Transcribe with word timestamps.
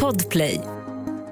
Podplay. 0.00 0.60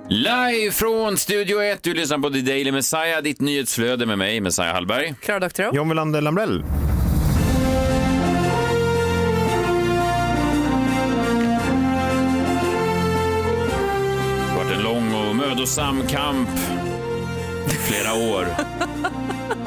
Live 0.08 0.72
från 0.72 1.16
Studio 1.16 1.62
1, 1.62 1.82
du 1.82 1.94
lyssnar 1.94 2.18
på 2.18 2.30
The 2.30 2.40
Daily 2.40 2.72
Messiah, 2.72 3.22
ditt 3.22 3.40
nyhetsflöde 3.40 4.06
med 4.06 4.18
mig, 4.18 4.40
Messiah 4.40 4.74
Hallberg. 4.74 5.14
Klara 5.20 5.40
Doktorow. 5.40 5.76
John 5.76 5.88
Welander 5.88 6.20
Lambrell. 6.20 6.58
Det 6.58 6.66
har 14.48 14.64
varit 14.64 14.76
en 14.76 14.82
lång 14.82 15.14
och 15.14 15.36
mödosam 15.36 16.06
kamp. 16.06 16.48
Flera 17.68 18.14
år 18.14 18.46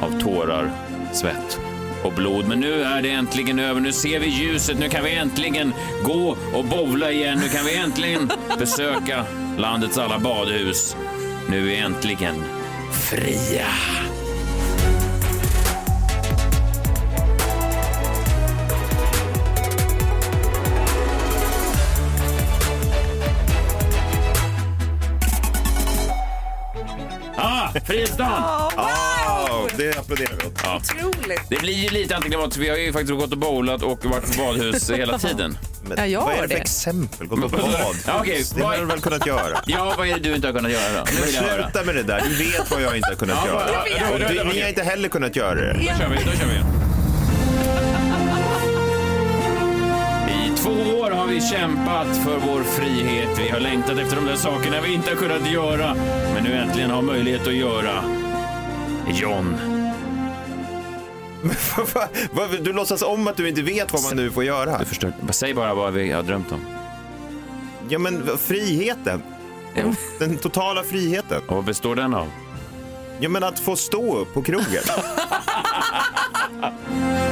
av 0.00 0.20
tårar, 0.20 0.70
svett 1.12 1.60
och 2.04 2.12
blod. 2.12 2.48
Men 2.48 2.60
nu 2.60 2.82
är 2.82 3.02
det 3.02 3.10
äntligen 3.10 3.58
över. 3.58 3.80
Nu 3.80 3.92
ser 3.92 4.20
vi 4.20 4.26
ljuset. 4.26 4.78
Nu 4.78 4.88
kan 4.88 5.04
vi 5.04 5.14
äntligen 5.14 5.74
gå 6.04 6.36
och 6.52 6.64
bowla 6.64 7.10
igen. 7.12 7.38
Nu 7.42 7.48
kan 7.48 7.64
vi 7.64 7.76
äntligen 7.76 8.30
besöka 8.58 9.24
landets 9.58 9.98
alla 9.98 10.18
badhus. 10.18 10.96
Nu 11.48 11.58
är 11.58 11.62
vi 11.62 11.76
äntligen 11.76 12.34
fria. 12.92 13.66
Ah, 27.36 27.68
Frihetsdagen! 27.84 28.42
Oh, 28.76 29.13
det 29.76 29.98
applåderar 29.98 30.32
vi 30.40 30.46
åt. 30.46 30.60
Ja. 30.64 30.80
Otroligt. 31.08 31.40
Det 31.50 31.56
blir 31.60 31.74
ju 31.74 31.88
lite 31.88 32.16
antiklimatiskt. 32.16 32.56
Vi 32.60 32.68
har 32.68 32.76
ju 32.76 32.92
faktiskt 32.92 33.12
gått 33.18 33.32
och 33.32 33.38
bowlat 33.38 33.82
och 33.82 34.04
varit 34.04 34.36
på 34.36 34.42
badhus 34.44 34.90
hela 34.90 35.18
tiden. 35.28 35.58
Men 35.88 35.98
Ja, 35.98 36.06
jag 36.06 36.20
vad 36.20 36.32
är 36.32 36.36
har 36.36 36.42
det 36.42 36.48
för 36.48 36.54
det. 36.54 36.60
exempel? 36.60 37.26
Gått 37.26 37.40
på 37.40 37.48
bad? 37.48 37.96
Ja, 38.06 38.18
okej, 38.20 38.44
Det 38.54 38.60
vad 38.62 38.70
har 38.70 38.78
du 38.78 38.84
väl 38.86 39.00
kunnat 39.00 39.26
göra? 39.26 39.58
Ja, 39.66 39.94
vad 39.98 40.08
är 40.08 40.14
det 40.14 40.20
du 40.20 40.34
inte 40.34 40.48
har 40.48 40.54
kunnat 40.54 40.72
göra 40.72 40.92
då? 40.98 41.04
Nu 41.06 41.12
Men 41.16 41.24
vill 41.26 41.34
jag 41.34 41.42
höra. 41.42 41.62
sluta 41.70 41.84
med 41.86 41.94
det 41.94 42.02
där. 42.02 42.22
Du 42.28 42.34
vet 42.44 42.70
vad 42.70 42.82
jag 42.82 42.96
inte 42.96 43.08
har 43.08 43.14
kunnat 43.16 43.46
göra. 43.46 44.12
Och 44.12 44.18
du, 44.18 44.44
ni 44.54 44.60
har 44.60 44.68
inte 44.68 44.82
heller 44.82 45.08
kunnat 45.08 45.36
göra 45.36 45.54
det. 45.54 45.72
Då 45.72 45.80
kör 45.98 46.08
vi, 46.08 46.16
då 46.16 46.30
kör 46.38 46.46
vi. 46.46 46.60
I 50.34 50.56
två 50.56 50.70
år 50.98 51.10
har 51.10 51.26
vi 51.26 51.40
kämpat 51.40 52.06
för 52.24 52.36
vår 52.46 52.62
frihet. 52.62 53.28
Vi 53.38 53.48
har 53.48 53.60
längtat 53.60 53.98
efter 53.98 54.16
de 54.16 54.24
där 54.26 54.36
sakerna 54.36 54.80
vi 54.80 54.92
inte 54.94 55.10
har 55.10 55.16
kunnat 55.16 55.50
göra, 55.50 55.94
men 56.34 56.44
nu 56.44 56.52
äntligen 56.54 56.90
har 56.90 57.02
möjlighet 57.02 57.46
att 57.46 57.54
göra. 57.54 58.04
John. 59.12 59.56
Du 62.60 62.72
låtsas 62.72 63.02
om 63.02 63.28
att 63.28 63.36
du 63.36 63.48
inte 63.48 63.62
vet 63.62 63.92
vad 63.92 64.02
man 64.02 64.16
nu 64.16 64.30
får 64.30 64.44
göra. 64.44 64.78
Du 64.78 64.84
förstör. 64.84 65.12
Säg 65.30 65.54
bara 65.54 65.74
vad 65.74 65.92
vi 65.92 66.12
har 66.12 66.22
drömt 66.22 66.52
om. 66.52 66.60
Ja, 67.88 67.98
men 67.98 68.38
friheten. 68.38 69.22
Den 70.18 70.36
totala 70.36 70.82
friheten. 70.82 71.42
Och 71.48 71.56
vad 71.56 71.64
består 71.64 71.96
den 71.96 72.14
av? 72.14 72.28
Ja, 73.20 73.28
men 73.28 73.44
att 73.44 73.58
få 73.58 73.76
stå 73.76 74.16
upp 74.16 74.34
på 74.34 74.42
krogen. 74.42 74.82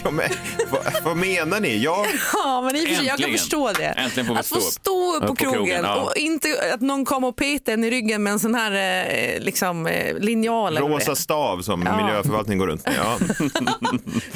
ja, 0.04 0.10
men, 0.10 0.28
vad, 0.70 1.02
vad 1.04 1.16
menar 1.16 1.60
ni? 1.60 1.78
Jag, 1.78 2.06
Ja, 2.32 2.62
men 2.64 2.76
i 2.76 2.84
och 2.84 2.88
för 2.88 2.94
sig, 2.94 3.04
jag 3.06 3.06
kan 3.06 3.10
Äntligen. 3.12 3.38
förstå 3.38 3.72
det. 3.72 3.84
Äntligen 3.84 4.26
får 4.26 4.34
vi 4.34 4.40
att 4.40 4.46
få 4.46 4.54
stå 4.60 4.66
upp. 4.66 4.72
stå 4.72 5.14
upp 5.16 5.20
på, 5.22 5.28
på 5.28 5.34
krogen, 5.34 5.54
krogen 5.58 5.84
ja. 5.84 5.94
och 6.00 6.16
inte 6.16 6.48
att 6.74 6.80
någon 6.80 7.04
kommer 7.04 7.28
och 7.28 7.36
petar 7.36 7.72
en 7.72 7.84
i 7.84 7.90
ryggen 7.90 8.22
med 8.22 8.32
en 8.32 8.38
sån 8.38 8.54
här 8.54 8.72
eh, 8.72 9.40
liksom, 9.40 9.86
eh, 9.86 10.18
linjal. 10.18 10.72
eller 10.76 10.80
vad 10.80 10.90
det 10.90 10.96
rosa 10.96 11.10
är. 11.10 11.14
stav 11.14 11.62
som 11.62 11.82
Ja. 11.86 11.96
miljöförvaltningen 12.06 12.58
går 12.58 12.66
runt 12.66 12.86
med. 12.86 12.94
Ja. 12.98 13.18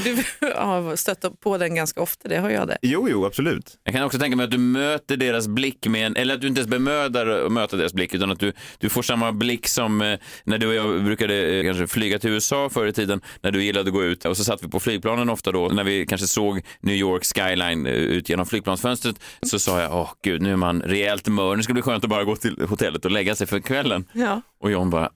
Du 0.04 0.16
har 0.56 0.96
stött 0.96 1.40
på 1.40 1.58
den 1.58 1.74
ganska 1.74 2.00
ofta, 2.00 2.28
det 2.28 2.36
har 2.38 2.50
jag 2.50 2.68
det. 2.68 2.78
Jo, 2.82 3.06
jo, 3.10 3.26
absolut. 3.26 3.78
Jag 3.84 3.94
kan 3.94 4.02
också 4.04 4.18
tänka 4.18 4.36
mig 4.36 4.44
att 4.44 4.50
du 4.50 4.58
möter 4.58 5.16
deras 5.16 5.48
blick 5.48 5.86
med 5.86 6.06
en, 6.06 6.16
eller 6.16 6.34
att 6.34 6.40
du 6.40 6.46
inte 6.48 6.58
ens 6.60 6.70
bemödar 6.70 7.26
att 7.26 7.52
möta 7.52 7.76
deras 7.76 7.92
blick, 7.92 8.14
utan 8.14 8.30
att 8.30 8.40
du, 8.40 8.52
du 8.78 8.88
får 8.88 9.02
samma 9.02 9.32
blick 9.32 9.68
som 9.68 10.02
eh, 10.02 10.18
när 10.44 10.58
du 10.58 10.66
och 10.66 10.74
jag 10.74 11.04
brukade 11.04 11.34
eh, 11.58 11.64
kanske 11.64 11.86
flyga 11.86 12.18
till 12.18 12.30
USA 12.30 12.68
förr 12.72 12.86
i 12.86 12.92
tiden, 12.92 13.20
när 13.40 13.50
du 13.50 13.64
gillade 13.64 13.88
att 13.88 13.94
gå 13.94 14.04
ut 14.04 14.24
och 14.24 14.36
så 14.36 14.44
satt 14.44 14.62
vi 14.64 14.68
på 14.68 14.80
flygplanen 14.80 15.30
ofta 15.30 15.51
då, 15.52 15.68
när 15.68 15.84
vi 15.84 16.06
kanske 16.06 16.26
såg 16.26 16.60
New 16.80 16.96
York 16.96 17.24
skyline 17.24 17.86
eh, 17.86 17.92
ut 17.92 18.28
genom 18.28 18.46
flygplansfönstret, 18.46 19.16
så 19.42 19.58
sa 19.58 19.80
jag, 19.80 19.94
åh 19.94 20.10
gud, 20.24 20.42
nu 20.42 20.52
är 20.52 20.56
man 20.56 20.82
rejält 20.82 21.28
mör, 21.28 21.56
nu 21.56 21.62
ska 21.62 21.70
det 21.70 21.74
bli 21.74 21.82
skönt 21.82 22.04
att 22.04 22.10
bara 22.10 22.24
gå 22.24 22.36
till 22.36 22.66
hotellet 22.68 23.04
och 23.04 23.10
lägga 23.10 23.34
sig 23.34 23.46
för 23.46 23.60
kvällen. 23.60 24.04
Ja. 24.12 24.42
Och 24.60 24.70
John 24.70 24.90
bara, 24.90 25.10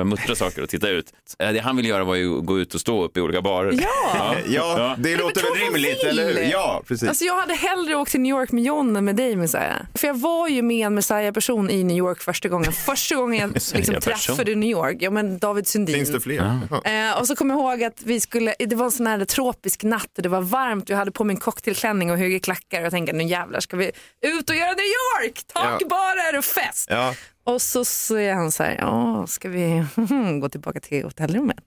han 0.00 0.08
började 0.08 0.10
muttra 0.10 0.34
saker 0.34 0.62
och 0.62 0.68
titta 0.68 0.88
ut. 0.88 1.12
Eh, 1.38 1.52
Det 1.52 1.58
han 1.60 1.76
ville 1.76 1.88
göra 1.88 2.04
var 2.04 2.14
ju 2.14 2.38
att 2.38 2.46
gå 2.46 2.58
ut 2.60 2.74
och 2.74 2.80
stå 2.80 3.04
upp 3.04 3.16
i 3.16 3.20
olika 3.20 3.42
barer. 3.42 3.72
Ja. 3.82 4.34
Ja, 4.48 4.94
det 4.98 5.16
låter 5.16 5.42
väl 5.42 5.52
rimligt, 5.54 6.04
eller 6.04 6.24
hur? 6.26 6.42
Ja, 6.52 6.82
precis. 6.86 7.08
Alltså 7.08 7.24
jag 7.24 7.34
hade 7.40 7.54
hellre 7.54 7.94
åkt 7.94 8.10
till 8.10 8.20
New 8.20 8.30
York 8.30 8.52
med 8.52 8.64
John 8.64 8.96
än 8.96 9.04
med 9.04 9.16
dig 9.16 9.36
Messiah. 9.36 9.76
För 9.94 10.06
jag 10.06 10.14
var 10.14 10.48
ju 10.48 10.62
med 10.62 10.86
en 10.86 10.94
Messiah-person 10.94 11.70
i 11.70 11.84
New 11.84 11.96
York 11.96 12.20
första 12.22 12.48
gången. 12.48 12.72
Första 12.72 13.14
gången 13.14 13.40
jag 13.40 13.50
liksom 13.76 13.94
träffade 14.00 14.54
New 14.54 14.70
York. 14.70 14.96
Ja 15.00 15.10
men 15.10 15.38
David 15.38 15.66
Sundin. 15.66 15.94
Finns 15.96 16.10
det 16.12 16.20
fler? 16.20 16.58
Ja. 16.70 16.90
Eh, 16.90 17.18
och 17.20 17.26
så 17.26 17.36
kommer 17.36 17.54
jag 17.54 17.60
ihåg 17.60 17.84
att 17.84 18.02
vi 18.04 18.20
skulle, 18.20 18.54
det 18.58 18.74
var 18.76 18.84
en 18.84 18.90
sån 18.90 19.06
här 19.06 19.24
tropisk 19.24 19.82
natt 19.82 20.10
och 20.16 20.22
det 20.22 20.28
var 20.28 20.40
varmt. 20.40 20.88
Jag 20.88 20.96
hade 20.96 21.10
på 21.12 21.24
mig 21.24 21.34
en 21.34 21.40
cocktailklänning 21.40 22.10
och 22.10 22.18
höga 22.18 22.38
klackar 22.40 22.78
och 22.80 22.84
jag 22.84 22.92
tänkte 22.92 23.12
nu 23.16 23.24
jävlar 23.24 23.60
ska 23.60 23.76
vi 23.76 23.86
ut 24.20 24.50
och 24.50 24.56
göra 24.56 24.70
New 24.72 24.86
York, 24.86 25.40
takbarer 25.52 26.38
och 26.38 26.44
fest. 26.44 26.86
Ja. 26.90 27.14
Och 27.44 27.62
så 27.62 27.84
säger 27.84 28.34
han 28.34 28.52
så 28.52 28.62
här, 28.62 28.76
ja 28.80 29.26
ska 29.26 29.48
vi 29.48 29.84
gå 30.40 30.48
tillbaka 30.48 30.80
till 30.80 31.04
hotellrummet? 31.04 31.64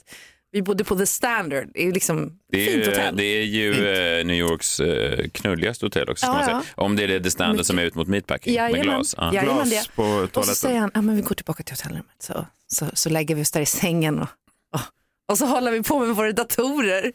Vi 0.52 0.62
bodde 0.62 0.84
på 0.84 0.96
The 0.96 1.06
Standard, 1.06 1.68
det 1.74 1.82
är 1.82 1.86
ju 1.86 1.92
liksom 1.92 2.40
Det 2.52 2.68
är, 2.68 2.74
fint 2.74 2.86
hotell. 2.88 3.16
det 3.18 3.24
är 3.24 3.44
ju 3.44 3.72
eh, 3.90 4.26
New 4.26 4.36
Yorks 4.36 4.80
eh, 4.80 5.28
knulligaste 5.30 5.86
hotell 5.86 6.10
också, 6.10 6.26
ska 6.26 6.34
Ja, 6.34 6.34
man 6.38 6.46
säga. 6.46 6.64
ja. 6.78 6.84
Om 6.84 6.96
det 6.96 7.04
är 7.04 7.20
det 7.20 7.32
standard 7.32 7.66
som 7.66 7.80
är 7.80 7.84
ut 7.84 7.96
mot 7.96 8.08
meatpacking 8.08 8.54
med 8.54 8.62
Jajamän. 8.72 8.84
glas. 8.96 9.16
Ja. 9.18 9.30
Glas 9.32 9.70
det. 9.70 9.90
på 9.96 10.04
Och 10.04 10.22
så 10.22 10.28
toaletten. 10.28 10.56
säger 10.56 10.80
han, 10.80 10.92
ja, 10.94 11.02
men 11.02 11.16
vi 11.16 11.22
går 11.22 11.36
tillbaka 11.36 11.64
till 11.64 11.74
hotellrummet 11.76 12.16
så, 12.20 12.46
så, 12.68 12.86
så 12.94 13.10
lägger 13.10 13.36
vi 13.36 13.42
oss 13.42 13.52
där 13.52 13.62
i 13.62 13.66
sängen 13.66 14.20
och, 14.20 14.28
och, 14.74 14.82
och 15.32 15.38
så 15.38 15.46
håller 15.46 15.72
vi 15.72 15.84
på 15.84 16.00
med 16.00 16.16
våra 16.16 16.32
datorer. 16.32 17.12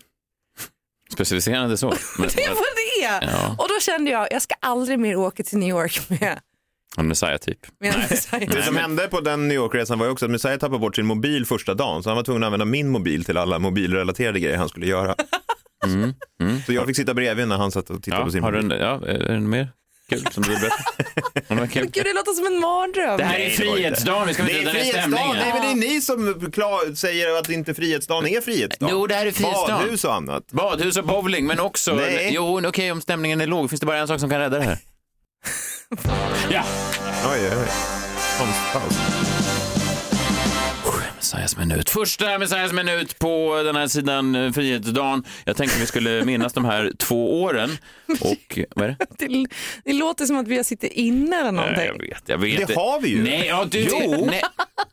Specificerande 1.12 1.76
så. 1.76 1.86
Men, 2.18 2.28
Det 2.36 2.48
var 2.48 3.00
det! 3.20 3.26
Ja. 3.26 3.56
Och 3.58 3.68
då 3.68 3.80
kände 3.80 4.10
jag, 4.10 4.28
jag 4.30 4.42
ska 4.42 4.54
aldrig 4.60 4.98
mer 4.98 5.16
åka 5.16 5.42
till 5.42 5.58
New 5.58 5.68
York 5.68 6.00
med, 6.08 6.40
en 6.96 7.08
Messiah-typ. 7.08 7.58
med 7.80 7.94
en 7.94 8.00
Messiah. 8.00 8.42
Det 8.50 8.62
som 8.62 8.76
hände 8.76 9.08
på 9.08 9.20
den 9.20 9.48
New 9.48 9.56
York-resan 9.56 9.98
var 9.98 10.06
ju 10.06 10.12
också 10.12 10.24
att 10.24 10.30
Messiah 10.30 10.58
tappade 10.58 10.78
bort 10.78 10.96
sin 10.96 11.06
mobil 11.06 11.46
första 11.46 11.74
dagen, 11.74 12.02
så 12.02 12.10
han 12.10 12.16
var 12.16 12.24
tvungen 12.24 12.42
att 12.42 12.46
använda 12.46 12.64
min 12.64 12.88
mobil 12.90 13.24
till 13.24 13.36
alla 13.36 13.58
mobilrelaterade 13.58 14.40
grejer 14.40 14.56
han 14.56 14.68
skulle 14.68 14.86
göra. 14.86 15.14
Så 16.66 16.72
jag 16.72 16.86
fick 16.86 16.96
sitta 16.96 17.14
bredvid 17.14 17.48
när 17.48 17.56
han 17.56 17.70
satt 17.72 17.90
och 17.90 18.02
tittade 18.02 18.20
Ja, 18.22 18.26
på 18.26 18.32
sin 18.32 18.42
har 18.42 18.52
du 18.52 18.62
mobil. 18.62 18.72
en, 18.72 18.86
ja, 18.86 19.06
är 19.06 19.32
det 19.34 19.40
mer 19.40 19.68
kul 20.08 20.26
som 20.30 20.42
du 20.42 20.50
vill 20.50 20.58
berätta? 20.60 20.76
Har 21.48 21.56
du 21.56 21.62
något 21.62 21.70
kul? 21.70 21.82
Gud, 21.92 22.04
det 22.04 22.12
låter 22.14 22.32
som 22.32 22.46
en 22.46 22.60
mardröm. 22.60 23.16
Det 23.18 23.24
här 23.24 23.38
är. 23.38 23.50
Frihetsdagen, 23.50 24.28
vi 24.28 24.34
ska 24.34 24.42
Det 24.42 24.58
inte 24.58 24.70
är 24.70 24.74
dra 24.74 24.82
ner 24.82 24.92
stämningen. 24.92 25.36
nej 25.36 25.52
men 25.52 25.62
det 25.62 25.86
är 25.86 25.90
ni 25.90 26.00
som 26.00 26.50
klar, 26.52 26.94
säger 26.94 27.38
att 27.38 27.50
inte 27.50 27.74
frihetsdagen 27.74 28.26
är 28.28 28.40
frihetsdagen. 28.40 28.94
Jo, 28.96 29.06
det 29.06 29.14
här 29.14 29.26
är 29.26 29.30
frihetsdagen. 29.30 29.78
Badhus 29.78 30.04
och 30.04 30.14
annat. 30.14 30.46
Badhus 30.50 30.96
och 30.96 31.04
bowling, 31.06 31.46
men 31.46 31.60
också... 31.60 31.94
Nej. 31.94 32.30
Jo, 32.34 32.66
okej, 32.66 32.92
om 32.92 33.00
stämningen 33.00 33.40
är 33.40 33.46
låg 33.46 33.70
finns 33.70 33.80
det 33.80 33.86
bara 33.86 33.98
en 33.98 34.08
sak 34.08 34.20
som 34.20 34.30
kan 34.30 34.38
rädda 34.40 34.58
det 34.58 34.64
här. 34.64 34.78
ja! 36.50 36.64
Oj, 37.26 37.38
oj, 37.38 37.66
oj. 38.74 39.11
Messiahs 41.34 41.56
minut. 41.56 41.90
Första 41.90 42.38
Messiahs 42.38 42.72
minut 42.72 43.18
på 43.18 43.62
den 43.64 43.76
här 43.76 43.88
sidan 43.88 44.34
eh, 44.34 44.52
Frihetsdagen. 44.52 45.24
Jag 45.44 45.56
tänkte 45.56 45.78
vi 45.80 45.86
skulle 45.86 46.24
minnas 46.24 46.52
de 46.52 46.64
här 46.64 46.92
två 46.98 47.42
åren. 47.42 47.78
Och, 48.20 48.58
vad 48.76 48.84
är 48.84 48.88
det? 48.88 49.06
Det, 49.28 49.46
det 49.84 49.92
låter 49.92 50.26
som 50.26 50.36
att 50.36 50.48
vi 50.48 50.56
har 50.56 50.62
suttit 50.64 50.92
inne 50.92 51.36
eller 51.36 51.52
Nej, 51.52 51.62
någonting. 51.62 51.86
jag 51.86 51.98
vet, 51.98 52.22
jag 52.26 52.38
vet. 52.38 52.68
Det 52.68 52.74
har 52.74 53.00
vi 53.00 53.08
ju. 53.08 53.22
Nej, 53.22 53.46
ja, 53.46 53.64
du, 53.70 53.88
Jo. 53.90 54.24
Nej. 54.30 54.42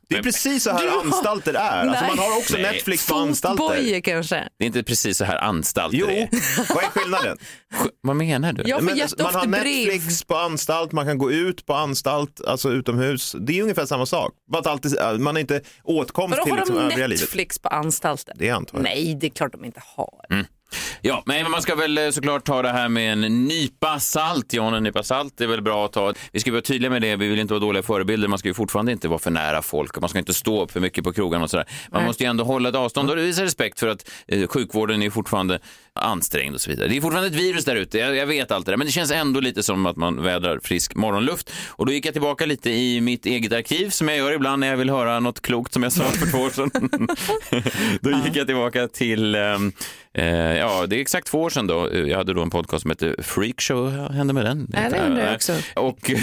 Det 0.10 0.16
är 0.18 0.24
precis 0.24 0.64
så 0.64 0.72
här 0.72 0.82
Du 0.84 0.90
har- 0.90 1.00
anstalter 1.02 1.54
är. 1.54 1.60
Alltså 1.60 2.02
Nej. 2.06 2.10
man 2.16 2.20
har 2.20 2.38
också 2.38 2.54
Nej. 2.54 2.62
Netflix 2.72 3.08
på 3.08 3.16
anstalter. 3.16 3.64
Fotboja 3.64 4.02
kanske. 4.02 4.36
Det 4.58 4.66
är 4.66 4.68
inte 4.68 4.84
precis 4.84 5.18
så 5.18 5.26
här 5.26 5.38
anstalter 5.38 5.98
Jo, 5.98 6.08
är. 6.08 6.30
vad 6.74 6.84
är 6.84 6.88
skillnaden? 6.88 7.38
Sk- 7.74 7.90
Vad 8.02 8.16
menar 8.16 8.54
du? 8.54 8.64
Jag 8.70 8.80
får 8.80 8.86
Men, 8.86 9.08
man 9.24 9.36
har 9.36 9.48
brev. 9.48 9.64
Netflix 9.64 10.24
på 10.24 10.36
anstalt, 10.36 10.92
man 10.92 11.06
kan 11.06 11.18
gå 11.18 11.32
ut 11.32 11.66
på 11.66 11.74
anstalt, 11.74 12.42
alltså 12.48 12.70
utomhus. 12.72 13.36
Det 13.40 13.60
är 13.60 13.62
ungefär 13.64 13.86
samma 13.86 14.06
sak. 14.06 14.34
Man 15.20 15.36
är 15.38 15.42
inte 15.42 15.62
åtkomst 16.32 16.40
Vadå, 16.40 16.44
till 16.44 16.52
har 16.52 16.58
liksom 16.58 16.76
de 16.76 16.82
övriga 16.82 17.08
livet. 17.08 17.22
Netflix 17.22 17.60
på 17.60 17.70
anstalten? 17.70 18.36
Det 18.40 18.50
antar 18.50 18.78
jag. 18.78 18.84
Nej, 18.84 19.18
det 19.20 19.28
är 19.28 19.32
klart 19.32 19.52
de 19.52 19.66
inte 19.66 19.82
har. 19.96 20.48
Ja, 21.02 21.24
men 21.26 21.52
man 21.52 21.62
ska 21.62 21.76
väl 21.76 21.98
eh, 21.98 22.10
såklart 22.10 22.46
ta 22.46 22.62
det 22.62 22.70
här 22.70 22.90
med 22.90 23.14
en 23.14 23.46
nypa 23.46 24.00
salt. 24.00 24.54
John, 24.54 24.74
en 24.74 24.84
nypa 24.84 25.04
salt 25.04 25.42
är 25.42 25.48
väl 25.48 25.62
bra 25.62 25.86
att 25.86 25.94
ta. 25.94 26.14
Vi 26.32 26.40
ska 26.40 26.52
vara 26.52 26.62
tydliga 26.62 26.92
med 26.92 27.02
det, 27.02 27.16
vi 27.16 27.28
vill 27.28 27.40
inte 27.40 27.54
vara 27.54 27.62
dåliga 27.62 27.84
förebilder. 27.84 28.28
Man 28.28 28.40
ska 28.40 28.48
ju 28.48 28.54
fortfarande 28.54 28.92
inte 28.92 29.08
vara 29.08 29.20
för 29.20 29.32
nära 29.32 29.62
folk 29.62 29.96
och 29.96 30.02
man 30.02 30.10
ska 30.10 30.20
inte 30.20 30.34
stå 30.34 30.64
upp 30.64 30.72
för 30.72 30.80
mycket 30.80 31.04
på 31.04 31.14
krogen 31.14 31.42
och 31.42 31.50
sådär. 31.50 31.66
Man 31.92 32.02
Nej. 32.02 32.08
måste 32.08 32.24
ju 32.24 32.30
ändå 32.30 32.44
hålla 32.44 32.70
ett 32.70 32.76
avstånd 32.76 33.10
och 33.10 33.18
visa 33.18 33.44
respekt 33.44 33.80
för 33.80 33.88
att 33.88 34.10
eh, 34.28 34.48
sjukvården 34.48 35.04
är 35.04 35.10
fortfarande 35.10 35.60
ansträngd 36.00 36.56
och 36.56 36.62
så 36.62 36.70
vidare. 36.70 36.88
Det 36.88 36.98
är 36.98 37.02
fortfarande 37.02 37.30
ett 37.30 37.44
virus 37.44 37.66
där 37.66 37.76
ute, 37.76 37.98
jag, 37.98 38.16
jag 38.16 38.28
vet 38.28 38.52
allt 38.52 38.66
det 38.66 38.72
där, 38.72 38.78
men 38.78 38.88
det 38.88 38.92
känns 38.92 39.12
ändå 39.12 39.40
lite 39.40 39.64
som 39.64 39.86
att 39.86 39.96
man 39.96 40.24
vädrar 40.24 40.60
frisk 40.64 40.96
morgonluft. 40.96 41.52
Och 41.70 41.86
då 41.86 41.92
gick 41.92 42.06
jag 42.06 42.14
tillbaka 42.14 42.46
lite 42.46 42.70
i 42.70 43.02
mitt 43.02 43.26
eget 43.26 43.54
arkiv, 43.54 43.90
som 43.90 44.08
jag 44.08 44.18
gör 44.18 44.32
ibland 44.32 44.60
när 44.60 44.68
jag 44.68 44.78
vill 44.78 44.90
höra 44.90 45.20
något 45.20 45.42
klokt 45.42 45.74
som 45.74 45.84
jag 45.84 45.92
sa 45.92 46.04
för 46.04 46.32
två 46.32 46.38
år 46.38 46.50
sedan. 46.50 46.72
då 48.02 48.12
gick 48.12 48.36
jag 48.36 48.48
tillbaka 48.48 48.88
till 48.88 49.36
Eh, 50.14 50.58
ja, 50.58 50.86
det 50.88 50.96
är 50.96 51.02
exakt 51.02 51.28
två 51.28 51.42
år 51.42 51.50
sedan 51.50 51.68
då. 51.68 51.98
Jag 52.08 52.18
hade 52.18 52.34
då 52.34 52.42
en 52.42 52.50
podcast 52.50 52.82
som 52.82 52.92
hette 52.92 53.16
Freakshow. 53.24 53.98
Vad 53.98 54.12
hände 54.12 54.34
med 54.34 54.46
den? 54.46 54.68
Ja, 54.74 54.90
det 54.90 55.08
undrar 55.08 55.26
jag 55.26 55.36
också. 55.36 55.54
Och 55.76 56.10
eh, 56.12 56.18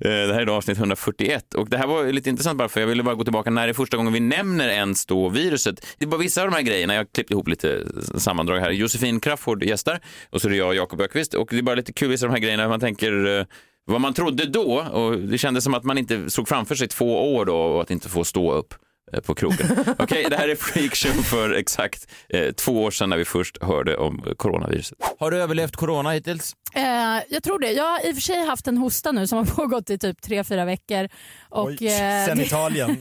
det 0.00 0.34
här 0.34 0.40
är 0.40 0.46
då 0.46 0.52
avsnitt 0.52 0.78
141. 0.78 1.54
Och 1.54 1.68
det 1.68 1.78
här 1.78 1.86
var 1.86 2.12
lite 2.12 2.30
intressant 2.30 2.58
bara 2.58 2.68
för 2.68 2.80
jag 2.80 2.86
ville 2.86 3.02
bara 3.02 3.14
gå 3.14 3.24
tillbaka 3.24 3.50
när 3.50 3.66
det 3.66 3.70
är 3.70 3.74
första 3.74 3.96
gången 3.96 4.12
vi 4.12 4.20
nämner 4.20 4.68
ens 4.68 5.06
då 5.06 5.28
viruset. 5.28 5.86
Det 5.98 6.04
är 6.04 6.08
bara 6.08 6.20
vissa 6.20 6.42
av 6.42 6.50
de 6.50 6.56
här 6.56 6.62
grejerna, 6.62 6.94
jag 6.94 7.00
har 7.00 7.06
klippt 7.14 7.30
ihop 7.30 7.48
lite 7.48 7.86
sammandrag 8.16 8.60
här. 8.60 8.70
Josefin 8.78 9.20
Crafoord 9.20 9.64
gästar 9.64 10.00
och 10.30 10.40
så 10.40 10.48
är 10.48 10.50
det 10.50 10.56
jag, 10.56 10.74
Jakob 10.74 11.00
Ökvist. 11.00 11.34
Och 11.34 11.48
det 11.50 11.58
är 11.58 11.62
bara 11.62 11.74
lite 11.74 11.92
kul 11.92 12.08
vissa 12.08 12.26
de 12.26 12.32
här 12.32 12.38
grejerna, 12.38 12.68
man 12.68 12.80
tänker 12.80 13.38
eh, 13.38 13.46
vad 13.84 14.00
man 14.00 14.14
trodde 14.14 14.44
då 14.44 14.80
och 14.80 15.18
det 15.18 15.38
kändes 15.38 15.64
som 15.64 15.74
att 15.74 15.84
man 15.84 15.98
inte 15.98 16.30
såg 16.30 16.48
framför 16.48 16.74
sig 16.74 16.88
två 16.88 17.34
år 17.34 17.44
då 17.44 17.56
och 17.56 17.82
att 17.82 17.90
inte 17.90 18.08
få 18.08 18.24
stå 18.24 18.52
upp 18.52 18.74
eh, 19.12 19.20
på 19.20 19.34
krogen. 19.34 19.66
Okej, 19.80 19.94
okay, 19.98 20.24
det 20.24 20.36
här 20.36 20.48
är 20.48 20.54
Freakshow 20.54 21.22
för 21.22 21.52
exakt 21.52 22.08
eh, 22.28 22.52
två 22.52 22.82
år 22.82 22.90
sedan 22.90 23.10
när 23.10 23.16
vi 23.16 23.24
först 23.24 23.62
hörde 23.62 23.96
om 23.96 24.34
coronaviruset. 24.36 24.98
Har 25.18 25.30
du 25.30 25.36
överlevt 25.42 25.76
corona 25.76 26.10
hittills? 26.10 26.56
Eh, 26.74 26.82
jag 27.28 27.42
tror 27.42 27.58
det. 27.58 27.72
Jag 27.72 27.84
har 27.84 28.06
i 28.06 28.10
och 28.10 28.14
för 28.14 28.22
sig 28.22 28.46
haft 28.46 28.66
en 28.66 28.78
hosta 28.78 29.12
nu 29.12 29.26
som 29.26 29.38
har 29.38 29.44
pågått 29.56 29.90
i 29.90 29.98
typ 29.98 30.22
tre 30.22 30.44
fyra 30.44 30.64
veckor. 30.64 31.08
Och, 31.48 31.66
Oj, 31.66 31.86
eh, 31.86 32.26
sen 32.26 32.40
Italien? 32.46 32.96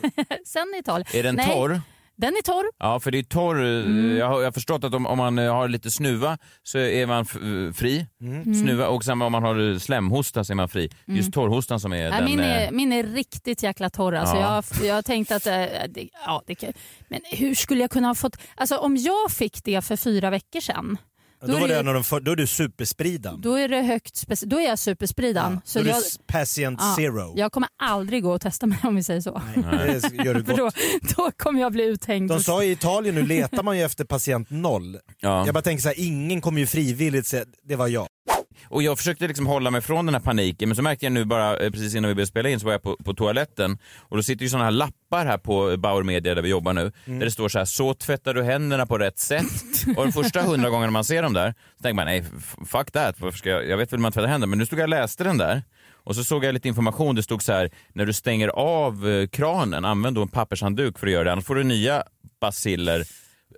sen 0.46 0.76
Italien. 0.80 1.08
Är 1.14 1.24
den 1.24 1.36
Nej. 1.36 1.48
torr? 1.48 1.82
Den 2.18 2.34
är 2.34 2.42
torr. 2.42 2.66
Ja, 2.80 3.00
för 3.00 3.12
det 3.12 3.20
är 3.20 3.24
torr. 3.24 3.64
Mm. 3.64 4.18
Jag, 4.18 4.28
har, 4.28 4.40
jag 4.40 4.48
har 4.48 4.52
förstått 4.52 4.84
att 4.84 4.94
om, 4.94 5.06
om 5.06 5.18
man 5.18 5.40
eh, 5.40 5.54
har 5.54 5.68
lite 5.68 5.92
snuva 5.92 6.38
så 6.64 6.78
är 6.78 7.06
man 7.08 7.20
eh, 7.20 7.74
fri. 7.74 8.08
Mm. 8.22 8.56
Snuva, 8.56 8.88
och 8.88 9.04
sen 9.04 9.22
om 9.22 9.32
man 9.32 9.44
har 9.44 9.80
slemhosta 9.80 10.44
så 10.44 10.54
är 10.54 10.56
man 10.56 10.70
fri. 10.70 10.90
Just 11.06 11.34
torrhostan 11.34 11.80
som 11.80 11.94
är 11.94 12.10
Nej, 12.10 12.20
den... 12.20 12.26
min, 12.26 12.40
eh, 12.40 12.46
är, 12.68 12.72
min 12.72 12.94
är 12.94 13.04
riktigt 13.04 13.64
jäkla 13.64 13.90
torr. 13.90 14.14
Alltså 14.16 14.36
Ja. 14.36 14.64
jag, 14.80 14.88
jag 14.88 14.96
har 14.96 15.02
tänkt 15.02 15.32
att... 15.32 15.48
eh, 15.48 15.54
det, 15.90 16.10
ja, 16.26 16.44
det, 16.48 16.74
men 17.10 17.22
hur 17.32 17.56
skulle 17.56 17.82
jag 17.82 17.92
kunna 17.92 18.08
ha 18.08 18.16
fått... 18.16 18.38
Alltså 18.56 18.78
om 18.78 18.98
jag 18.98 19.32
fick 19.32 19.64
det 19.64 19.82
för 19.86 19.96
fyra 19.96 20.30
veckor 20.30 20.60
sedan, 20.60 20.98
Då, 21.42 21.48
Då 21.48 21.56
är 21.56 21.60
var 21.62 21.68
det- 21.68 21.80
en 21.80 21.88
av 21.88 21.94
de 21.94 22.04
för, 22.04 22.20
då 22.20 22.32
är 22.32 22.36
du 22.36 22.48
superspridan. 22.48 23.42
då 23.42 23.54
är 23.56 23.70
det 23.70 23.82
högt 23.82 24.24
Då 24.42 24.60
är 24.60 24.66
jag 24.66 24.80
superspridan. 24.80 25.62
så 25.66 25.80
då 25.80 25.86
är 25.86 25.90
jag, 25.90 25.98
du 25.98 26.34
patient 26.34 26.80
ja, 26.82 26.96
zero. 26.98 27.34
jag 27.38 27.52
kommer 27.52 27.70
aldrig 27.84 28.24
gå 28.24 28.32
och 28.32 28.42
testa 28.42 28.66
mig 28.68 28.78
om 28.84 28.96
vi 28.96 29.04
säger 29.04 29.22
så. 29.22 29.42
Nej, 29.56 30.00
det 30.18 30.24
gör 30.26 30.34
du 30.34 30.44
För 30.44 30.58
då, 30.58 30.64
gott. 30.64 30.76
då 31.18 31.32
kommer 31.38 31.62
jag 31.62 31.72
bli 31.72 31.84
uthängd. 31.84 32.30
De 32.30 32.44
sa 32.44 32.64
i 32.64 32.72
Italien 32.72 33.16
nu 33.16 33.26
letar 33.26 33.64
man 33.64 33.78
ju 33.78 33.84
efter 33.84 34.06
patient 34.06 34.50
noll. 34.50 34.98
ja. 35.20 35.46
Jag 35.46 35.54
bara 35.54 35.62
tänker 35.62 35.82
så 35.82 35.88
här, 35.88 36.00
ingen 36.00 36.42
kommer 36.42 36.60
ju 36.60 36.68
frivilligt 36.68 37.28
säga 37.28 37.46
det 37.64 37.76
var 37.76 37.88
jag. 37.88 38.08
Och 38.70 38.84
jag 38.84 38.98
försökte 38.98 39.28
liksom 39.28 39.48
hålla 39.48 39.72
mig 39.72 39.82
från 39.82 40.06
den 40.06 40.16
här 40.16 40.22
paniken 40.22 40.70
men 40.70 40.76
så 40.76 40.82
märkte 40.82 41.06
jag 41.06 41.14
nu 41.14 41.26
bara 41.26 41.58
eh, 41.58 41.72
precis 41.72 41.96
innan 41.96 42.08
vi 42.08 42.16
började 42.16 42.28
spela 42.28 42.50
in 42.50 42.60
så 42.60 42.66
var 42.66 42.74
jag 42.74 42.82
på, 42.82 42.98
på 43.04 43.14
toaletten. 43.14 43.78
Och 44.00 44.18
då 44.18 44.24
sitter 44.24 44.44
ju 44.44 44.50
sådana 44.50 44.66
här 44.66 44.72
lappar 44.72 45.26
här 45.26 45.38
på 45.38 45.78
Bauer 45.78 46.04
Media 46.04 46.36
där 46.36 46.42
vi 46.42 46.50
jobbar 46.50 46.74
nu 46.74 46.92
där 47.06 47.26
det 47.26 47.32
står 47.32 47.50
så 47.50 47.58
här 47.58 47.66
så 47.66 47.94
tvättar 47.94 48.34
du 48.34 48.44
händerna 48.44 48.86
på 48.86 48.98
rätt 48.98 49.20
sätt? 49.20 49.46
Och 49.98 50.06
de 50.06 50.12
första 50.12 50.42
hundra 50.42 50.70
gångerna 50.70 50.92
man 50.92 51.04
ser 51.04 51.24
dem 51.24 51.34
där 51.34 51.54
så 51.78 51.84
tänker 51.84 51.96
man 51.96 52.06
nej 52.06 52.24
fuck 52.66 52.92
that, 52.92 53.20
varför 53.20 53.38
ska 53.38 53.50
jag, 53.50 53.68
jag 53.68 53.78
vet 53.78 53.94
väl 53.94 53.98
hur 53.98 54.02
man 54.02 54.12
tvättar 54.12 54.28
händerna. 54.28 54.50
Men 54.50 54.60
nu 54.60 54.66
stod 54.66 54.80
jag 54.80 54.84
och 54.84 54.90
läste 54.90 55.24
den 55.24 55.38
där 55.38 55.64
och 56.08 56.16
så 56.16 56.24
såg 56.24 56.46
jag 56.46 56.54
lite 56.54 56.68
information, 56.68 57.16
det 57.16 57.24
stod 57.24 57.44
så 57.44 57.54
här 57.54 57.70
när 57.94 58.06
du 58.06 58.14
stänger 58.14 58.48
av 58.48 59.10
eh, 59.10 59.28
kranen 59.28 59.86
använd 59.86 60.16
då 60.16 60.22
en 60.22 60.28
pappershandduk 60.28 61.00
för 61.00 61.08
att 61.08 61.14
göra 61.14 61.24
det 61.24 61.32
annars 61.32 61.46
får 61.46 61.56
du 61.56 61.64
nya 61.64 62.04
basiller 62.42 63.04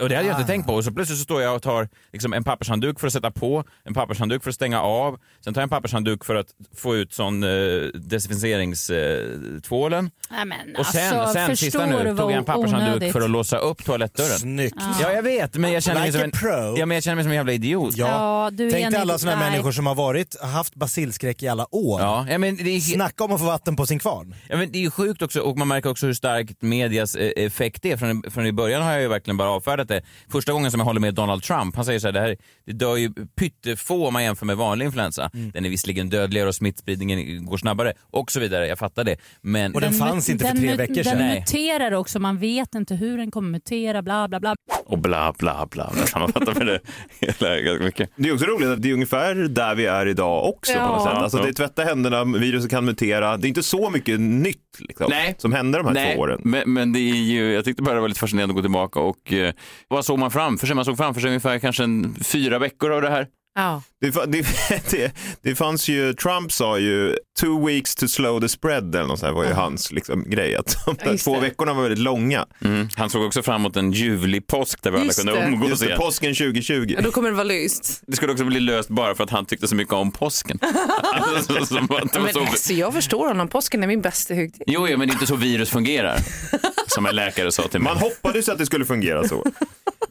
och 0.02 0.10
det 0.10 0.16
hade 0.16 0.28
jag 0.28 0.36
inte 0.40 0.48
tänkt 0.48 0.68
på. 0.68 0.74
Och 0.74 0.84
så 0.84 0.92
plötsligt 0.92 1.18
så 1.20 1.24
står 1.24 1.42
jag 1.42 1.56
och 1.56 1.62
tar 1.62 1.90
liksom 2.14 2.34
en 2.34 2.44
pappershandduk 2.44 3.00
för 3.00 3.08
att 3.08 3.14
sätta 3.14 3.32
på, 3.32 3.64
en 3.84 3.94
pappershandduk 3.94 4.44
för 4.44 4.50
att 4.50 4.56
stänga 4.56 4.82
av, 4.82 5.20
sen 5.44 5.54
tar 5.54 5.62
jag 5.62 5.64
en 5.64 5.70
pappershandduk 5.70 6.26
för 6.26 6.36
att 6.36 6.48
få 6.76 6.96
ut 6.96 7.14
sån 7.14 7.44
eh, 7.44 7.50
desinficeringstvålen. 7.94 10.12
Men 10.30 10.76
och 10.78 10.86
sen, 10.86 11.20
alltså, 11.20 11.34
sen 11.34 11.58
sista 11.58 11.86
du 11.86 12.04
nu, 12.04 12.18
tog 12.18 12.32
jag 12.32 12.38
en 12.38 12.46
pappershandduk 12.46 12.90
onödigt? 12.96 13.14
för 13.14 13.22
att 13.22 13.30
låsa 13.30 13.58
upp 13.58 13.86
toalettdörren. 13.86 14.40
Snyggt. 14.40 14.76
Ja, 15.02 15.12
jag 15.12 15.24
vet, 15.24 15.56
men 15.56 15.72
jag 15.72 15.84
känner 15.84 16.00
mig 16.00 16.12
Like 16.12 16.20
som 16.20 16.22
a 16.22 16.26
en, 16.26 16.32
pro. 16.32 16.78
ja, 16.80 16.86
men 16.86 16.96
jag 16.96 17.04
känner 17.04 17.16
mig 17.16 17.24
som 17.24 17.32
en 17.32 17.36
jävla 17.36 17.54
idiot. 17.54 17.98
Ja. 17.98 18.08
Ja, 18.08 18.52
Tänk 18.58 18.92
dig 18.92 18.96
alla 18.96 19.18
såna 19.18 19.36
här 19.36 19.52
människor 19.52 19.72
som 19.72 19.88
har 19.88 19.96
varit, 19.96 20.42
haft 20.42 20.76
basilskräck 20.76 21.44
i 21.44 21.48
alla 21.48 21.76
år. 21.76 22.02
Ja, 22.02 22.26
ja, 22.30 22.38
men 22.38 22.56
det 22.56 22.70
är, 22.70 22.80
Snacka 22.80 23.24
om 23.24 23.32
att 23.32 23.40
få 23.40 23.46
vatten 23.46 23.76
på 23.76 23.86
sin 23.86 24.00
kvarn. 24.00 24.36
Ja, 24.48 24.58
men 24.58 24.72
det 24.72 24.78
är 24.78 24.82
ju 24.82 24.92
sjukt 24.92 25.22
också 25.22 25.42
och 25.42 25.58
man 25.58 25.68
märker 25.68 25.90
också 25.90 26.06
hur 26.06 26.14
starkt 26.14 26.62
medias 26.62 27.16
eh, 27.16 27.32
effekt 27.36 27.86
är. 27.86 27.98
Från, 27.98 28.24
från 28.32 28.46
i 28.46 28.52
början 28.52 28.82
har 28.82 28.92
jag 28.92 29.02
ju 29.02 29.08
verkligen 29.08 29.38
bara 29.38 29.50
avfärdat 29.50 29.89
det. 29.90 30.02
Första 30.32 30.52
gången 30.52 30.72
som 30.72 30.80
jag 30.80 30.86
håller 30.86 31.00
med 31.00 31.14
Donald 31.14 31.44
Trump, 31.44 31.76
han 31.76 31.86
säger 31.86 32.00
så 32.00 32.08
här, 32.08 32.14
det, 32.14 32.20
här, 32.20 32.38
det 32.66 32.74
dör 32.74 32.96
ju 32.96 33.14
pyttefå 33.40 34.08
om 34.08 34.14
man 34.14 34.24
jämför 34.24 34.46
med 34.46 34.58
vanlig 34.58 34.86
influensa. 34.86 35.32
Mm. 35.34 35.52
Den 35.52 35.66
är 35.66 35.70
visserligen 35.70 36.10
dödligare 36.10 36.48
och 36.48 36.56
smittspridningen 36.56 37.46
går 37.46 37.58
snabbare 37.58 37.94
och 38.12 38.32
så 38.32 38.40
vidare, 38.40 38.68
jag 38.68 38.80
fattar 38.80 39.04
det. 39.04 39.18
Men 39.42 39.76
Och 39.76 39.82
den 39.82 39.94
fanns 39.94 40.30
inte 40.30 40.46
för 40.46 40.58
tre 40.58 40.76
veckor 40.76 41.04
sedan. 41.04 41.18
Den 41.18 41.28
Nej. 41.28 41.40
muterar 41.40 41.92
också, 41.92 42.20
man 42.20 42.38
vet 42.38 42.76
inte 42.76 42.96
hur 42.96 43.18
den 43.18 43.32
kommer 43.32 43.50
mutera, 43.50 44.02
bla 44.02 44.28
bla 44.28 44.40
bla. 44.40 44.56
Och 44.86 44.98
bla 45.00 45.34
bla 45.38 45.68
bla. 45.72 45.92
Jag 45.98 46.08
sammanfattar 46.10 46.56
med 46.56 46.68
det 46.68 46.80
hela 47.40 47.60
ganska 47.60 47.84
mycket. 47.86 48.10
Det 48.16 48.30
är 48.30 48.34
också 48.34 48.46
roligt 48.46 48.70
att 48.70 48.82
det 48.82 48.90
är 48.90 48.94
ungefär 48.94 49.36
där 49.36 49.76
vi 49.76 49.86
är 49.86 50.06
idag 50.06 50.50
också 50.50 50.74
på 50.74 50.80
något 50.80 50.90
Ja. 51.06 51.06
sätt. 51.06 51.14
Alltså 51.24 51.38
Ja. 51.38 51.44
det 51.44 51.50
är 51.50 51.54
tvätta 51.54 51.84
händerna, 51.84 52.24
viruset 52.24 52.72
kan 52.72 52.86
mutera. 52.86 53.38
Det 53.38 53.48
är 53.48 53.50
inte 53.50 53.64
så 53.64 53.90
mycket 53.90 54.20
nytt 54.20 54.58
liksom, 54.80 55.08
Nej. 55.10 55.36
som 55.38 55.54
händer 55.54 55.80
de 55.80 55.86
här 55.88 55.94
Nej, 55.94 56.16
två 56.16 56.22
åren. 56.22 56.42
men, 56.44 56.74
men 56.74 56.94
det 56.94 57.00
är 57.00 57.16
ju, 57.16 57.54
jag 57.54 57.66
tyckte 57.66 57.84
bara 57.84 57.96
det 57.96 58.02
var 58.02 58.08
lite 58.08 58.20
fascinerande 58.20 58.52
att 58.52 58.56
gå 58.56 58.62
tillbaka 58.62 59.00
och 59.00 59.34
eh, 59.34 59.54
vad 59.88 60.06
såg 60.06 60.20
man 60.20 60.32
framför 60.32 60.68
sig? 60.68 60.76
Man 60.76 60.86
såg 60.86 60.98
framför 60.98 61.22
sig 61.22 61.28
ungefär 61.28 61.60
kanske 61.60 61.84
en, 61.84 62.16
fyra 62.24 62.60
veckor 62.60 62.92
av 62.92 63.02
det 63.02 63.10
här. 63.10 63.28
Ja. 63.56 63.82
Det, 64.02 64.32
det, 64.32 64.46
det, 64.92 65.12
det 65.42 65.56
fanns 65.56 65.88
ju, 65.88 66.14
Trump 66.14 66.52
sa 66.52 66.80
ju 66.80 67.16
two 67.40 67.66
weeks 67.66 67.96
to 67.96 68.08
slow 68.08 68.42
the 68.42 68.50
spread 68.50 68.96
eller 68.96 69.08
något 69.08 69.20
sånt 69.20 69.36
var 69.36 69.44
ju 69.44 69.54
hans 69.54 69.92
liksom, 69.92 70.24
grej. 70.30 70.56
Att 70.56 70.78
de 70.86 70.96
där 71.04 71.12
just 71.12 71.24
två 71.24 71.36
det. 71.36 71.42
veckorna 71.42 71.74
var 71.74 71.82
väldigt 71.82 72.00
långa. 72.00 72.46
Mm. 72.66 72.90
Han 72.96 73.10
såg 73.10 73.26
också 73.26 73.44
fram 73.44 73.62
emot 73.62 73.76
en 73.76 73.92
ljuvlig 73.92 74.48
påsk 74.48 74.84
där 74.84 74.92
vi 74.92 74.98
alla 74.98 75.14
kunde 75.14 75.32
det. 75.32 75.48
umgås 75.48 75.70
Just 75.70 75.82
det, 75.82 75.88
igen. 75.88 76.00
påsken 76.00 76.36
2020. 76.36 76.86
Ja, 76.90 77.02
då 77.02 77.12
kommer 77.12 77.30
det 77.30 77.36
vara 77.36 77.44
lyst. 77.44 78.02
Det 78.08 78.16
skulle 78.16 78.32
också 78.32 78.46
bli 78.46 78.60
löst 78.60 78.90
bara 78.90 79.16
för 79.16 79.24
att 79.24 79.30
han 79.30 79.46
tyckte 79.46 79.68
så 79.68 79.76
mycket 79.76 79.94
om 79.94 80.12
påsken. 80.12 80.60
alltså, 81.14 81.54
att 81.54 81.70
det 81.70 81.76
var 81.90 82.22
Men, 82.22 82.34
så... 82.34 82.40
alltså, 82.40 82.74
jag 82.74 82.94
förstår 82.94 83.28
honom, 83.28 83.48
påsken 83.48 83.84
är 83.84 83.88
min 83.88 84.02
bästa 84.02 84.34
högtid. 84.34 84.64
Jo, 84.68 84.88
jo, 84.88 84.98
men 84.98 85.08
det 85.08 85.12
är 85.12 85.16
inte 85.16 85.28
så 85.28 85.36
virus 85.36 85.70
fungerar. 85.70 86.18
Som 86.90 87.06
en 87.06 87.16
läkare 87.16 87.52
sa 87.52 87.68
till 87.68 87.80
mig. 87.80 87.94
Man 87.94 88.02
hoppades 88.04 88.50
att 88.50 88.58
det 88.58 88.66
skulle 88.66 88.86
fungera 88.86 89.28
så. 89.28 89.46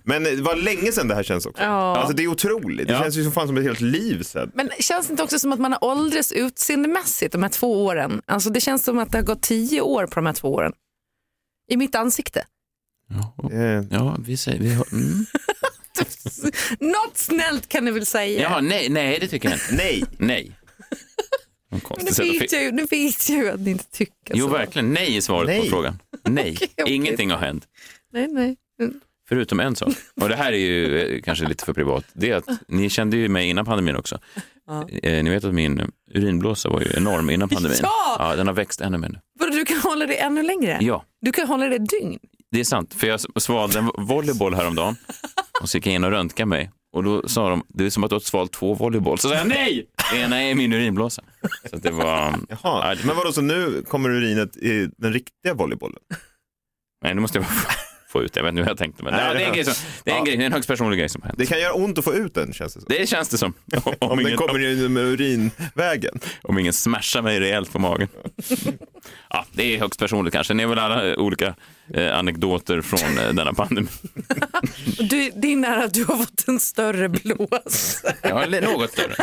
Men 0.05 0.25
det 0.25 0.37
var 0.37 0.57
länge 0.57 0.93
sedan 0.93 1.09
det 1.09 1.15
här 1.15 1.23
känns 1.23 1.47
också. 1.47 1.63
Ja. 1.63 1.97
Alltså 1.97 2.13
det 2.17 2.23
är 2.23 2.27
otroligt. 2.27 2.87
Det 2.89 2.93
Ja. 2.93 3.01
känns 3.03 3.17
ju 3.17 3.23
som 3.25 3.33
fan 3.33 3.47
som 3.47 3.57
ett 3.57 3.65
helt 3.65 3.81
liv 3.81 4.23
sedan. 4.23 4.51
Men 4.55 4.71
känns 4.81 5.07
det 5.07 5.11
inte 5.11 5.23
också 5.23 5.39
som 5.39 5.53
att 5.53 5.61
man 5.61 5.73
har 5.73 5.85
åldrats 5.85 6.33
utseendemässigt 6.33 7.33
de 7.33 7.43
här 7.43 7.51
två 7.51 7.85
åren? 7.85 8.23
Alltså 8.27 8.51
det 8.51 8.61
känns 8.61 8.85
som 8.85 8.99
att 8.99 9.13
det 9.13 9.19
har 9.19 9.23
gått 9.25 9.43
tio 9.43 9.81
år 9.81 10.07
på 10.07 10.15
de 10.15 10.27
här 10.27 10.33
två 10.33 10.49
åren. 10.55 10.73
I 11.71 11.77
mitt 11.77 11.95
ansikte. 11.95 12.45
Ja, 13.09 13.51
Eh, 13.53 13.85
ja, 13.91 14.17
vi 14.27 14.37
säger... 14.37 14.59
Vi 14.59 14.75
har, 14.75 14.87
mm. 14.93 15.27
Något 16.81 17.17
snällt 17.19 17.69
kan 17.69 17.85
du 17.85 17.93
väl 17.93 18.07
säga? 18.07 18.43
Jaha, 18.43 18.61
nej, 18.61 18.89
nej, 18.89 19.19
det 19.21 19.29
tycker 19.29 19.49
jag 19.49 19.59
inte. 19.59 19.75
nej. 19.75 20.05
Nej. 20.19 20.57
Nu 21.71 21.79
vet, 22.39 22.53
jag 22.53 22.63
ju, 22.63 22.73
nu 22.73 22.85
vet 22.85 23.29
jag 23.29 23.39
ju 23.39 23.49
att 23.51 23.61
ni 23.61 23.71
inte 23.71 23.85
tycker 23.91 24.35
Jo, 24.35 24.47
så. 24.47 24.53
verkligen. 24.53 24.93
Nej 24.93 25.17
är 25.17 25.21
svaret 25.21 25.47
på 25.57 25.61
Nej. 25.63 25.71
frågan. 25.71 25.99
Nej, 26.25 26.53
Okej, 26.57 26.69
okej. 26.83 26.95
ingenting 26.95 27.31
har 27.31 27.39
hänt. 27.39 27.65
Nej, 28.13 28.29
nej. 28.29 28.57
Mm. 28.83 29.01
Förutom 29.29 29.61
en 29.61 29.77
sak. 29.77 29.89
Och 30.21 30.29
det 30.29 30.37
här 30.37 30.53
är 30.53 30.57
ju 30.57 31.01
eh, 31.17 31.23
kanske 31.23 31.45
lite 31.49 31.65
för 31.65 31.73
privat. 31.73 32.05
Det 32.13 32.31
är 32.31 32.37
att 32.37 32.49
ni 32.69 32.91
kände 32.91 33.17
ju 33.17 33.29
mig 33.29 33.49
innan 33.49 33.65
pandemin 33.65 33.97
också. 33.97 34.19
Ja. 34.67 34.89
Eh, 35.03 35.25
ni 35.25 35.31
vet 35.31 35.45
att 35.45 35.55
min 35.55 35.91
urinblåsa 36.15 36.69
var 36.69 36.81
ju 36.81 36.87
enorm 36.97 37.31
innan 37.31 37.49
pandemin. 37.49 37.79
Ja! 37.83 38.17
ja 38.19 38.37
den 38.37 38.47
har 38.47 38.55
växt 38.55 38.81
ännu 38.81 38.99
mer 38.99 39.09
nu. 39.09 39.19
Vadå, 39.39 39.53
Du 39.53 39.65
kan 39.65 39.79
hålla 39.79 40.07
det 40.07 40.15
ännu 40.21 40.43
längre? 40.43 40.79
Ja, 40.81 41.05
Du 41.21 41.33
kan 41.33 41.47
hålla 41.47 41.67
det 41.69 41.79
dygn? 41.79 42.19
det 42.51 42.61
är 42.61 42.65
sant. 42.65 42.95
För 42.95 43.07
jag 43.07 43.21
svalde 43.43 43.79
en 43.79 43.91
volleyboll 43.99 44.55
häromdagen 44.55 44.97
och 45.63 45.69
så 45.71 45.79
gick 45.79 45.87
jag 45.87 45.95
in 45.95 46.05
och 46.05 46.11
röntgade 46.11 46.47
mig. 46.49 46.71
Och 46.97 47.05
då 47.05 47.29
sa 47.29 47.49
de, 47.51 47.63
det 47.69 47.87
är 47.87 47.91
som 47.91 48.05
att 48.05 48.11
du 48.11 48.15
har 48.15 48.21
svalt 48.21 48.53
två 48.53 48.75
volleyboll. 48.75 49.19
Så 49.19 49.29
sa 49.29 49.35
jag 49.35 49.49
nej! 49.49 49.87
Ena 50.15 50.43
är 50.43 50.55
min 50.55 50.73
urinblåsa. 50.73 51.23
Så 51.71 51.77
det 51.77 51.91
var... 51.91 52.35
Jaha. 52.49 52.89
Ja, 52.89 52.95
det- 52.95 53.05
Men 53.07 53.17
vadå, 53.17 53.33
så 53.33 53.41
nu 53.41 53.83
kommer 53.89 54.11
urinet 54.11 54.57
i 54.57 54.91
den 54.97 55.13
riktiga 55.13 55.55
volleybollen? 55.55 55.99
Nej, 57.05 57.15
nu 57.15 57.21
måste 57.21 57.39
jag 57.39 57.45
bara 57.45 57.53
få 58.09 58.23
ut 58.23 58.33
det. 58.33 58.39
Jag 58.41 58.45
vet 58.45 58.51
inte 58.51 58.63
hur 58.63 58.69
jag 58.69 58.79
tänkte. 58.79 59.03
Men 59.05 59.13
Nej, 59.15 59.35
det 59.35 59.41
är 59.43 59.47
en, 59.47 59.51
det- 59.51 59.57
grej 59.57 59.65
som, 59.65 59.75
det 60.05 60.11
är 60.11 60.15
en, 60.15 60.19
Ja. 60.19 60.25
grej, 60.25 60.37
det 60.37 60.43
är 60.43 60.47
en 60.47 60.53
högst 60.53 60.69
personlig 60.69 60.99
grej 60.99 61.09
som 61.09 61.23
hänt. 61.23 61.35
Det 61.39 61.47
kan 61.47 61.61
göra 61.61 61.73
ont 61.73 61.99
att 61.99 62.05
få 62.05 62.15
ut 62.15 62.35
den 62.35 62.53
känns 62.53 62.75
det 62.75 62.81
som. 62.81 62.87
Det 62.89 63.09
känns 63.09 63.29
det 63.29 63.39
som. 63.39 63.55
Om, 63.85 63.95
Om 64.11 64.17
den 64.19 64.27
ingen, 64.27 64.39
kommer 64.39 64.59
in 64.73 64.93
med 64.93 65.03
urinvägen. 65.05 66.21
om 66.43 66.59
ingen 66.59 66.73
smashar 66.73 67.23
mig 67.23 67.41
rejält 67.41 67.73
på 67.73 67.79
magen. 67.79 68.09
Ja, 69.31 69.47
det 69.53 69.75
är 69.75 69.79
högst 69.81 70.01
personligt 70.01 70.35
kanske. 70.35 70.55
Ni 70.55 70.63
har 70.63 70.71
väl 70.71 70.79
alla 70.79 71.17
olika 71.17 71.55
eh, 71.95 72.19
anekdoter 72.19 72.81
från 72.81 73.19
eh, 73.19 73.33
denna 73.35 73.53
pandemi. 73.53 73.89
Du, 74.99 75.31
din 75.31 75.65
är 75.65 75.77
att 75.85 75.95
du 75.95 76.05
har 76.05 76.17
fått 76.17 76.49
en 76.49 76.61
större 76.61 77.09
blås. 77.09 78.03
Ja, 78.23 78.43
eller 78.43 78.61
något 78.63 78.91
större. 78.93 79.15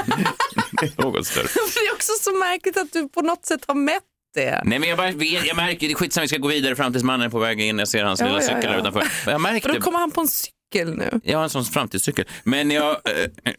något 0.98 1.28
större. 1.28 1.44
det 1.54 1.80
är 1.80 1.94
också 1.94 2.12
så 2.22 2.32
märkligt 2.38 2.78
att 2.78 2.94
du 2.94 3.10
på 3.10 3.22
något 3.22 3.46
sätt 3.46 3.62
har 3.68 3.76
mätt 3.76 4.04
det. 4.36 4.62
Nej, 4.66 4.80
men 4.80 4.90
jag, 4.90 4.98
bara, 4.98 5.12
jag 5.46 5.56
märker, 5.56 5.88
det 5.88 5.94
är 5.94 5.96
skitsamma, 5.96 6.22
vi 6.22 6.28
ska 6.28 6.38
gå 6.38 6.48
vidare 6.48 6.76
fram 6.76 6.92
tills 6.92 7.04
mannen 7.04 7.26
är 7.26 7.30
på 7.30 7.40
väg 7.40 7.62
in. 7.62 7.80
Jag 7.80 7.88
ser 7.88 8.04
hans 8.04 8.20
Ja, 8.20 8.26
lilla 8.26 8.38
ja, 8.38 8.48
cykel 8.48 8.60
ja. 8.64 8.70
där 8.72 8.80
utanför. 8.80 9.04
Jag 9.32 9.42
märkte, 9.42 9.68
då 9.68 9.82
kommer 9.82 10.00
han 10.00 10.12
på 10.12 10.22
en 10.22 10.28
cykel. 10.28 10.55
Cykel 10.74 10.96
nu. 10.98 11.20
Jag 11.24 11.38
har 11.38 11.44
en 11.44 11.50
sån 11.50 11.64
framtidscykel. 11.66 12.26
Men 12.44 12.72
jag... 12.72 12.92
eh, 12.92 13.52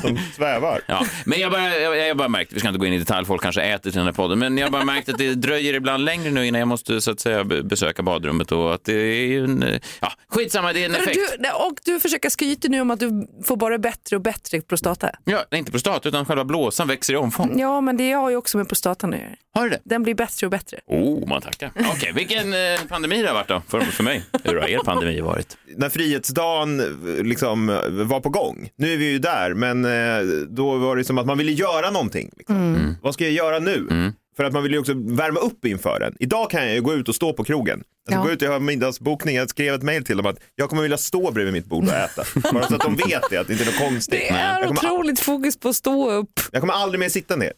Som 0.00 0.18
svävar. 0.36 0.80
Ja, 0.88 1.06
men 1.26 1.40
jag 1.40 1.52
bara, 1.52 1.78
jag, 1.78 1.96
jag 1.96 2.16
bara 2.16 2.28
märkt, 2.28 2.52
vi 2.52 2.58
ska 2.58 2.68
inte 2.68 2.78
gå 2.78 2.86
in 2.86 2.92
i 2.92 2.98
detalj, 2.98 3.26
folk 3.26 3.42
kanske 3.42 3.62
äter 3.62 3.90
till 3.90 3.98
den 3.98 4.06
här 4.06 4.12
podden, 4.12 4.38
men 4.38 4.58
jag 4.58 4.66
har 4.66 4.70
bara 4.70 4.84
märkt 4.84 5.08
att 5.08 5.18
det 5.18 5.34
dröjer 5.34 5.74
ibland 5.74 6.04
längre 6.04 6.30
nu 6.30 6.46
innan 6.46 6.58
jag 6.58 6.68
måste 6.68 7.00
så 7.00 7.10
att 7.10 7.20
säga 7.20 7.44
be- 7.44 7.62
besöka 7.62 8.02
badrummet 8.02 8.52
och 8.52 8.74
att 8.74 8.84
det 8.84 8.92
är 8.92 9.26
ju 9.26 9.44
en, 9.44 9.80
ja, 10.00 10.12
skitsamma, 10.28 10.72
det 10.72 10.80
är 10.80 10.84
en 10.84 10.92
Men 10.92 11.00
effekt. 11.00 11.18
Du, 11.38 11.50
och 11.50 11.78
du 11.84 12.00
försöker 12.00 12.28
skryta 12.30 12.68
nu 12.68 12.80
om 12.80 12.90
att 12.90 13.00
du 13.00 13.28
får 13.44 13.56
bara 13.56 13.78
bättre 13.78 14.16
och 14.16 14.22
bättre 14.22 14.60
prostata. 14.60 15.10
Ja, 15.24 15.44
inte 15.54 15.70
prostat, 15.70 16.06
utan 16.06 16.24
själva 16.26 16.44
blåsan 16.44 16.88
växer 16.88 17.14
i 17.14 17.16
omfång. 17.16 17.58
Ja, 17.60 17.80
men 17.80 17.96
det 17.96 18.12
har 18.12 18.30
ju 18.30 18.36
också 18.36 18.58
med 18.58 18.68
prostatan 18.68 19.14
att 19.14 19.20
göra. 19.20 19.30
Har 19.54 19.64
du 19.64 19.70
det? 19.70 19.80
Den 19.84 20.02
blir 20.02 20.14
bättre 20.14 20.46
och 20.46 20.50
bättre. 20.50 20.78
Oh, 20.86 21.28
man 21.28 21.42
tackar. 21.42 21.70
Okej, 21.94 22.12
vilken 22.14 22.52
eh, 22.52 22.58
pandemi 22.88 23.22
det 23.22 23.28
har 23.28 23.34
varit 23.34 23.48
då, 23.48 23.62
för, 23.68 23.80
för 23.80 24.02
mig. 24.04 24.22
Hur 24.44 24.56
har 24.56 24.68
er 24.68 24.78
pandemi 24.78 25.20
varit? 25.20 25.56
När 25.76 25.88
Frihetsdagen 25.88 26.63
eh, 26.80 26.86
liksom 27.24 27.66
var 27.90 28.20
på 28.20 28.28
gång, 28.28 28.68
nu 28.76 28.92
är 28.92 28.96
vi 28.96 29.10
ju 29.10 29.18
där, 29.18 29.54
men 29.54 29.84
eh, 29.84 30.32
då 30.48 30.76
var 30.78 30.96
det 30.96 31.04
som 31.04 31.18
att 31.18 31.26
man 31.26 31.38
ville 31.38 31.52
göra 31.52 31.90
någonting. 31.90 32.30
Liksom. 32.36 32.56
Mm. 32.74 32.94
Vad 33.02 33.14
ska 33.14 33.24
jag 33.24 33.32
göra 33.32 33.58
nu? 33.58 34.12
För 34.36 34.44
att 34.44 34.52
man 34.52 34.62
vill 34.62 34.72
ju 34.72 34.78
också 34.78 34.92
värma 34.96 35.40
upp 35.40 35.64
inför 35.64 36.00
den. 36.00 36.14
Idag 36.20 36.50
kan 36.50 36.64
jag 36.66 36.74
ju 36.74 36.80
gå 36.82 36.94
ut 36.94 37.08
och 37.08 37.14
stå 37.14 37.32
på 37.32 37.44
krogen. 37.44 37.82
Alltså 38.08 38.20
Ja. 38.20 38.24
gå 38.26 38.30
ut, 38.30 38.42
jag 38.42 38.50
har 38.52 38.60
middagsbokning, 38.60 39.36
jag 39.36 39.50
skrev 39.50 39.74
ett 39.74 39.82
mejl 39.82 40.04
till 40.04 40.16
dem 40.16 40.26
att 40.26 40.36
jag 40.54 40.68
kommer 40.70 40.82
vilja 40.82 40.96
stå 40.98 41.30
bredvid 41.30 41.52
mitt 41.52 41.66
bord 41.66 41.84
och 41.84 41.92
äta. 41.94 42.24
Bara 42.52 42.66
så 42.66 42.74
att 42.74 42.80
de 42.80 42.96
vet 42.96 43.22
det, 43.30 43.36
att 43.36 43.46
det 43.46 43.52
inte 43.52 43.64
är 43.64 43.66
något 43.66 43.78
konstigt. 43.78 44.20
Det 44.20 44.28
är 44.28 44.68
otroligt 44.70 45.20
fokus 45.20 45.56
på 45.56 45.68
att 45.68 45.76
stå 45.76 46.10
upp. 46.10 46.40
jag 46.52 46.60
kommer 46.60 46.74
aldrig 46.74 47.00
mer 47.00 47.08
sitta 47.08 47.36
ner. 47.36 47.52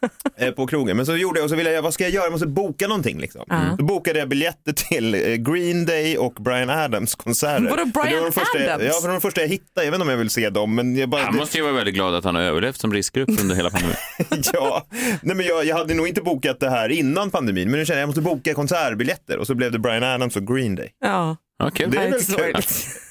eh, 0.36 0.50
på 0.50 0.66
krogen. 0.66 0.96
Men 0.96 1.06
så 1.06 1.16
gjorde 1.16 1.38
jag 1.38 1.44
och 1.44 1.50
så 1.50 1.56
ville 1.56 1.72
jag, 1.72 1.82
vad 1.82 1.94
ska 1.94 2.04
jag 2.04 2.12
göra? 2.12 2.24
Jag 2.24 2.32
måste 2.32 2.46
boka 2.46 2.88
någonting 2.88 3.20
liksom. 3.20 3.44
Då 3.78 3.84
bokade 3.84 4.18
jag 4.18 4.28
biljetter 4.28 4.72
till 4.72 5.14
eh, 5.14 5.20
Green 5.20 5.86
Day 5.86 6.18
och 6.18 6.34
Brian 6.34 6.70
Adams 6.70 7.14
konserter. 7.14 7.70
Vadå, 7.70 7.76
För 7.94 8.10
det 8.10 8.16
var 8.16 8.24
de 8.24 8.32
första, 8.32 8.74
Adams? 8.74 8.84
Ja, 8.94 9.00
för 9.02 9.08
de 9.08 9.20
första 9.20 9.40
jag 9.40 9.48
hittade. 9.48 9.86
Jag 9.86 9.90
vet 9.90 9.94
inte 9.94 10.02
om 10.02 10.10
jag 10.10 10.16
vill 10.16 10.30
se 10.30 10.50
dem, 10.50 10.74
men 10.74 10.96
jag 10.96 11.08
bara... 11.08 11.22
Han 11.22 11.36
måste 11.36 11.56
ju 11.56 11.62
vara 11.62 11.72
väldigt 11.72 11.94
glad 11.94 12.14
att 12.14 12.24
han 12.24 12.34
har 12.34 12.42
överlevt 12.42 12.80
som 12.80 12.92
riskgrupp 12.92 13.28
under 13.40 13.54
hela 13.54 13.70
pandemin. 13.70 13.96
ja, 14.52 14.86
nej 15.22 15.36
men 15.36 15.46
jag, 15.46 15.64
jag 15.64 15.76
hade 15.76 15.94
nog 15.94 16.08
inte 16.08 16.20
bokat 16.22 16.60
det 16.60 16.70
här 16.70 16.88
innan 16.88 17.30
pandemin, 17.30 17.70
men 17.70 17.80
nu 17.80 17.86
känner 17.86 18.00
jag 18.00 18.08
att 18.08 18.16
jag 18.16 18.24
måste 18.24 18.36
boka 18.36 18.54
konsertbiljetter 18.54 19.38
och 19.38 19.46
så 19.46 19.54
blev 19.54 19.72
det 19.72 19.78
Brian 19.78 20.02
Adams 20.02 20.36
och 20.36 20.46
Green 20.46 20.74
Day. 20.74 20.90
Ja. 21.04 21.36
Ja, 21.58 21.70
kul. 21.70 21.90
Det 21.90 21.96
är 21.98 22.10
väl 22.10 22.18
kul. 22.18 22.54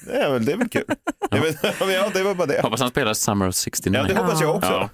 Det 0.06 0.12
är 0.16 0.30
väl, 0.30 0.44
det 0.44 0.52
är 0.52 0.56
väl 0.56 0.68
kul. 0.68 0.84
Men 1.80 1.90
ja, 1.94 2.10
det 2.14 2.22
var 2.22 2.34
bara 2.34 2.46
det. 2.46 2.60
Hoppas 2.62 2.80
han 2.80 2.90
spelar 2.90 3.14
Summer 3.14 3.48
of 3.48 3.54
69. 3.54 4.00
Ja, 4.00 4.14
det 4.14 4.20
hoppas 4.20 4.40
jag 4.40 4.56
också. 4.56 4.70
Ja. 4.70 4.88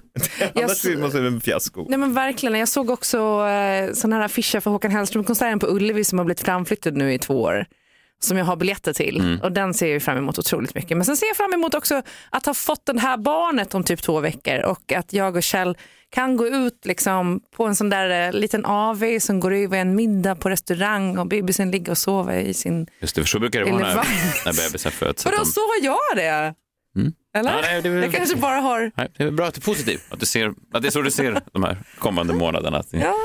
Annars 0.63 0.85
Jag- 0.85 0.99
måste 0.99 1.19
det 1.19 1.27
en 1.27 1.41
fiasko. 1.41 1.85
Nej 1.89 1.99
men 1.99 2.13
verkligen, 2.13 2.59
jag 2.59 2.67
såg 2.67 2.89
också 2.89 3.17
eh, 3.47 3.93
sådana 3.93 4.15
här 4.15 4.23
affischer 4.25 4.59
för 4.59 4.71
Håkan 4.71 4.91
Hellström-konserten 4.91 5.59
på 5.59 5.67
Ullevi 5.67 6.03
som 6.03 6.17
har 6.19 6.25
blivit 6.25 6.41
framflyttad 6.41 6.97
nu 6.97 7.13
i 7.13 7.19
två 7.19 7.41
år. 7.41 7.65
Som 8.19 8.37
jag 8.37 8.45
har 8.45 8.55
biljetter 8.55 8.93
till 8.93 9.19
Mm. 9.19 9.41
och 9.41 9.51
den 9.51 9.73
ser 9.73 9.93
jag 9.93 10.01
fram 10.03 10.17
emot 10.17 10.39
otroligt 10.39 10.75
mycket. 10.75 10.97
Men 10.97 11.05
sen 11.05 11.17
ser 11.17 11.27
jag 11.27 11.37
fram 11.37 11.53
emot 11.53 11.73
också 11.73 12.01
att 12.29 12.45
ha 12.45 12.53
fått 12.53 12.85
det 12.85 12.99
här 12.99 13.17
barnet 13.17 13.75
om 13.75 13.83
typ 13.83 14.01
två 14.01 14.19
veckor 14.19 14.59
och 14.65 14.91
att 14.91 15.13
jag 15.13 15.35
och 15.35 15.43
Kjell 15.43 15.77
kan 16.09 16.37
gå 16.37 16.47
ut 16.47 16.85
liksom 16.85 17.39
på 17.55 17.65
en 17.65 17.75
sån 17.75 17.89
där 17.89 18.27
eh, 18.27 18.33
liten 18.39 18.65
AV 18.65 19.19
som 19.19 19.39
går 19.39 19.53
över 19.53 19.77
en 19.77 19.95
middag 19.95 20.35
på 20.35 20.49
restaurang 20.49 21.17
och 21.17 21.27
bebisen 21.27 21.71
ligger 21.71 21.91
och 21.91 21.97
sover 21.97 22.37
i 22.39 22.53
sin... 22.53 22.87
Just 22.99 23.15
det, 23.15 23.21
för 23.21 23.27
så 23.27 23.39
brukar 23.39 23.59
det 23.65 23.71
vara 23.71 23.81
när, 23.83 23.95
när 24.45 24.67
bebisar 24.67 24.89
föds. 24.89 25.25
Vadå 25.25 25.37
de- 25.37 25.45
så 25.45 25.59
har 25.61 25.85
jag 25.85 25.97
det? 26.15 26.53
Eller? 27.37 27.51
Ja, 27.51 27.59
nej, 27.61 27.81
det 27.81 27.89
Jag 27.89 28.13
kanske 28.13 28.35
bara 28.35 28.55
har 28.55 28.91
Nej, 28.95 29.11
det 29.17 29.23
är 29.23 29.31
bra 29.31 29.45
att 29.47 29.53
du 29.53 29.59
är 29.59 29.63
positiv, 29.63 29.99
att, 30.09 30.19
du 30.19 30.25
ser, 30.25 30.53
att 30.73 30.81
det 30.81 30.87
är 30.87 30.91
så 30.91 31.01
du 31.01 31.11
ser 31.11 31.41
de 31.53 31.63
här 31.63 31.77
kommande 31.99 32.33
månaderna. 32.33 32.77
Att, 32.77 32.87
ja, 32.93 33.15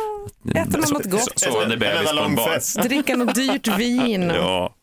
äta 0.54 0.78
något 0.78 1.04
gott, 1.04 1.32
Sovande 1.40 1.76
bebis 1.76 2.12
på 2.12 2.18
en 2.25 2.35
bar. 2.35 2.82
dricka 2.88 3.16
något 3.16 3.35
dyrt 3.35 3.66
vin. 3.78 4.32
Ja, 4.35 4.75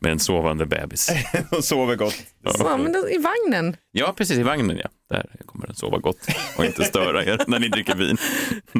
med 0.00 0.12
en 0.12 0.18
sovande 0.18 0.66
bebis. 0.66 1.10
och 1.50 1.64
sover 1.64 1.96
gott. 1.96 2.16
Ja, 2.42 2.76
men 2.76 2.92
då, 2.92 3.10
I 3.10 3.18
vagnen. 3.18 3.76
Ja, 3.92 4.14
precis 4.16 4.38
i 4.38 4.42
vagnen 4.42 4.78
ja. 4.82 4.88
Där 5.10 5.26
kommer 5.46 5.66
den 5.66 5.76
sova 5.76 5.98
gott 5.98 6.18
och 6.56 6.64
inte 6.64 6.84
störa 6.84 7.24
er 7.24 7.44
när 7.46 7.58
ni 7.58 7.68
dricker 7.68 7.94
vin. 7.94 8.16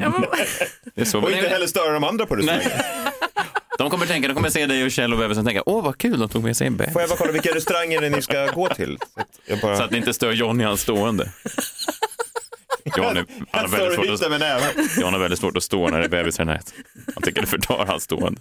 Det. 0.94 1.14
Och 1.14 1.30
inte 1.30 1.48
heller 1.48 1.66
störa 1.66 1.92
de 1.92 2.04
andra 2.04 2.26
på 2.26 2.36
restaurangen. 2.36 2.70
De 3.78 3.90
kommer 3.90 4.06
tänka, 4.06 4.28
de 4.28 4.34
kommer 4.34 4.50
se 4.50 4.66
dig 4.66 4.84
och 4.84 4.90
Kjell 4.90 5.12
och 5.12 5.18
bebisen 5.18 5.40
och 5.40 5.46
tänka, 5.46 5.62
åh 5.66 5.84
vad 5.84 5.98
kul, 5.98 6.18
de 6.18 6.28
tog 6.28 6.44
med 6.44 6.56
sig 6.56 6.66
en 6.66 6.76
bebis. 6.76 6.92
Får 6.92 7.02
jag 7.02 7.08
bara 7.08 7.16
kolla 7.16 7.32
vilka 7.32 7.54
restauranger 7.54 8.00
det 8.00 8.10
ni 8.10 8.22
ska 8.22 8.46
gå 8.46 8.68
till? 8.68 8.98
Så 9.14 9.20
att 9.20 9.40
jag 9.46 9.60
bara... 9.60 9.76
Så 9.76 9.82
att 9.82 9.90
ni 9.90 9.98
inte 9.98 10.14
stör 10.14 10.32
John 10.32 10.60
i 10.60 10.64
hans 10.64 10.80
stående. 10.80 11.32
John, 12.96 13.16
är, 13.16 13.26
han, 13.50 13.60
har 13.60 13.68
väldigt 13.68 13.94
svårt 13.94 14.24
att, 14.24 14.30
med 14.30 14.40
näven. 14.40 14.88
John 15.00 15.12
har 15.12 15.20
väldigt 15.20 15.38
svårt 15.38 15.56
att 15.56 15.62
stå 15.62 15.88
när 15.88 15.98
det 15.98 16.04
är 16.04 16.08
bebisar 16.08 16.42
i 16.42 16.46
nät. 16.46 16.74
Han 17.14 17.22
tycker 17.22 17.40
det 17.40 17.46
förtar 17.46 17.86
hans 17.86 18.02
stående. 18.02 18.40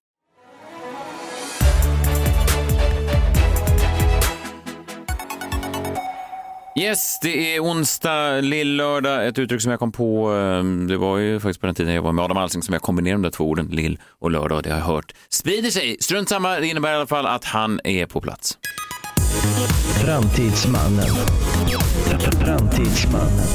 Yes, 6.75 7.19
det 7.21 7.55
är 7.55 7.59
onsdag, 7.63 8.41
lill-lördag, 8.41 9.27
ett 9.27 9.39
uttryck 9.39 9.61
som 9.61 9.71
jag 9.71 9.79
kom 9.79 9.91
på. 9.91 10.33
eh, 10.35 10.63
Det 10.87 10.97
var 10.97 11.17
ju 11.17 11.39
faktiskt 11.39 11.59
på 11.59 11.65
den 11.65 11.75
tiden 11.75 11.93
jag 11.93 12.01
var 12.01 12.11
med 12.11 12.25
Adam 12.25 12.37
Alsing 12.37 12.61
som 12.61 12.73
jag 12.73 12.81
kombinerade 12.81 13.15
de 13.17 13.21
där 13.21 13.29
två 13.31 13.49
orden, 13.49 13.65
lill 13.67 13.99
och 14.19 14.31
lördag. 14.31 14.55
och 14.57 14.63
Det 14.63 14.69
har 14.69 14.77
jag 14.77 14.85
hört 14.85 15.13
sprider 15.29 15.69
sig. 15.69 15.97
Strunt 15.99 16.29
samma, 16.29 16.59
det 16.59 16.67
innebär 16.67 16.91
i 16.91 16.95
alla 16.95 17.07
fall 17.07 17.25
att 17.25 17.45
han 17.45 17.79
är 17.83 18.05
på 18.05 18.21
plats. 18.21 18.57
Framtidsmannen. 20.05 21.05
Framtidsmannen. 22.45 23.47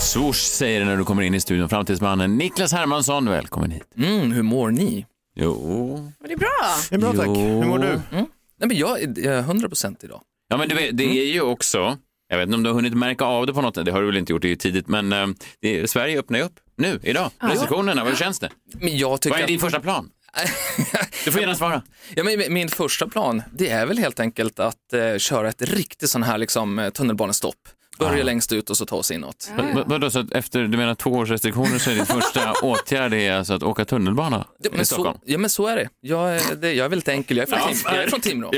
Swoosh 0.00 0.32
säger 0.56 0.80
det 0.80 0.86
när 0.86 0.96
du 0.96 1.04
kommer 1.04 1.22
in 1.22 1.34
i 1.34 1.40
studion. 1.40 1.68
Framtidsmannen 1.68 2.36
Niklas 2.36 2.72
Hermansson, 2.72 3.28
välkommen 3.30 3.70
hit. 3.70 3.82
Mm, 3.96 4.32
hur 4.32 4.42
mår 4.42 4.70
ni? 4.70 5.06
Jo. 5.36 6.12
det 6.26 6.32
är 6.32 6.36
bra. 6.36 6.48
Det 6.90 6.94
är 6.94 6.98
bra 6.98 7.12
tack. 7.12 7.26
Jo. 7.26 7.34
Hur 7.34 7.64
mår 7.64 7.78
du? 7.78 8.00
Nej, 8.10 8.68
men 8.68 8.76
jag 8.76 9.02
är 9.02 9.14
jag 9.16 9.34
är 9.34 9.42
100% 9.42 9.96
idag. 10.04 10.20
Ja, 10.48 10.56
men 10.56 10.68
vet, 10.68 10.96
det 10.96 11.04
är 11.04 11.32
ju 11.32 11.40
också, 11.40 11.98
jag 12.28 12.36
vet 12.38 12.46
inte 12.46 12.54
om 12.56 12.62
du 12.62 12.68
har 12.70 12.74
hunnit 12.74 12.94
märka 12.94 13.24
av 13.24 13.46
det 13.46 13.52
på 13.54 13.60
något 13.62 13.74
det 13.84 13.92
har 13.92 14.00
du 14.00 14.06
väl 14.06 14.16
inte 14.16 14.32
gjort, 14.32 14.42
det 14.42 14.48
är 14.48 14.50
ju 14.50 14.56
tidigt, 14.56 14.88
men 14.88 15.12
eh, 15.12 15.26
är, 15.60 15.86
Sverige 15.86 16.18
öppnar 16.18 16.38
ju 16.38 16.44
upp 16.44 16.54
nu, 16.76 17.00
idag. 17.02 17.30
Restriktionerna, 17.40 18.04
hur 18.04 18.16
känns 18.16 18.38
det? 18.40 18.50
Men 18.80 18.98
jag 18.98 19.20
tycker 19.20 19.34
Vad 19.36 19.42
är 19.42 19.46
din 19.46 19.58
första 19.60 19.80
plan? 19.80 20.10
Du 21.24 21.32
får 21.32 21.40
gärna 21.40 21.54
svara. 21.54 21.82
Ja, 22.16 22.24
men 22.24 22.38
min- 22.38 22.52
min 22.52 22.68
första 22.68 23.08
plan, 23.08 23.42
det 23.52 23.68
är 23.70 23.86
väl 23.86 23.98
helt 23.98 24.20
enkelt 24.20 24.58
att 24.60 24.92
eh, 24.92 25.18
köra 25.18 25.48
ett 25.48 25.62
riktigt 25.62 26.10
sån 26.10 26.22
här 26.22 26.38
liksom, 26.38 26.78
eh, 26.78 26.90
tunnelbanestopp. 26.90 27.56
Börja 27.98 28.24
längst 28.24 28.52
ut 28.52 28.70
och 28.70 28.76
så 28.76 28.86
ta 28.86 28.96
oss 28.96 29.10
inåt. 29.10 29.50
Vad- 29.74 29.88
Vadå, 29.88 30.10
så 30.10 30.18
att 30.18 30.32
efter 30.32 30.62
du 30.62 30.76
menar 30.78 30.94
två 30.94 31.10
års 31.10 31.30
restriktioner 31.30 31.78
så 31.78 31.90
är 31.90 31.94
din 31.94 32.06
första 32.06 32.52
åtgärd 32.62 33.14
är 33.14 33.32
alltså 33.32 33.54
att 33.54 33.62
åka 33.62 33.84
tunnelbana 33.84 34.46
Ja, 34.58 34.70
i 34.72 34.76
men, 34.76 34.86
så, 34.86 34.94
Stockholm? 34.94 35.18
ja, 35.24 35.38
men 35.38 35.50
så 35.50 35.66
är 35.66 35.76
det. 35.76 35.88
Jag 36.00 36.36
är, 36.36 36.54
det, 36.56 36.72
jag 36.72 36.84
är 36.84 36.88
väldigt 36.88 37.08
enkel, 37.08 37.36
jag 37.36 37.48
är 37.52 37.56
från, 37.56 37.68
Tim, 37.72 37.78
jag 37.84 38.02
är 38.02 38.08
från 38.08 38.20
Timrå. 38.20 38.50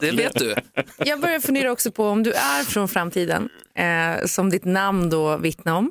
Det 0.00 0.10
vet 0.10 0.34
du. 0.38 0.54
Jag 0.98 1.20
börjar 1.20 1.40
fundera 1.40 1.72
också 1.72 1.90
på 1.90 2.08
om 2.08 2.22
du 2.22 2.32
är 2.32 2.64
från 2.64 2.88
framtiden, 2.88 3.48
eh, 3.78 4.26
som 4.26 4.50
ditt 4.50 4.64
namn 4.64 5.10
då 5.10 5.36
vittnar 5.36 5.72
om. 5.74 5.90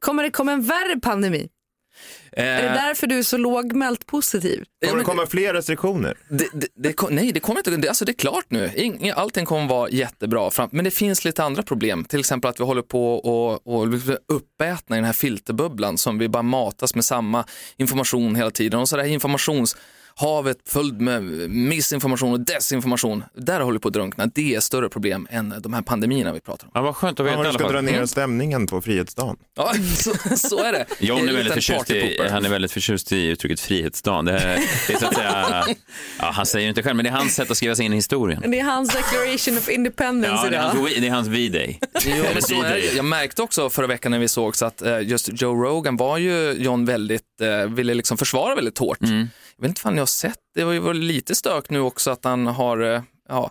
Kommer 0.00 0.22
det 0.22 0.30
komma 0.30 0.52
en 0.52 0.62
värre 0.62 1.00
pandemi? 1.00 1.48
Är 2.36 2.62
det 2.62 2.68
Eh, 2.68 2.74
därför 2.74 3.06
du 3.06 3.18
är 3.18 3.22
så 3.22 3.36
lågmält 3.36 4.06
positiv? 4.06 4.64
ja, 4.80 4.88
Kommer 4.88 4.98
det 4.98 5.04
komma 5.04 5.26
fler 5.26 5.54
restriktioner? 5.54 6.16
Det, 6.28 6.48
det, 6.52 6.66
det, 6.74 7.10
nej, 7.10 7.32
det 7.32 7.40
kommer 7.40 7.58
inte. 7.60 7.70
Det, 7.70 7.88
alltså 7.88 8.04
det 8.04 8.12
är 8.12 8.14
klart 8.14 8.44
nu. 8.48 8.70
Ing, 8.76 9.10
allting 9.10 9.46
kommer 9.46 9.68
vara 9.68 9.88
jättebra. 9.90 10.50
Fram, 10.50 10.68
men 10.72 10.84
det 10.84 10.90
finns 10.90 11.24
lite 11.24 11.44
andra 11.44 11.62
problem. 11.62 12.04
Till 12.04 12.20
exempel 12.20 12.48
att 12.50 12.60
vi 12.60 12.64
håller 12.64 12.82
på 12.82 13.14
och, 13.14 13.66
och 13.80 13.88
bli 13.88 14.16
uppätna 14.28 14.96
i 14.96 14.98
den 14.98 15.04
här 15.04 15.12
filterbubblan 15.12 15.98
som 15.98 16.18
vi 16.18 16.28
bara 16.28 16.42
matas 16.42 16.94
med 16.94 17.04
samma 17.04 17.44
information 17.76 18.34
hela 18.36 18.50
tiden. 18.50 18.80
Och 18.80 18.88
så 18.88 18.96
det 18.96 19.02
här 19.02 19.08
informations 19.10 19.76
havet 20.16 20.56
fullt 20.66 21.00
med 21.00 21.22
missinformation 21.50 22.32
och 22.32 22.40
desinformation. 22.40 23.24
Där 23.34 23.60
håller 23.60 23.78
vi 23.78 23.82
på 23.82 23.88
att 23.88 23.94
drunkna. 23.94 24.26
Det 24.26 24.54
är 24.54 24.60
större 24.60 24.88
problem 24.88 25.26
än 25.30 25.54
de 25.60 25.74
här 25.74 25.82
pandemierna 25.82 26.32
vi 26.32 26.40
pratar 26.40 26.66
om. 26.66 26.70
Ja, 26.74 26.82
vad 26.82 26.96
skönt 26.96 27.20
att 27.20 27.26
veta 27.26 27.36
Ja, 27.36 27.44
i 27.44 27.48
alla 27.48 27.58
ska 27.58 27.68
dra 27.68 27.74
fall. 27.74 27.84
ner 27.84 28.06
stämningen 28.06 28.66
på 28.66 28.80
Frihetsdagen. 28.80 29.36
Ja, 29.56 29.74
så, 29.96 30.14
så 30.36 30.64
är 30.64 30.72
det. 30.72 30.86
John 30.98 31.28
är 31.28 31.32
väldigt 31.32 31.52
förtjust 31.54 31.90
i, 31.90 32.18
han 32.30 32.44
är 32.44 32.48
väldigt 32.48 32.72
förtjust 32.72 33.12
i 33.12 33.26
uttrycket 33.26 33.60
Frihetsdagen. 33.60 34.24
Det 34.24 34.32
är, 34.32 34.60
det 34.86 34.92
är 34.94 34.98
så 34.98 35.06
att 35.06 35.14
säga, 35.14 35.64
ja, 36.18 36.30
han 36.34 36.46
säger 36.46 36.66
det 36.66 36.68
inte 36.68 36.82
själv, 36.82 36.96
men 36.96 37.04
det 37.04 37.10
är 37.10 37.14
hans 37.14 37.34
sätt 37.34 37.50
att 37.50 37.56
skriva 37.56 37.74
sig 37.76 37.84
in 37.84 37.92
i 37.92 37.96
historien. 37.96 38.42
Det 38.50 38.60
är 38.60 38.64
hans 38.64 38.92
declaration 38.94 39.58
of 39.58 39.68
independence 39.68 40.44
Ja, 40.44 40.50
det 40.50 40.56
är 40.56 40.74
idag. 40.74 41.02
det 41.02 41.06
är 41.06 41.10
hans 41.10 41.28
V-day. 41.28 41.78
Jag 42.96 43.04
märkte 43.04 43.42
också 43.42 43.70
förra 43.70 43.86
veckan 43.86 44.10
när 44.12 44.18
vi 44.18 44.28
sågs 44.28 44.62
att 44.62 44.82
eh, 44.82 45.00
just 45.00 45.42
Joe 45.42 45.54
Rogan 45.64 45.96
var 45.96 46.18
ju 46.18 46.52
John 46.52 46.84
väldigt, 46.84 47.40
eh, 47.40 47.70
ville 47.74 47.94
liksom 47.94 48.18
försvara 48.18 48.54
väldigt 48.54 48.78
hårt. 48.78 49.00
Mm. 49.02 49.28
Jag 49.56 49.62
vet 49.62 49.68
inte 49.68 49.80
fan 49.80 49.96
jag 49.96 50.03
har 50.04 50.06
sett, 50.06 50.38
det 50.54 50.64
var 50.64 50.72
ju 50.72 50.92
lite 50.92 51.34
stök 51.34 51.70
nu 51.70 51.80
också 51.80 52.10
att 52.10 52.24
han 52.24 52.46
har, 52.46 52.94
eh, 52.94 53.02
ja, 53.28 53.50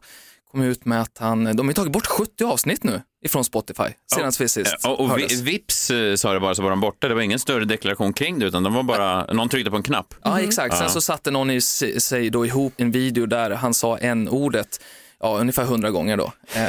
kommit 0.52 0.68
ut 0.78 0.86
med 0.86 1.02
att 1.02 1.18
han, 1.18 1.56
de 1.56 1.68
har 1.68 1.74
tagit 1.74 1.92
bort 1.94 2.06
70 2.06 2.44
avsnitt 2.46 2.84
nu 2.84 3.02
ifrån 3.26 3.44
Spotify 3.44 3.84
senast 4.16 4.42
vi 4.42 4.48
sist 4.48 4.76
Ja, 4.84 4.90
och 4.96 5.10
hördes. 5.10 5.32
vi, 5.32 5.52
Vips 5.52 5.92
eh, 5.92 6.16
sa 6.16 6.34
det 6.34 6.40
bara 6.40 6.56
så 6.56 6.62
var 6.64 6.70
de 6.70 6.80
borta. 6.82 7.08
Det 7.08 7.14
var 7.14 7.22
ingen 7.22 7.40
större 7.40 7.66
deklaration 7.66 8.14
kring 8.14 8.40
det 8.40 8.46
utan 8.46 8.64
de 8.64 8.74
var 8.74 8.84
bara, 8.84 9.26
någon 9.26 9.50
tryckte 9.50 9.72
på 9.72 9.78
en 9.78 9.84
knapp. 9.84 10.14
Ja, 10.24 10.40
exakt. 10.42 10.76
Sen 10.78 10.84
Ja. 10.84 10.90
så 10.90 11.02
satte 11.02 11.32
någon 11.32 11.50
i 11.52 11.62
sig 11.62 12.30
då 12.30 12.46
ihop 12.46 12.74
en 12.78 12.92
video 12.92 13.26
där 13.26 13.50
han 13.52 13.74
sa 13.74 13.98
en 13.98 14.30
ordet 14.30 14.82
ja, 15.24 15.38
ungefär 15.40 15.64
hundra 15.66 15.92
gånger 15.92 16.18
då. 16.18 16.32
Eh, 16.54 16.62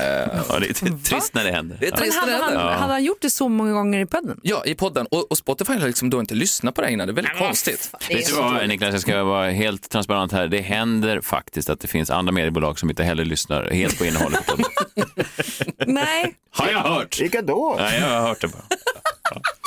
Ja, 0.48 0.58
det 0.60 0.66
är 0.82 1.02
trist 1.04 1.34
när 1.34 1.44
det 1.44 1.50
händer. 1.52 1.76
det 1.80 1.86
är 1.86 1.90
trist 1.90 2.14
när 2.14 2.20
hade, 2.20 2.32
det 2.32 2.38
han, 2.38 2.52
händer. 2.56 2.72
hade 2.74 2.92
han 2.92 3.04
gjort 3.04 3.18
det 3.20 3.30
så 3.30 3.48
många 3.48 3.72
gånger 3.72 4.00
i 4.00 4.06
podden? 4.06 4.40
Ja, 4.42 4.64
i 4.64 4.74
podden. 4.74 5.06
Och, 5.10 5.30
och 5.30 5.38
Spotify 5.38 5.72
har 5.72 5.86
liksom 5.86 6.10
då 6.10 6.20
inte 6.20 6.34
lyssnat 6.34 6.74
på 6.74 6.80
det 6.82 6.90
innan. 6.90 7.06
Det 7.06 7.12
är 7.12 7.14
väldigt 7.14 7.38
konstigt. 7.38 7.90
Det 8.08 8.14
är 8.14 8.18
Vet 8.18 8.26
du 8.26 8.34
vad 8.34 8.68
Niklas, 8.68 8.92
jag 8.92 9.00
ska 9.00 9.24
vara 9.24 9.50
helt 9.50 9.90
transparent 9.90 10.32
här. 10.32 10.46
Det 10.48 10.60
händer 10.60 11.20
faktiskt 11.20 11.70
att 11.70 11.80
det 11.80 11.88
finns 11.88 12.10
andra 12.10 12.32
mediebolag 12.32 12.78
som 12.78 12.90
inte 12.90 13.04
heller 13.04 13.24
lyssnar 13.24 13.70
helt 13.70 13.98
på 13.98 14.04
innehållet 14.04 14.46
på 14.46 14.56
podden. 14.56 15.26
Nej, 15.86 16.34
Har 16.50 16.68
jag 16.70 16.78
hört? 16.80 17.20
Vilka 17.20 17.42
då? 17.42 17.76
Nej, 17.78 18.00
jag 18.00 18.08
har 18.20 18.28
hört 18.28 18.40
det 18.40 18.48
bara. 18.48 18.62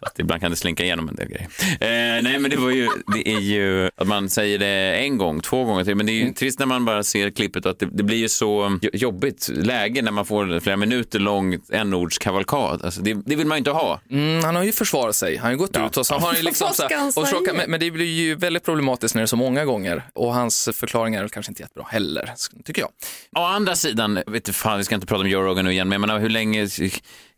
Ja. 0.00 0.06
Så 0.08 0.12
att 0.12 0.18
ibland 0.18 0.40
kan 0.40 0.50
det 0.50 0.56
slinka 0.56 0.84
igenom 0.84 1.08
en 1.08 1.14
del 1.14 1.28
grejer. 1.28 1.48
Eh, 1.70 2.22
nej, 2.22 2.38
men 2.38 2.50
det, 2.50 2.56
var 2.56 2.70
ju, 2.70 2.88
det 3.14 3.28
är 3.28 3.40
ju 3.40 3.90
att 3.96 4.06
man 4.06 4.30
säger 4.30 4.58
det 4.58 4.96
en 4.96 5.18
gång, 5.18 5.40
två 5.40 5.64
gånger 5.64 5.84
till, 5.84 5.94
men 5.94 6.06
det 6.06 6.12
är 6.12 6.24
ju 6.24 6.32
trist 6.32 6.58
när 6.58 6.66
man 6.66 6.84
bara 6.84 7.02
ser 7.02 7.30
klippet 7.30 7.66
och 7.66 7.70
att 7.70 7.78
det, 7.78 7.88
det 7.92 8.02
blir 8.02 8.16
ju 8.16 8.28
så 8.28 8.78
jobbigt 8.92 9.50
läge 9.54 10.02
när 10.02 10.12
man 10.12 10.26
får 10.26 10.60
flera 10.60 10.76
minuter 10.76 11.18
lång 11.18 11.58
n-ordskavalkad. 11.72 12.84
Alltså, 12.84 13.00
det, 13.00 13.14
det 13.26 13.36
vill 13.36 13.46
man 13.46 13.56
ju 13.56 13.58
inte 13.58 13.70
ha. 13.70 14.00
Mm, 14.10 14.44
han 14.44 14.56
har 14.56 14.62
ju 14.62 14.72
försvarat 14.72 15.16
sig. 15.16 15.36
Han 15.36 15.44
har 15.44 15.52
ju 15.52 15.58
gått 15.58 15.76
ut 15.76 15.96
och 15.96 16.06
så 16.06 16.14
har 16.14 16.26
han 16.26 16.36
ju 16.36 16.42
liksom 16.50 16.68
så 16.72 16.82
här, 16.82 17.18
och 17.18 17.28
frågat, 17.28 17.56
men, 17.56 17.70
men 17.70 17.80
det 17.80 17.90
blir 17.90 18.06
ju 18.06 18.34
väldigt 18.34 18.64
problematiskt 18.64 19.14
när 19.14 19.22
det 19.22 19.24
är 19.24 19.26
så 19.26 19.36
många 19.36 19.64
gånger 19.64 20.02
och 20.14 20.34
hans 20.34 20.68
förklaringar 20.72 21.24
är 21.24 21.28
kanske 21.28 21.50
inte 21.50 21.62
jättebra 21.62 21.86
heller, 21.90 22.30
tycker 22.64 22.82
jag. 22.82 22.90
Å 23.36 23.44
andra 23.44 23.76
sidan, 23.76 24.22
vet 24.26 24.44
du, 24.44 24.52
fan, 24.52 24.78
vi 24.78 24.84
ska 24.84 24.94
inte 24.94 25.06
prata 25.06 25.20
om 25.20 25.28
Joe 25.28 25.42
Rogan 25.42 25.64
nu 25.64 25.72
igen, 25.72 25.88
men 25.88 26.00
jag 26.00 26.00
menar, 26.00 26.20
hur 26.20 26.30
länge... 26.30 26.68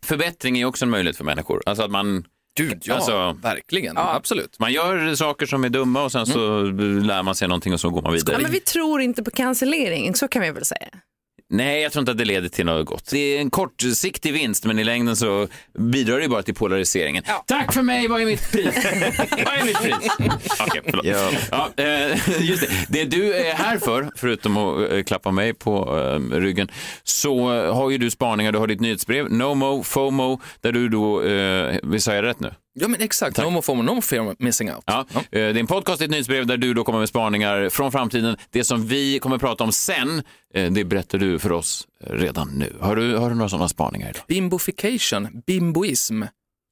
Förbättring 0.03 0.55
är 0.55 0.59
ju 0.59 0.65
också 0.65 0.85
en 0.85 0.89
möjlighet 0.89 1.17
för 1.17 1.23
människor. 1.23 1.63
Alltså 1.65 1.83
att 1.83 1.91
man, 1.91 2.25
Gud, 2.57 2.81
ja, 2.85 2.95
Alltså- 2.95 3.37
verkligen. 3.41 3.97
Absolut. 3.97 4.59
man 4.59 4.71
gör 4.73 5.15
saker 5.15 5.45
som 5.45 5.63
är 5.63 5.69
dumma 5.69 6.03
och 6.03 6.11
sen 6.11 6.25
så 6.25 6.61
lär 7.03 7.23
man 7.23 7.35
sig 7.35 7.47
någonting 7.47 7.73
och 7.73 7.79
så 7.79 7.89
går 7.89 8.01
man 8.01 8.13
vidare. 8.13 8.33
ja, 8.35 8.39
men 8.41 8.51
vi 8.51 8.59
tror 8.59 9.01
inte 9.01 9.23
på 9.23 9.31
cancellering, 9.31 10.15
så 10.15 10.27
kan 10.27 10.41
vi 10.41 10.51
väl 10.51 10.65
säga. 10.65 10.87
Nej, 11.49 11.81
jag 11.81 11.91
tror 11.91 12.01
inte 12.01 12.11
att 12.11 12.17
det 12.17 12.25
leder 12.25 12.49
till 12.49 12.65
något 12.65 12.85
gott. 12.85 13.09
Det 13.11 13.17
är 13.37 13.41
en 13.41 13.49
kortsiktig 13.49 14.33
vinst, 14.33 14.65
men 14.65 14.79
i 14.79 14.83
längden 14.83 15.15
så 15.15 15.47
bidrar 15.79 16.19
det 16.19 16.29
bara 16.29 16.43
till 16.43 16.55
polariseringen. 16.55 17.23
Tack 17.45 17.73
för 17.73 17.81
mig, 17.81 18.07
vad 18.07 18.21
är 18.21 18.25
mitt 18.25 18.51
pris? 18.51 18.75
vad 19.45 19.53
är 19.53 19.65
mitt 19.65 19.81
pris? 19.81 20.11
Okej, 20.59 20.81
förlåt. 20.85 21.05
Ja. 21.05 21.31
Ja, 21.51 21.83
eh, 21.83 22.17
just 22.41 22.67
det. 22.67 22.85
det 22.89 23.05
du 23.05 23.33
är 23.33 23.53
här 23.53 23.77
för, 23.77 24.11
förutom 24.15 24.57
att 24.57 24.91
eh, 24.91 25.03
klappa 25.03 25.31
mig 25.31 25.53
på 25.53 25.99
eh, 25.99 26.35
ryggen, 26.39 26.71
så 27.03 27.49
har 27.71 27.89
ju 27.89 27.97
du 27.97 28.09
spaningar, 28.11 28.51
du 28.51 28.59
har 28.59 28.67
ditt 28.67 28.81
nyhetsbrev, 28.81 29.31
NoMo, 29.31 29.83
FOMO, 29.83 30.41
där 30.61 30.71
du 30.71 30.89
då, 30.89 31.23
eh, 31.23 31.75
vi 31.83 31.99
säger 31.99 32.23
rätt 32.23 32.39
nu? 32.39 32.53
Ja, 32.79 32.87
men 32.87 33.01
exakt. 33.01 33.37
No 33.37 33.49
more 33.49 33.61
form, 33.61 33.85
no 33.85 33.91
more 33.91 34.01
fear 34.01 34.35
missing 34.39 34.71
out. 34.71 34.83
Ja. 34.85 35.05
eh, 35.13 35.23
Det 35.31 35.39
är 35.39 35.57
en 35.57 35.67
podcast, 35.67 36.01
ett 36.01 36.09
nyhetsbrev 36.09 36.45
där 36.47 36.57
du 36.57 36.73
då 36.73 36.83
kommer 36.83 36.99
med 36.99 37.09
spaningar 37.09 37.69
från 37.69 37.91
framtiden. 37.91 38.37
Det 38.51 38.63
som 38.63 38.87
vi 38.87 39.19
kommer 39.19 39.37
prata 39.37 39.63
om 39.63 39.71
sen, 39.71 40.23
eh, 40.53 40.71
det 40.71 40.83
berättar 40.83 41.17
du 41.17 41.39
för 41.39 41.51
oss 41.51 41.87
redan 42.03 42.49
nu. 42.49 42.75
Har 42.79 42.95
du, 42.95 43.15
har 43.15 43.29
du 43.29 43.35
några 43.35 43.49
sådana 43.49 43.67
spaningar 43.69 44.09
idag? 44.09 44.23
Bimbofication, 44.27 45.41
bimboism, 45.47 46.21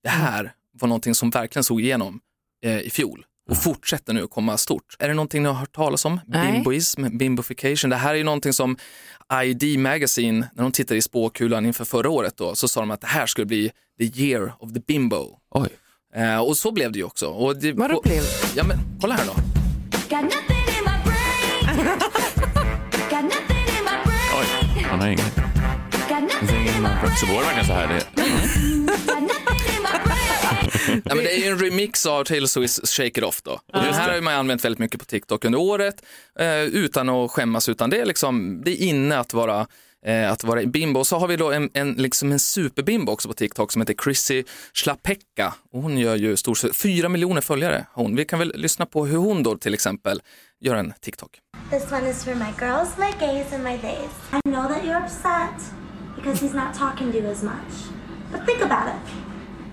det 0.03 0.09
här 0.09 0.51
var 0.79 0.88
någonting 0.88 1.15
som 1.15 1.29
verkligen 1.29 1.63
såg 1.63 1.81
igenom 1.81 2.19
eh, 2.65 2.79
i 2.79 2.89
fjol 2.89 3.25
och 3.50 3.57
fortsätter 3.57 4.13
nu 4.13 4.24
att 4.24 4.29
komma 4.29 4.57
stort. 4.57 4.95
Är 5.00 5.07
det 5.07 5.13
någonting 5.13 5.43
ni 5.43 5.47
har 5.50 5.55
hört 5.55 5.75
talas 5.75 6.05
om? 6.05 6.19
Nej. 6.27 6.51
Bimboism, 6.51 7.17
bimbofication. 7.17 7.89
Det 7.89 7.95
här 7.95 8.09
är 8.13 8.17
ju 8.17 8.24
någonting 8.24 8.53
som 8.53 8.77
ID 9.43 9.79
Magazine, 9.79 10.47
när 10.53 10.63
de 10.63 10.71
tittade 10.71 10.97
i 10.97 11.01
spåkulan 11.01 11.65
inför 11.65 11.85
förra 11.85 12.09
året 12.09 12.38
då, 12.38 12.55
så 12.55 12.67
sa 12.67 12.79
de 12.79 12.91
att 12.91 13.01
det 13.01 13.07
här 13.07 13.25
skulle 13.25 13.45
bli 13.45 13.71
the 14.00 14.21
year 14.24 14.53
of 14.59 14.74
the 14.74 14.79
bimbo. 14.79 15.38
Oj. 15.51 15.69
Eh, 16.15 16.38
och 16.38 16.57
så 16.57 16.72
blev 16.72 16.91
det 16.91 17.00
ju 17.00 17.05
också. 17.05 17.27
Och 17.27 17.55
det, 17.55 17.74
Vadå 17.74 18.01
blev? 18.03 18.24
Ja 18.55 18.63
men 18.63 18.77
kolla 19.01 19.15
här 19.15 19.25
då. 19.25 19.34
Oj, 24.39 24.84
han 24.84 24.99
har 24.99 25.08
ingen. 25.08 25.25
Så 27.19 27.25
går 27.25 27.34
det 27.34 27.45
verkligen 27.45 27.65
så 27.65 27.73
här? 27.73 27.88
Det... 27.88 28.06
Ja, 31.06 31.15
men 31.15 31.17
det 31.17 31.36
är 31.36 31.39
ju 31.39 31.45
en 31.45 31.60
remix 31.60 32.06
av 32.06 32.23
Taylor 32.23 32.47
Swift's 32.47 32.97
Shake 32.97 33.19
It 33.19 33.23
Off 33.23 33.41
då. 33.41 33.51
Och 33.51 33.60
den 33.84 33.93
här 33.93 34.13
har 34.13 34.21
man 34.21 34.34
använt 34.34 34.65
väldigt 34.65 34.80
mycket 34.80 34.99
på 34.99 35.06
TikTok 35.06 35.45
under 35.45 35.60
året 35.60 35.95
eh, 36.39 36.62
utan 36.62 37.10
att 37.10 37.32
skämmas 37.32 37.69
utan 37.69 37.89
det 37.89 37.99
är 37.99 38.06
liksom, 38.06 38.62
det 38.65 38.71
är 38.71 38.86
inne 38.86 39.19
att 39.19 39.34
vara 39.34 39.67
eh, 40.06 40.32
att 40.32 40.44
vara 40.44 40.65
bimbo. 40.65 41.00
Och 41.00 41.08
så 41.08 41.18
har 41.18 41.28
vi 41.28 41.36
då 41.36 41.52
en, 41.52 41.70
en, 41.74 41.94
liksom 41.94 42.32
en 42.32 42.39
superbimbo 42.39 43.12
också 43.12 43.28
på 43.28 43.34
TikTok 43.34 43.72
som 43.72 43.82
heter 43.82 43.96
Chrissy 44.04 44.44
Schlapecka. 44.74 45.54
Och 45.72 45.82
hon 45.82 45.98
gör 45.98 46.15
ju 46.15 46.38
stor, 46.38 46.74
fyra 46.74 47.10
miljoner 47.10 47.41
följare. 47.41 47.86
Hon. 47.94 48.15
Vi 48.15 48.26
kan 48.26 48.39
väl 48.39 48.52
lyssna 48.56 48.86
på 48.86 49.06
hur 49.06 49.18
hon 49.18 49.44
då 49.44 49.58
till 49.58 49.74
exempel 49.74 50.22
gör 50.60 50.76
en 50.76 50.94
TikTok. 51.02 51.39
This 51.72 51.91
one 51.91 52.10
is 52.10 52.24
for 52.24 52.36
my 52.36 52.52
girls, 52.60 52.98
my 52.98 53.28
gays, 53.28 53.54
and 53.54 53.63
my 53.63 53.78
days. 53.78 54.12
I 54.32 54.50
know 54.50 54.68
that 54.68 54.84
you're 54.84 55.04
upset 55.06 55.74
because 56.15 56.46
he's 56.46 56.56
not 56.56 56.74
talking 56.78 57.12
to 57.12 57.18
you 57.18 57.32
as 57.32 57.44
much. 57.44 57.74
But 58.32 58.46
think 58.46 58.62
about 58.62 58.88
it. 58.88 59.26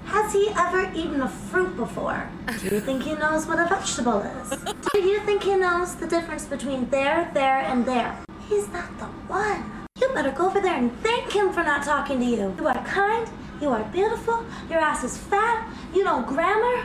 Has 0.06 0.32
he 0.32 0.48
ever 0.50 0.90
eaten 0.94 1.22
a 1.22 1.28
fruit 1.50 1.76
before? 1.76 2.28
Do 2.60 2.74
you 2.74 2.80
think 2.80 3.02
he 3.02 3.14
knows 3.14 3.46
what 3.46 3.58
a 3.58 3.66
vegetable 3.68 4.22
is? 4.42 4.50
Do 4.92 4.98
you 4.98 5.20
think 5.20 5.42
he 5.42 5.54
knows 5.54 5.94
the 5.94 6.06
difference 6.06 6.44
between 6.44 6.90
there, 6.90 7.30
there, 7.34 7.60
and 7.70 7.86
there? 7.86 8.12
He's 8.48 8.68
not 8.72 8.98
the 8.98 9.06
one. 9.32 9.81
You 10.00 10.08
better 10.14 10.30
go 10.32 10.46
over 10.46 10.60
there 10.60 10.74
and 10.76 10.90
thank 11.02 11.32
him 11.32 11.52
for 11.52 11.62
not 11.62 11.84
talking 11.84 12.18
to 12.18 12.24
you. 12.24 12.54
You 12.58 12.66
are 12.66 12.84
kind, 12.84 13.28
you 13.60 13.68
are 13.70 13.84
beautiful, 13.92 14.44
your 14.70 14.78
ass 14.80 15.04
is 15.04 15.18
fat, 15.18 15.68
you 15.94 16.02
know 16.04 16.22
grammar. 16.22 16.84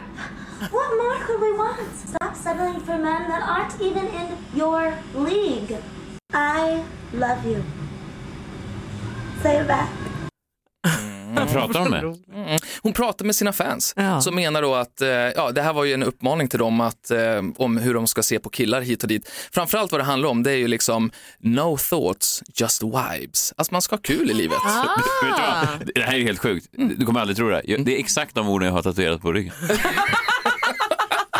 What 0.72 0.90
more 0.98 1.26
could 1.26 1.40
we 1.42 1.52
want? 1.58 1.80
Stop 1.96 2.36
settling 2.36 2.80
for 2.82 2.98
men 2.98 3.28
that 3.30 3.42
aren't 3.44 3.80
even 3.82 4.08
in 4.08 4.38
your 4.54 4.94
league. 5.16 5.78
I 6.34 6.84
love 7.14 7.46
you. 7.46 7.64
Say 9.42 9.58
it 9.62 9.68
back. 9.68 9.90
Vad 11.36 11.50
pratar 11.52 11.80
hon 11.80 11.90
med? 11.90 12.04
Mm. 12.04 12.58
Hon 12.88 12.94
pratar 12.94 13.26
med 13.26 13.36
sina 13.36 13.54
fans 13.54 13.94
Ja. 13.98 14.22
som 14.22 14.36
menar 14.36 14.62
då 14.62 14.76
att 14.76 15.02
eh, 15.02 15.08
ja, 15.10 15.52
det 15.52 15.62
här 15.62 15.74
var 15.74 15.84
ju 15.84 15.94
en 15.94 16.04
uppmaning 16.04 16.48
till 16.48 16.60
dem 16.60 16.82
att, 16.82 17.12
eh, 17.12 17.42
om 17.58 17.78
hur 17.78 17.94
de 17.94 18.08
ska 18.08 18.24
se 18.24 18.40
på 18.40 18.50
killar 18.50 18.82
hit 18.82 19.04
och 19.04 19.10
dit. 19.10 19.30
Framförallt 19.52 19.92
vad 19.92 20.02
det 20.02 20.06
handlar 20.06 20.30
om 20.30 20.44
det 20.44 20.52
är 20.52 20.56
ju 20.56 20.68
liksom 20.68 21.12
no 21.40 21.78
thoughts, 21.78 22.44
just 22.56 22.84
vibes. 22.84 23.54
Alltså 23.58 23.74
man 23.74 23.82
ska 23.82 23.96
ha 23.96 24.02
kul 24.02 24.32
i 24.32 24.34
livet. 24.34 24.58
Vet 24.66 24.74
du 25.22 25.30
vad? 25.30 25.92
Det 25.96 26.02
här 26.02 26.18
är 26.18 26.22
helt 26.24 26.40
sjukt. 26.40 26.68
Du 26.98 27.06
kommer 27.06 27.20
aldrig 27.20 27.38
tro 27.38 27.50
det. 27.50 27.56
här. 27.56 27.78
Det 27.78 27.96
är 27.96 28.00
exakt 28.00 28.36
de 28.36 28.50
orden 28.50 28.68
jag 28.68 28.74
har 28.74 28.84
tatuerat 28.84 29.22
på 29.22 29.32
ryggen. 29.34 29.54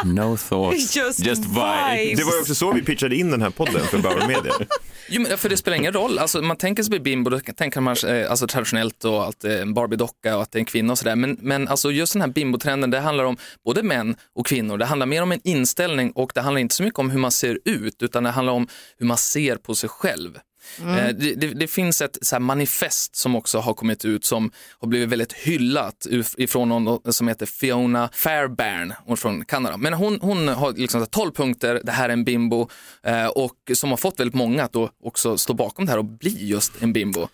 No 0.06 0.38
thoughts, 0.38 0.96
Just 0.96 1.20
just, 1.26 1.46
vibes. 1.46 2.00
vibes. 2.00 2.20
Det 2.20 2.24
var 2.26 2.34
ju 2.34 2.40
också 2.40 2.56
så 2.56 2.72
vi 2.72 2.82
pitchade 2.82 3.16
in 3.16 3.32
den 3.32 3.42
här 3.42 3.50
podden 3.50 3.82
för 3.88 3.98
Bauer 3.98 4.28
Media. 4.28 4.54
Jo, 5.10 5.22
men 5.22 5.38
för 5.38 5.50
det 5.50 5.58
spelar 5.58 5.78
ingen 5.78 5.94
roll. 5.94 6.20
Alltså, 6.20 6.42
man 6.42 6.58
tänker 6.58 6.84
sig 6.84 7.00
bimbo, 7.00 7.30
då 7.30 7.40
tänker 7.40 7.82
man 7.82 7.96
eh, 8.08 8.30
alltså, 8.32 8.48
traditionellt 8.48 9.06
och 9.06 9.24
allt, 9.24 9.44
eh, 9.44 9.62
en 9.62 9.74
Barbie-docka 9.74 10.36
och 10.36 10.42
att 10.42 10.52
det 10.52 10.58
är 10.58 10.60
en 10.60 10.66
kvinna 10.66 10.94
och 10.94 10.98
sådär. 11.00 11.16
Men, 11.16 11.38
men 11.42 11.68
alltså, 11.68 11.92
just 11.92 12.14
den 12.14 12.22
här 12.22 12.30
bimbo-trenden, 12.30 12.90
det 12.92 13.00
handlar 13.00 13.24
om 13.24 13.38
både 13.66 13.84
män 13.84 14.16
och 14.36 14.46
kvinnor. 14.46 14.78
Det 14.78 14.86
handlar 14.86 15.06
mer 15.06 15.24
om 15.24 15.32
en 15.32 15.40
inställning 15.44 16.12
och 16.12 16.32
det 16.36 16.42
handlar 16.42 16.62
inte 16.62 16.76
så 16.76 16.84
mycket 16.84 17.00
om 17.00 17.10
hur 17.10 17.20
man 17.20 17.32
ser 17.32 17.60
ut, 17.66 18.04
utan 18.04 18.24
det 18.24 18.30
handlar 18.30 18.54
om 18.54 18.68
hur 18.98 19.06
man 19.08 19.18
ser 19.18 19.56
på 19.56 19.76
sig 19.76 19.90
själv. 19.90 20.40
Mm. 20.82 20.96
Eh, 20.96 21.16
det, 21.16 21.36
det, 21.36 21.48
det 21.48 21.68
finns 21.68 22.02
ett 22.02 22.18
så 22.22 22.36
här 22.36 22.40
manifest 22.40 23.16
som 23.16 23.36
också 23.36 23.60
har 23.60 23.74
kommit 23.74 24.06
ut 24.06 24.26
som 24.26 24.52
har 24.80 24.88
blivit 24.88 25.10
väldigt 25.10 25.34
hyllat 25.34 26.08
ifrån 26.38 26.70
någon 26.70 27.14
som 27.14 27.28
heter 27.28 27.46
Fiona 27.46 28.10
Fairbairn, 28.14 28.94
från 29.18 29.46
Kanada. 29.46 29.78
Men 29.78 29.94
hon, 29.94 30.20
hon 30.22 30.48
har 30.48 30.74
liksom 30.74 31.00
så 31.00 31.04
här 31.04 31.26
12 31.26 31.32
punkter, 31.32 31.82
det 31.84 31.92
här 31.92 32.10
är 32.10 32.14
en 32.14 32.24
bimbo 32.24 32.70
eh, 33.04 33.26
och 33.26 33.56
som 33.74 33.90
har 33.90 33.98
fått 33.98 34.20
väldigt 34.20 34.36
många 34.36 34.64
att 34.64 34.74
då 34.74 34.90
också 35.04 35.38
stå 35.38 35.54
bakom 35.54 35.86
det 35.86 35.92
här 35.92 36.00
och 36.00 36.06
bli 36.06 36.48
just 36.48 36.82
en 36.82 36.94
bimbo. 36.94 37.28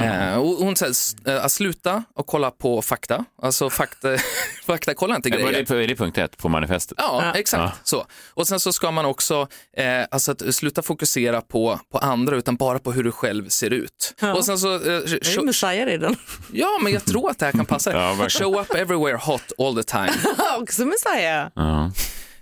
Eh, 0.00 0.36
och 0.36 0.48
hon 0.48 0.76
säger 0.76 1.36
att 1.40 1.52
sluta 1.52 2.04
och 2.14 2.26
kolla 2.26 2.50
på 2.50 2.82
fakta, 2.82 3.24
alltså 3.42 3.70
fakta, 3.70 4.08
faktakolla 4.66 5.16
inte 5.16 5.30
Vad 5.30 5.38
är 5.38 5.44
grejer. 5.44 5.64
det, 5.64 5.84
är 5.84 5.88
det 5.88 5.96
punkt 5.96 6.18
ett 6.18 6.36
på 6.38 6.48
manifestet? 6.48 6.98
Ja, 7.00 7.32
exakt. 7.34 7.88
Så. 7.88 8.06
Och 8.28 8.48
sen 8.48 8.60
så 8.60 8.72
ska 8.72 8.90
man 8.90 9.04
också 9.04 9.48
eh, 9.76 10.04
alltså 10.10 10.32
att 10.32 10.54
sluta 10.54 10.82
fokusera 10.82 11.40
på, 11.40 11.80
på 11.92 11.98
andra 11.98 12.36
utan 12.36 12.56
bara 12.56 12.71
på 12.78 12.92
hur 12.92 13.02
du 13.04 13.12
själv 13.12 13.48
ser 13.48 13.70
ut. 13.70 14.14
Ja. 14.20 14.34
Och 14.34 14.44
sen 14.44 14.58
så, 14.58 14.74
eh, 14.74 14.80
Det 14.80 15.36
är 15.36 15.42
Messiah 15.44 15.86
redan. 15.86 16.16
ja, 16.52 16.78
men 16.82 16.92
jag 16.92 17.04
tror 17.04 17.30
att 17.30 17.38
det 17.38 17.44
här 17.44 17.52
kan 17.52 17.66
passa. 17.66 17.92
Ja. 17.92 18.28
Show 18.28 18.60
up 18.60 18.74
everywhere 18.74 19.16
hot 19.16 19.52
all 19.58 19.76
the 19.76 19.82
time. 19.82 20.12
Också 20.60 20.84
Messiah. 20.86 21.48
Ja. 21.54 21.90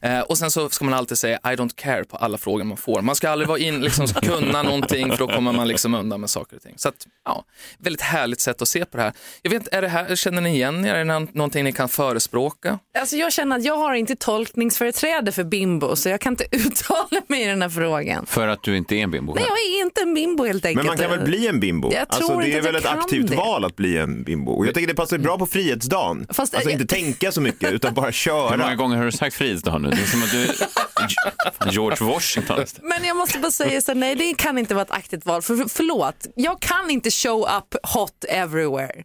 Eh, 0.03 0.21
och 0.21 0.39
sen 0.39 0.51
så 0.51 0.69
ska 0.69 0.85
man 0.85 0.95
alltid 0.95 1.19
säga 1.19 1.37
I 1.45 1.49
don't 1.49 1.75
care 1.77 2.05
på 2.05 2.17
alla 2.17 2.39
frågor 2.39 2.65
man 2.65 2.77
får. 2.77 3.03
Man 3.03 3.15
ska 3.17 3.31
aldrig 3.31 3.49
vara 3.49 3.59
in, 3.59 3.81
liksom, 3.81 4.07
kunna 4.23 4.63
någonting 4.63 5.11
för 5.11 5.19
då 5.19 5.29
kommer 5.29 5.53
man 5.53 5.69
liksom 5.69 5.95
undan 5.95 6.21
med 6.21 6.31
saker 6.31 6.57
och 6.57 6.63
ting. 6.63 6.75
Så 6.77 6.89
att, 6.89 6.95
ja, 7.25 7.45
väldigt 7.79 8.01
härligt 8.01 8.41
sätt 8.41 8.63
att 8.63 8.69
se 8.69 8.85
på 8.85 8.97
det 8.97 9.03
här. 9.03 9.13
Jag 9.43 9.51
vet, 9.51 9.69
är 9.75 9.83
det 9.83 9.89
här, 9.89 10.17
känner 10.17 10.41
ni 10.43 10.51
igen 10.55 10.85
er? 10.85 10.95
Är 10.95 10.99
det 10.99 11.05
nå- 11.05 11.27
någonting 11.33 11.65
ni 11.65 11.73
kan 11.73 11.89
förespråka? 11.89 12.79
Alltså 12.99 13.17
jag 13.17 13.33
känner 13.33 13.57
att 13.57 13.65
jag 13.65 13.77
har 13.77 13.95
inte 13.95 14.17
tolkningsföreträde 14.17 15.33
för 15.33 15.45
bimbo 15.45 15.97
så 15.97 16.09
jag 16.09 16.21
kan 16.21 16.33
inte 16.33 16.45
uttala 16.57 17.23
mig 17.29 17.43
i 17.43 17.47
den 17.47 17.63
här 17.63 17.69
frågan. 17.69 18.27
För 18.27 18.49
att 18.49 18.63
du 18.63 18.77
inte 18.77 18.95
är 18.95 18.99
en 19.03 19.11
bimbo? 19.11 19.35
Nej, 19.35 19.45
jag 19.49 19.59
är 19.59 19.85
inte 19.85 20.01
en 20.01 20.15
bimbo 20.15 20.45
helt 20.45 20.65
enkelt. 20.67 20.77
Men 20.77 20.87
man 20.87 20.97
kan 21.09 21.11
väl 21.19 21.25
bli 21.29 21.47
en 21.49 21.61
bimbo? 21.61 21.93
Jag 21.93 22.09
tror 22.09 22.23
alltså, 22.23 22.39
det 22.39 22.47
inte 22.47 22.59
är 22.59 22.63
väl 22.63 22.77
ett 22.77 22.87
aktivt 22.87 23.31
det. 23.31 23.37
val 23.37 23.65
att 23.65 23.77
bli 23.77 23.97
en 23.99 24.23
bimbo. 24.23 24.53
Och 24.53 24.67
jag 24.67 24.75
tycker 24.75 24.89
det 24.89 24.95
passar 24.95 25.19
bra 25.19 25.39
på 25.39 25.47
Frihetsdagen. 25.47 26.27
Fast- 26.31 26.55
alltså 26.55 26.71
inte 26.71 26.87
tänka 26.95 27.33
så 27.33 27.41
mycket 27.41 27.73
utan 27.73 27.95
bara 27.95 28.01
Hur 28.11 28.33
många 28.33 28.59
köra. 28.67 28.75
gånger 28.75 28.97
har 28.97 29.05
du 29.05 29.13
sagt 29.13 29.35
Frihetsdagen 29.37 29.83
nu? 29.83 29.90
Det 29.91 30.03
är 30.03 30.07
som 30.07 30.23
att 30.23 30.31
du 30.31 31.71
George 31.71 32.07
Washington. 32.07 32.65
Men 32.83 33.05
jag 33.05 33.17
måste 33.17 33.39
bara 33.39 33.51
säga 33.51 33.81
så 33.81 33.95
nej 33.95 34.15
det 34.15 34.35
kan 34.35 34.59
inte 34.59 34.75
vara 34.75 34.83
ett 34.83 34.91
aktivt 34.91 35.27
val. 35.27 35.43
För, 35.43 35.69
förlåt, 35.69 36.27
jag 36.35 36.61
kan 36.61 36.91
inte 36.91 37.11
show 37.11 37.41
up 37.41 37.87
hot 37.87 38.25
everywhere. 38.29 39.05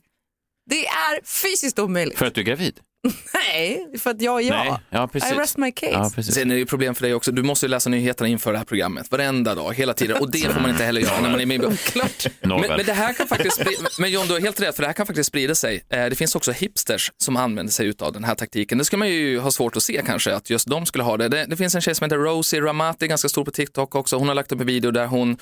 Det 0.69 0.87
är 0.87 1.25
fysiskt 1.25 1.79
omöjligt. 1.79 2.17
För 2.17 2.25
att 2.25 2.35
du 2.35 2.41
är 2.41 2.45
gravid? 2.45 2.79
Nej, 3.33 3.87
för 3.99 4.09
att 4.09 4.21
jag 4.21 4.41
är 4.41 4.47
jag. 4.47 4.65
Nej, 4.65 4.73
ja 4.89 5.07
precis. 5.07 5.31
I 5.31 5.35
rest 5.35 5.57
my 5.57 5.71
case. 5.71 5.91
Ja, 5.93 6.11
precis. 6.15 6.35
Sen 6.35 6.51
är 6.51 6.55
det 6.55 6.59
ju 6.59 6.65
problem 6.65 6.95
för 6.95 7.01
dig 7.01 7.13
också, 7.13 7.31
du 7.31 7.43
måste 7.43 7.65
ju 7.65 7.69
läsa 7.69 7.89
nyheterna 7.89 8.27
inför 8.27 8.51
det 8.51 8.57
här 8.57 8.65
programmet 8.65 9.11
varenda 9.11 9.55
dag, 9.55 9.73
hela 9.73 9.93
tiden. 9.93 10.17
Och 10.17 10.31
det 10.31 10.53
får 10.53 10.61
man 10.61 10.69
inte 10.69 10.83
heller 10.83 11.01
göra 11.01 11.21
när 11.21 11.29
man 11.29 11.41
är 11.41 11.45
med. 11.45 11.79
Klart. 11.85 12.25
Men, 12.41 12.59
men 12.61 12.85
det 12.85 12.93
här 12.93 13.13
kan 13.13 13.27
faktiskt, 13.27 13.61
men 13.99 14.11
John 14.11 14.27
du 14.27 14.33
har 14.33 14.41
helt 14.41 14.61
rätt, 14.61 14.75
för 14.75 14.83
det 14.83 14.87
här 14.87 14.93
kan 14.93 15.05
faktiskt 15.05 15.27
sprida 15.27 15.55
sig. 15.55 15.83
Eh, 15.89 16.05
Det 16.05 16.15
finns 16.15 16.35
också 16.35 16.51
hipsters 16.51 17.11
som 17.17 17.37
använder 17.37 17.73
sig 17.73 17.93
av 17.99 18.13
den 18.13 18.23
här 18.23 18.35
taktiken. 18.35 18.77
Det 18.77 18.85
ska 18.85 18.97
man 18.97 19.09
ju 19.09 19.39
ha 19.39 19.51
svårt 19.51 19.77
att 19.77 19.83
se 19.83 20.01
kanske, 20.05 20.35
att 20.35 20.49
just 20.49 20.67
de 20.69 20.85
skulle 20.85 21.03
ha 21.03 21.17
det. 21.17 21.27
Det, 21.27 21.45
det 21.45 21.57
finns 21.57 21.75
en 21.75 21.81
tjej 21.81 21.95
som 21.95 22.05
heter 22.05 22.17
Rosie 22.17 22.61
Ramati, 22.61 23.07
ganska 23.07 23.29
stor 23.29 23.45
på 23.45 23.51
TikTok 23.51 23.95
också. 23.95 24.17
Hon 24.17 24.27
har 24.27 24.35
lagt 24.35 24.51
upp 24.51 24.59
en 24.61 24.67
video 24.67 24.91
där 24.91 25.05
hon 25.05 25.37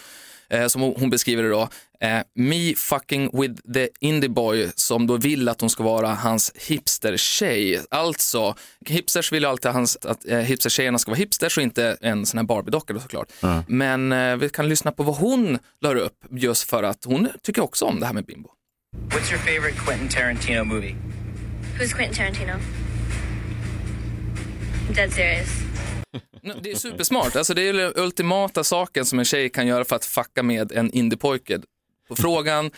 eh, 0.50 0.68
som 0.68 0.82
hon 0.82 1.10
beskriver 1.10 1.44
det 1.44 1.50
då, 1.50 1.70
eh, 2.02 2.20
me 2.36 2.76
fucking 2.76 3.42
with 3.42 3.74
the 3.74 3.90
indie 4.00 4.30
boy 4.30 4.72
som 4.76 5.08
då 5.08 5.18
vill 5.18 5.50
att 5.50 5.62
hon 5.62 5.70
ska 5.70 5.84
vara 5.84 6.08
hans 6.08 6.52
hipster-tjej. 6.56 7.82
Alltså, 7.90 8.56
hipsters 8.86 9.32
vill 9.32 9.44
ju 9.44 9.50
alltid 9.50 9.70
att, 9.70 9.76
hans, 9.76 9.98
att 10.06 10.28
eh, 10.28 10.40
hipster-tjejerna 10.40 10.98
ska 10.98 11.12
vara 11.12 11.20
hipsters 11.20 11.58
och 11.58 11.64
inte 11.64 11.98
en 12.02 12.26
sån 12.26 12.38
här 12.38 12.46
Barbie-docka 12.46 13.00
såklart. 13.00 13.32
Men 13.68 14.12
eh, 14.12 14.36
vi 14.36 14.50
kan 14.50 14.70
lyssna 14.70 14.92
på 14.92 15.04
vad 15.04 15.16
hon 15.16 15.60
la 15.82 15.94
upp 15.94 16.26
just 16.30 16.70
för 16.70 16.84
att 16.84 17.06
hon 17.06 17.30
tycker 17.42 17.62
också 17.62 17.86
om 17.86 18.00
det 18.00 18.06
här 18.06 18.14
med 18.14 18.26
bimbo. 18.26 18.50
What's 19.10 19.32
your 19.32 19.40
favorite 19.40 19.78
Quentin 19.86 20.10
Tarantino 20.10 20.64
movie? 20.64 20.96
Who's 21.80 21.94
Quentin 21.94 22.16
Tarantino? 22.16 22.54
Dead 24.96 25.12
serious. 25.12 25.73
Det 26.62 26.72
är 26.72 26.76
supersmart, 26.76 27.36
alltså 27.36 27.54
det 27.54 27.62
är 27.70 27.74
den 27.74 27.94
ultimata 27.96 28.64
saken 28.64 29.06
som 29.06 29.20
en 29.20 29.26
tjej 29.26 29.50
kan 29.50 29.68
göra 29.68 29.86
för 29.86 29.96
att 29.96 30.06
fucka 30.06 30.44
med 30.44 30.72
en 30.72 30.92
indiepojke. 30.92 31.60
På 32.08 32.16
frågan, 32.16 32.72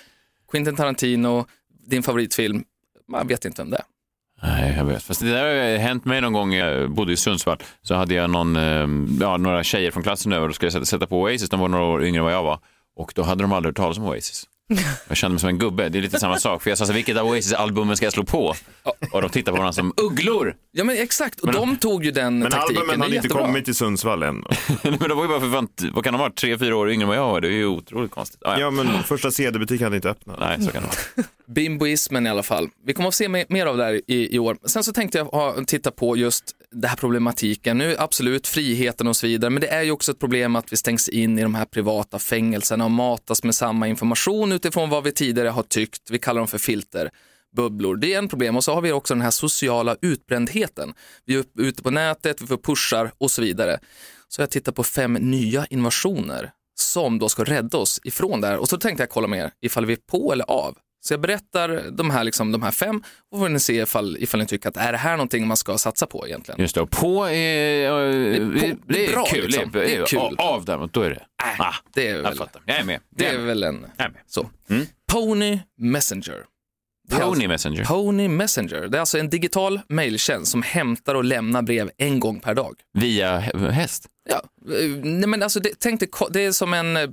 Quentin 0.51 0.75
Tarantino, 0.75 1.45
din 1.87 2.03
favoritfilm, 2.03 2.63
man 3.07 3.27
vet 3.27 3.45
inte 3.45 3.61
vem 3.61 3.69
det 3.69 3.77
är. 3.77 3.83
Nej, 4.41 4.73
jag 4.77 4.85
vet. 4.85 5.03
Fast 5.03 5.21
det 5.21 5.31
där 5.31 5.71
har 5.71 5.77
hänt 5.77 6.05
mig 6.05 6.21
någon 6.21 6.33
gång. 6.33 6.53
Jag 6.53 6.91
bodde 6.91 7.13
i 7.13 7.17
Sundsvall. 7.17 7.57
Så 7.81 7.95
hade 7.95 8.13
jag 8.13 8.29
någon, 8.29 8.55
ehm, 8.55 9.17
ja, 9.21 9.37
några 9.37 9.63
tjejer 9.63 9.91
från 9.91 10.03
klassen 10.03 10.31
över 10.33 10.49
och 10.49 10.55
skulle 10.55 10.85
sätta 10.85 11.07
på 11.07 11.21
Oasis. 11.21 11.49
De 11.49 11.59
var 11.59 11.67
några 11.67 11.85
år 11.85 12.03
yngre 12.05 12.19
än 12.19 12.23
vad 12.23 12.33
jag 12.33 12.43
var. 12.43 12.59
Och 12.95 13.11
då 13.15 13.23
hade 13.23 13.43
de 13.43 13.53
aldrig 13.53 13.69
hört 13.69 13.77
talas 13.77 13.97
om 13.97 14.03
Oasis. 14.03 14.45
Jag 15.07 15.17
kände 15.17 15.33
mig 15.33 15.39
som 15.39 15.49
en 15.49 15.57
gubbe. 15.57 15.89
Det 15.89 15.97
är 15.97 16.01
lite 16.01 16.19
samma 16.19 16.37
sak. 16.37 16.63
För 16.63 16.69
jag 16.69 16.77
sa 16.77 16.85
så 16.85 16.91
här, 16.91 16.95
vilket 16.95 17.17
av 17.17 17.27
Oasis-albumen 17.27 17.95
ska 17.97 18.05
jag 18.05 18.13
slå 18.13 18.23
på? 18.23 18.55
Och 19.11 19.21
de 19.21 19.29
tittar 19.29 19.51
på 19.51 19.57
varandra 19.57 19.73
som 19.73 19.93
ugglor. 19.97 20.55
Ja 20.71 20.83
men 20.83 20.97
exakt, 20.97 21.39
och 21.39 21.51
de 21.51 21.77
tog 21.77 22.05
ju 22.05 22.11
den 22.11 22.39
Men 22.39 22.51
taktiken. 22.51 22.81
albumen 22.81 22.99
Det 22.99 23.03
är 23.03 23.07
hade 23.07 23.15
inte 23.15 23.27
kommit 23.27 23.65
till 23.65 23.75
Sundsvall 23.75 24.23
än. 24.23 24.35
Men 24.83 24.97
de 24.99 25.17
var 25.17 25.21
ju 25.23 25.27
bara 25.27 25.39
för 25.39 25.51
fan, 25.51 25.67
vad 25.93 26.03
kan 26.03 26.13
de 26.13 26.19
vara, 26.19 26.31
tre, 26.31 26.57
fyra 26.57 26.75
år 26.77 26.91
yngre 26.91 27.03
än 27.03 27.07
vad 27.07 27.17
jag 27.17 27.27
var. 27.27 27.41
Det 27.41 27.47
är 27.47 27.51
ju 27.51 27.65
otroligt 27.65 28.11
konstigt. 28.11 28.41
Ah, 28.45 28.51
ja. 28.53 28.59
Ja, 28.59 28.71
men 28.71 29.03
första 29.03 29.31
CD-butik 29.31 29.81
hade 29.81 29.95
inte 29.95 30.09
öppnat. 30.09 30.39
Nej, 30.39 30.61
så 30.61 30.71
kan 30.71 30.81
det 30.81 30.87
vara. 30.87 31.27
Bimboismen 31.47 32.27
i 32.27 32.29
alla 32.29 32.43
fall. 32.43 32.69
Vi 32.85 32.93
kommer 32.93 33.07
att 33.09 33.15
se 33.15 33.29
mer, 33.29 33.45
mer 33.49 33.65
av 33.65 33.77
det 33.77 33.83
här 33.83 34.01
i, 34.07 34.35
i 34.35 34.39
år. 34.39 34.57
Sen 34.65 34.83
så 34.83 34.93
tänkte 34.93 35.17
jag 35.17 35.25
ha, 35.25 35.55
titta 35.67 35.91
på 35.91 36.17
just 36.17 36.43
den 36.75 36.89
här 36.89 36.97
problematiken. 36.97 37.77
Nu 37.77 37.95
absolut 37.99 38.47
friheten 38.47 39.07
och 39.07 39.15
så 39.15 39.27
vidare, 39.27 39.49
men 39.49 39.61
det 39.61 39.67
är 39.67 39.83
ju 39.83 39.91
också 39.91 40.11
ett 40.11 40.19
problem 40.19 40.55
att 40.55 40.73
vi 40.73 40.77
stängs 40.77 41.09
in 41.09 41.39
i 41.39 41.41
de 41.41 41.55
här 41.55 41.65
privata 41.65 42.19
fängelserna 42.19 42.85
och 42.85 42.91
matas 42.91 43.43
med 43.43 43.55
samma 43.55 43.87
information 43.87 44.51
utifrån 44.51 44.89
vad 44.89 45.03
vi 45.03 45.11
tidigare 45.11 45.49
har 45.49 45.63
tyckt. 45.63 46.11
Vi 46.11 46.19
kallar 46.19 46.41
dem 46.41 46.47
för 46.47 46.57
filterbubblor. 46.57 47.95
Det 47.95 48.13
är 48.13 48.17
en 48.17 48.27
problem 48.27 48.55
och 48.55 48.63
så 48.63 48.73
har 48.73 48.81
vi 48.81 48.91
också 48.91 49.13
den 49.13 49.21
här 49.21 49.31
sociala 49.31 49.95
utbrändheten. 50.01 50.93
Vi 51.25 51.35
är 51.35 51.45
ute 51.59 51.83
på 51.83 51.91
nätet, 51.91 52.41
vi 52.41 52.47
får 52.47 52.57
pushar 52.57 53.11
och 53.17 53.31
så 53.31 53.41
vidare. 53.41 53.79
Så 54.27 54.41
jag 54.41 54.49
tittar 54.49 54.71
på 54.71 54.83
fem 54.83 55.13
nya 55.13 55.65
innovationer 55.69 56.51
som 56.79 57.19
då 57.19 57.29
ska 57.29 57.43
rädda 57.43 57.77
oss 57.77 57.99
ifrån 58.03 58.41
det 58.41 58.47
här. 58.47 58.57
Och 58.57 58.69
så 58.69 58.77
tänkte 58.77 59.03
jag 59.03 59.09
kolla 59.09 59.27
med 59.27 59.39
er 59.39 59.51
ifall 59.61 59.85
vi 59.85 59.93
är 59.93 59.99
på 60.11 60.33
eller 60.33 60.45
av. 60.51 60.77
Så 61.07 61.13
jag 61.13 61.21
berättar 61.21 61.83
de 61.91 62.09
här, 62.09 62.23
liksom, 62.23 62.51
de 62.51 62.63
här 62.63 62.71
fem 62.71 63.03
och 63.31 63.39
får 63.39 63.49
ni 63.49 63.59
se 63.59 63.81
ifall, 63.81 64.17
ifall 64.19 64.39
ni 64.39 64.45
tycker 64.45 64.69
att 64.69 64.77
är 64.77 64.91
det 64.91 64.97
här 64.97 65.11
någonting 65.17 65.47
man 65.47 65.57
ska 65.57 65.77
satsa 65.77 66.05
på 66.07 66.27
egentligen. 66.27 66.61
Just 66.61 66.75
det, 66.75 66.81
och 66.81 66.89
på 66.91 67.25
är, 67.29 67.91
det, 68.53 68.59
på- 68.75 68.77
det 68.87 69.05
är 69.07 69.11
bra, 69.11 69.25
kul. 69.25 69.43
liksom. 69.45 69.71
Det 69.71 69.79
är, 69.79 69.85
Det 69.87 69.95
är 69.95 70.05
kul. 70.05 70.35
Av, 70.37 70.65
däremot, 70.65 70.93
då 70.93 71.01
är 71.01 71.09
det. 71.09 71.15
Äh, 71.43 71.61
Ah, 71.61 71.73
det 71.93 72.07
är 72.07 72.15
jag 72.15 72.23
väl, 72.23 72.35
fattar. 72.37 72.61
Jag 72.65 72.77
är 72.79 72.83
med. 72.83 72.99
det 73.09 73.23
Jag 73.25 73.33
är 73.33 73.37
med. 73.37 73.47
väl 73.47 73.63
en 73.63 73.85
Jag 73.97 74.05
är 74.05 74.09
med. 74.09 74.21
så. 74.27 74.49
Mm. 74.69 74.85
Pony 75.11 75.59
Messenger. 75.79 76.43
Pony 77.11 77.23
alltså- 77.23 77.47
Messenger. 77.47 77.85
Pony 77.85 78.27
Messenger. 78.27 78.87
Det 78.87 78.97
är 78.97 78.99
alltså 78.99 79.17
en 79.17 79.29
digital 79.29 79.79
mejltjänst 79.89 80.51
som 80.51 80.61
hämtar 80.61 81.15
och 81.15 81.23
lämnar 81.23 81.61
brev 81.61 81.91
en 81.97 82.19
gång 82.19 82.39
per 82.39 82.53
dag. 82.53 82.75
Via 82.93 83.37
häst. 83.39 84.07
Ja, 84.29 84.41
eh, 84.75 84.89
nej 85.03 85.27
men 85.27 85.43
alltså 85.43 85.59
det, 85.59 85.69
tänk 85.79 85.99
dig, 85.99 86.09
det 86.29 86.45
är 86.45 86.51
som 86.51 86.73
en 86.73 86.97
eh, 86.97 87.09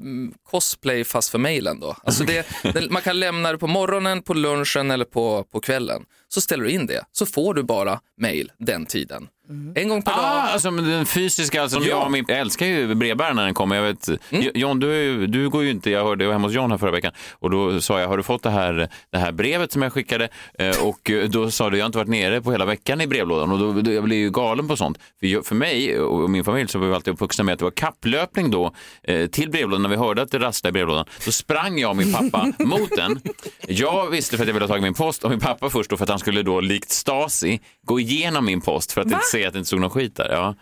cosplay 0.51 1.05
fast 1.05 1.31
för 1.31 1.39
mejlen 1.39 1.81
då. 1.81 1.97
Alltså 2.05 2.25
det, 2.65 2.91
man 2.91 3.03
kan 3.03 3.21
lämna 3.21 3.53
det 3.53 3.59
på 3.59 3.67
morgonen, 3.67 4.23
på 4.23 4.35
lunchen 4.35 4.91
eller 4.91 5.05
på, 5.05 5.45
på 5.53 5.61
kvällen. 5.61 6.03
Så 6.35 6.41
ställer 6.41 6.65
du 6.65 6.71
in 6.71 6.87
det, 6.87 7.05
så 7.13 7.27
får 7.27 7.55
du 7.55 7.63
bara 7.63 8.01
mejl 8.21 8.53
den 8.59 8.87
tiden. 8.87 9.29
En 9.75 9.89
gång 9.89 10.03
per 10.03 10.13
Ah, 10.13 10.17
dag. 10.17 10.53
alltså 10.53 10.71
den 10.71 11.07
fysiska, 11.07 11.63
alltså, 11.63 11.79
Ja. 11.79 11.87
jag, 11.87 12.11
min, 12.11 12.25
jag 12.29 12.39
älskar 12.39 12.67
ju 12.67 12.95
brevbäraren 12.95 13.37
när 13.37 13.45
den 13.45 13.55
kommer. 13.55 13.77
Jag 13.77 13.83
vet, 13.83 14.09
John, 14.55 14.81
du, 14.81 15.27
du 15.27 15.49
går 15.51 15.63
ju 15.65 15.71
inte, 15.71 15.91
jag 15.91 16.05
hörde, 16.05 16.25
jag 16.25 16.29
var 16.29 16.33
hemma 16.35 16.47
hos 16.49 16.55
John 16.55 16.71
här 16.71 16.79
förra 16.79 16.91
veckan 16.91 17.13
och 17.33 17.51
då 17.51 17.81
sa 17.81 18.01
jag, 18.01 18.09
har 18.09 18.17
du 18.17 18.23
fått 18.23 18.43
det 18.43 18.51
här, 18.51 18.89
det 19.11 19.19
här 19.19 19.33
brevet 19.33 19.73
som 19.73 19.83
jag 19.83 19.93
skickade? 19.93 20.29
Eh, 20.59 20.83
och 20.87 21.11
eh, 21.11 21.29
då 21.29 21.51
sa 21.51 21.71
du, 21.71 21.77
jag 21.77 21.85
har 21.85 21.87
inte 21.87 21.99
varit 21.99 22.09
nere 22.09 22.41
på 22.43 22.53
hela 22.53 22.65
veckan 22.65 23.01
i 23.01 23.07
brevlådan 23.07 23.53
och 23.53 23.59
då, 23.59 23.73
då, 23.73 23.93
jag 23.93 24.05
blir 24.05 24.17
ju 24.17 24.31
galen 24.31 24.69
på 24.69 24.77
sånt. 24.77 24.99
För, 25.21 25.27
jag, 25.27 25.47
för 25.47 25.55
mig 25.55 26.01
och 26.01 26.31
min 26.31 26.45
familj 26.45 26.69
så 26.69 26.79
var 26.79 26.87
vi 26.87 26.95
alltid 26.95 27.13
uppvuxna 27.15 27.45
med 27.45 27.53
att 27.53 27.59
det 27.59 27.65
var 27.65 27.71
kapplöpning 27.73 28.51
då 28.51 28.75
eh, 29.03 29.27
till 29.27 29.51
brevlådan. 29.51 29.83
När 29.83 29.89
vi 29.91 29.97
hörde 29.97 30.23
att 30.23 30.31
det 30.31 30.39
rasslade 30.39 30.71
i 30.71 30.73
brevlådan, 30.73 31.05
då 31.25 31.33
sprang 31.33 31.79
jag 31.79 31.91
och 31.91 31.97
min 31.97 32.13
pappa 32.13 32.53
mot 32.65 32.91
den. 32.97 33.21
Jag 33.69 34.11
visste 34.11 34.37
för 34.37 34.45
att 34.45 34.49
jag 34.49 34.55
ville 34.55 34.65
ha 34.65 34.69
tagit 34.69 34.83
min 34.83 34.95
post 34.95 35.25
och 35.25 35.31
min 35.31 35.41
pappa 35.41 35.71
först 35.71 35.91
då 35.91 35.97
för 35.97 36.05
att 36.05 36.11
han 36.11 36.19
skulle 36.23 36.43
då 36.43 36.61
likt 36.61 36.91
Stasi 36.91 37.61
gå 37.87 38.01
igenom 38.01 38.45
min 38.45 38.61
post 38.61 38.93
för 38.93 39.01
att 39.01 39.07
Va? 39.07 39.17
inte 39.17 39.27
se 39.27 39.47
att 39.47 39.53
det 39.53 39.59
inte 39.59 39.67
stod 39.67 39.81
någon 39.81 39.91
skit 39.91 40.17
där. 40.17 40.29
Ja. 40.31 40.55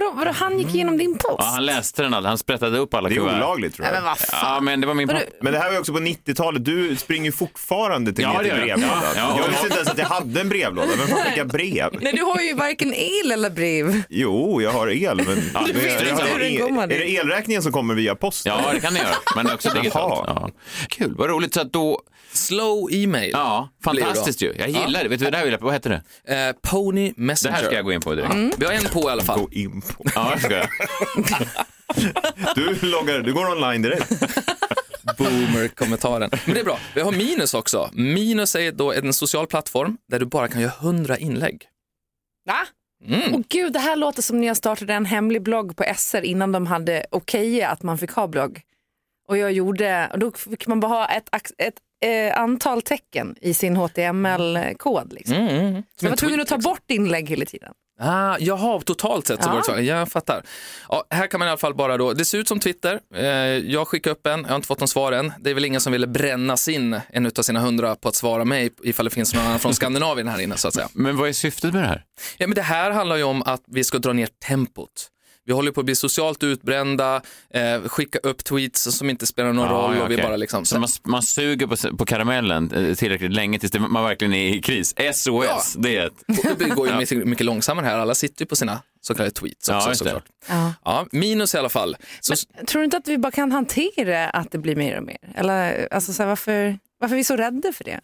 Vadå, 0.00 0.12
vadå, 0.16 0.30
han 0.30 0.58
gick 0.58 0.74
igenom 0.74 0.98
din 0.98 1.12
post? 1.18 1.36
Ja, 1.38 1.44
han 1.44 1.66
läste 1.66 2.02
den 2.02 2.14
aldrig, 2.14 2.28
han 2.28 2.38
sprättade 2.38 2.78
upp 2.78 2.94
alla 2.94 3.08
Det 3.08 3.14
är 3.14 3.16
kuvert. 3.16 3.36
olagligt 3.36 3.74
tror 3.76 3.84
Nej, 3.84 3.94
jag. 3.94 4.02
men 4.02 4.08
vad 4.10 4.18
fan. 4.18 4.54
Ja, 4.54 4.60
men 4.60 4.80
det 4.80 4.86
var 4.86 4.94
min 4.94 5.08
pappa. 5.08 5.20
Men 5.40 5.52
det 5.52 5.58
här 5.58 5.66
var 5.66 5.72
ju 5.72 5.78
också 5.78 5.92
på 5.92 5.98
90-talet. 5.98 6.64
Du 6.64 6.96
springer 6.96 7.24
ju 7.26 7.32
fortfarande 7.32 8.12
till 8.12 8.22
Ja, 8.22 8.32
ner 8.32 8.42
det 8.42 8.48
gör 8.48 8.56
jag. 8.56 8.66
brevlådan. 8.66 8.98
Ja, 9.02 9.12
ja. 9.16 9.38
Jag 9.42 9.48
visste 9.48 9.64
inte 9.66 9.76
ens 9.76 9.88
att 9.90 9.98
jag 9.98 10.06
hade 10.06 10.40
en 10.40 10.48
brevlåda. 10.48 10.88
Vem 10.98 11.06
fan 11.08 11.18
skickar 11.24 11.44
brev? 11.44 11.98
Nej, 12.00 12.12
du 12.12 12.22
har 12.22 12.40
ju 12.40 12.54
varken 12.54 12.94
el 12.94 13.32
eller 13.32 13.50
brev. 13.50 14.02
Jo, 14.08 14.62
jag 14.62 14.70
har 14.72 14.88
el. 14.90 15.16
Men, 15.16 15.24
men 15.26 15.36
jag, 15.54 15.68
inte 15.68 16.22
har 16.22 16.38
hur 16.38 16.68
den 16.68 16.78
el. 16.78 16.92
Är 16.92 16.98
det 16.98 17.10
elräkningen 17.10 17.62
som 17.62 17.72
kommer 17.72 17.94
via 17.94 18.14
posten? 18.14 18.52
Ja, 18.64 18.72
det 18.72 18.80
kan 18.80 18.94
ni 18.94 19.00
göra, 19.00 19.14
men 19.36 19.50
också 19.50 19.68
digitalt. 19.70 20.24
Ja. 20.26 20.50
Kul, 20.88 21.14
vad 21.18 21.28
roligt. 21.30 21.54
Så 21.54 21.60
att 21.60 21.72
då... 21.72 22.02
Slow 22.32 22.88
e-mail. 22.92 23.30
Ja, 23.32 23.68
fantastiskt 23.84 24.42
ju. 24.42 24.54
Jag 24.58 24.68
gillar 24.68 25.02
det. 25.02 25.08
Vet 25.08 25.18
du 25.18 25.24
vad 25.24 25.32
det 25.32 25.36
här 25.36 25.44
vill 25.44 25.52
jag 25.52 25.60
Vad 25.60 25.72
heter 25.72 26.02
det? 26.26 26.34
Eh, 26.34 26.70
Pony 26.70 27.08
Det 27.16 27.22
Messenger. 27.22 27.56
här 27.56 27.64
ska 27.64 27.74
jag 27.74 27.84
gå 27.84 27.92
in 27.92 28.00
på 28.00 28.14
direkt. 28.14 28.34
Vi 28.58 28.66
har 28.66 28.72
en 28.72 28.84
på 28.84 29.00
i 29.08 29.12
alla 29.12 29.22
fall. 29.22 29.38
Gå 29.40 29.48
in 29.52 29.82
på. 29.86 30.04
Ja, 30.14 30.32
det 30.34 30.40
ska 30.40 30.56
jag. 30.56 30.68
Du, 32.54 32.78
loggar, 32.86 33.20
du 33.20 33.32
går 33.34 33.50
online 33.50 33.82
direkt. 33.82 34.10
Boomer-kommentaren. 35.18 36.30
Men 36.44 36.54
det 36.54 36.60
är 36.60 36.64
bra. 36.64 36.78
Vi 36.94 37.00
har 37.00 37.12
Minus 37.12 37.54
också. 37.54 37.90
Minus 37.92 38.54
är 38.54 38.72
då 38.72 38.92
en 38.92 39.12
social 39.12 39.46
plattform 39.46 39.96
där 40.08 40.18
du 40.18 40.26
bara 40.26 40.48
kan 40.48 40.60
göra 40.60 40.72
100 40.80 41.18
inlägg. 41.18 41.62
Va? 42.46 42.66
Mm. 43.04 43.34
Åh 43.34 43.40
gud, 43.48 43.72
det 43.72 43.78
här 43.78 43.96
låter 43.96 44.22
som 44.22 44.40
när 44.40 44.46
jag 44.46 44.56
startade 44.56 44.94
en 44.94 45.06
hemlig 45.06 45.42
blogg 45.42 45.76
på 45.76 45.84
SR 45.96 46.22
innan 46.24 46.52
de 46.52 46.66
hade 46.66 47.06
okej 47.10 47.62
att 47.62 47.82
man 47.82 47.98
fick 47.98 48.10
ha 48.10 48.26
blogg. 48.26 48.60
Och 49.28 49.38
jag 49.38 49.52
gjorde, 49.52 50.10
och 50.12 50.18
då 50.18 50.32
fick 50.32 50.66
man 50.66 50.80
bara 50.80 50.88
ha 50.88 51.06
ett, 51.06 51.28
ett 51.58 51.74
eh, 52.04 52.38
antal 52.40 52.82
tecken 52.82 53.36
i 53.40 53.54
sin 53.54 53.76
HTML-kod. 53.76 55.12
Liksom. 55.12 55.36
Mm, 55.36 55.56
mm. 55.66 55.82
Så 56.00 56.04
jag 56.06 56.10
var 56.10 56.16
tvungen 56.16 56.40
att 56.40 56.48
ta 56.48 56.58
bort 56.58 56.90
inlägg 56.90 57.28
hela 57.30 57.44
tiden. 57.46 57.72
Ah, 58.00 58.36
jaha, 58.40 58.80
totalt 58.80 59.26
sett 59.26 59.42
så 59.42 59.48
Ja. 59.48 59.52
var 59.52 59.58
det 59.58 59.64
så. 59.64 59.80
Jag 59.90 60.08
fattar. 60.08 60.42
Ja, 60.88 61.04
här 61.10 61.26
kan 61.26 61.38
man 61.38 61.48
i 61.48 61.50
alla 61.50 61.58
fall 61.58 61.74
bara 61.74 61.96
då, 61.96 62.12
det 62.12 62.24
ser 62.24 62.38
ut 62.38 62.48
som 62.48 62.60
Twitter. 62.60 63.00
Eh, 63.14 63.26
jag 63.70 63.88
skickar 63.88 64.10
upp 64.10 64.26
en, 64.26 64.40
jag 64.40 64.48
har 64.48 64.56
inte 64.56 64.68
fått 64.68 64.80
någon 64.80 64.88
svar 64.88 65.12
än. 65.12 65.32
Det 65.40 65.50
är 65.50 65.54
väl 65.54 65.64
ingen 65.64 65.80
som 65.80 65.92
ville 65.92 66.06
bränna 66.06 66.56
sin 66.56 67.00
en 67.10 67.26
av 67.26 67.42
sina 67.42 67.60
hundra 67.60 67.96
på 67.96 68.08
att 68.08 68.14
svara 68.14 68.44
mig 68.44 68.70
ifall 68.84 69.04
det 69.04 69.10
finns 69.10 69.34
någon 69.34 69.46
annan 69.46 69.58
från 69.58 69.74
Skandinavien 69.80 70.28
här 70.28 70.40
inne 70.40 70.56
så 70.56 70.68
att 70.68 70.74
säga. 70.74 70.88
Men 70.92 71.16
vad 71.16 71.28
är 71.28 71.32
syftet 71.32 71.74
med 71.74 71.82
det 71.82 71.88
här? 71.88 72.04
Ja, 72.38 72.46
men 72.46 72.54
det 72.54 72.62
här 72.62 72.90
handlar 72.90 73.16
ju 73.16 73.22
om 73.22 73.42
att 73.42 73.62
vi 73.66 73.84
ska 73.84 73.98
dra 73.98 74.12
ner 74.12 74.28
tempot. 74.46 75.08
Vi 75.46 75.52
håller 75.52 75.72
på 75.72 75.80
att 75.80 75.86
bli 75.86 75.94
socialt 75.94 76.42
utbrända, 76.42 77.22
eh, 77.50 77.82
skicka 77.82 78.18
upp 78.18 78.44
tweets 78.44 78.82
som 78.82 79.10
inte 79.10 79.26
spelar 79.26 79.52
någon 79.52 79.68
roll 79.68 80.00
och 80.00 80.10
vi 80.10 80.14
okej. 80.14 80.26
bara 80.26 80.36
liksom... 80.36 80.64
Så 80.64 80.78
man, 80.78 80.88
man 81.02 81.22
suger 81.22 81.66
på, 81.66 81.96
på 81.96 82.06
karamellen 82.06 82.72
eh, 82.72 82.94
tillräckligt 82.94 83.32
länge 83.32 83.58
tills 83.58 83.72
det, 83.72 83.80
man 83.80 84.04
verkligen 84.04 84.34
är 84.34 84.54
i 84.54 84.62
kris. 84.62 84.94
SOS, 85.14 85.74
det 85.78 85.96
är 85.96 86.06
ett... 86.06 86.58
Det 86.58 86.68
går 86.68 86.88
ju 86.88 86.96
mycket, 86.98 87.26
mycket 87.26 87.46
långsammare 87.46 87.86
här, 87.86 87.98
alla 87.98 88.14
sitter 88.14 88.42
ju 88.42 88.46
på 88.46 88.56
sina 88.56 88.82
så 89.00 89.14
kallade 89.14 89.30
tweets 89.30 89.68
Ja, 89.68 89.76
också 89.76 89.90
det. 89.90 89.96
såklart. 89.96 90.24
Ja. 90.48 90.72
Ja, 90.84 91.06
minus 91.12 91.54
i 91.54 91.58
alla 91.58 91.68
fall. 91.68 91.96
Så, 92.20 92.34
Tror 92.66 92.80
du 92.80 92.84
inte 92.84 92.96
att 92.96 93.08
vi 93.08 93.18
bara 93.18 93.32
kan 93.32 93.52
hantera 93.52 94.30
att 94.30 94.52
det 94.52 94.58
blir 94.58 94.76
mer 94.76 94.96
och 94.96 95.04
mer? 95.04 95.18
Eller 95.34 95.88
alltså, 95.90 96.12
så 96.12 96.22
här, 96.22 96.28
varför, 96.28 96.78
varför 97.00 97.14
är 97.14 97.16
vi 97.16 97.24
så 97.24 97.36
rädda 97.36 97.72
för 97.72 97.84
det? 97.84 98.00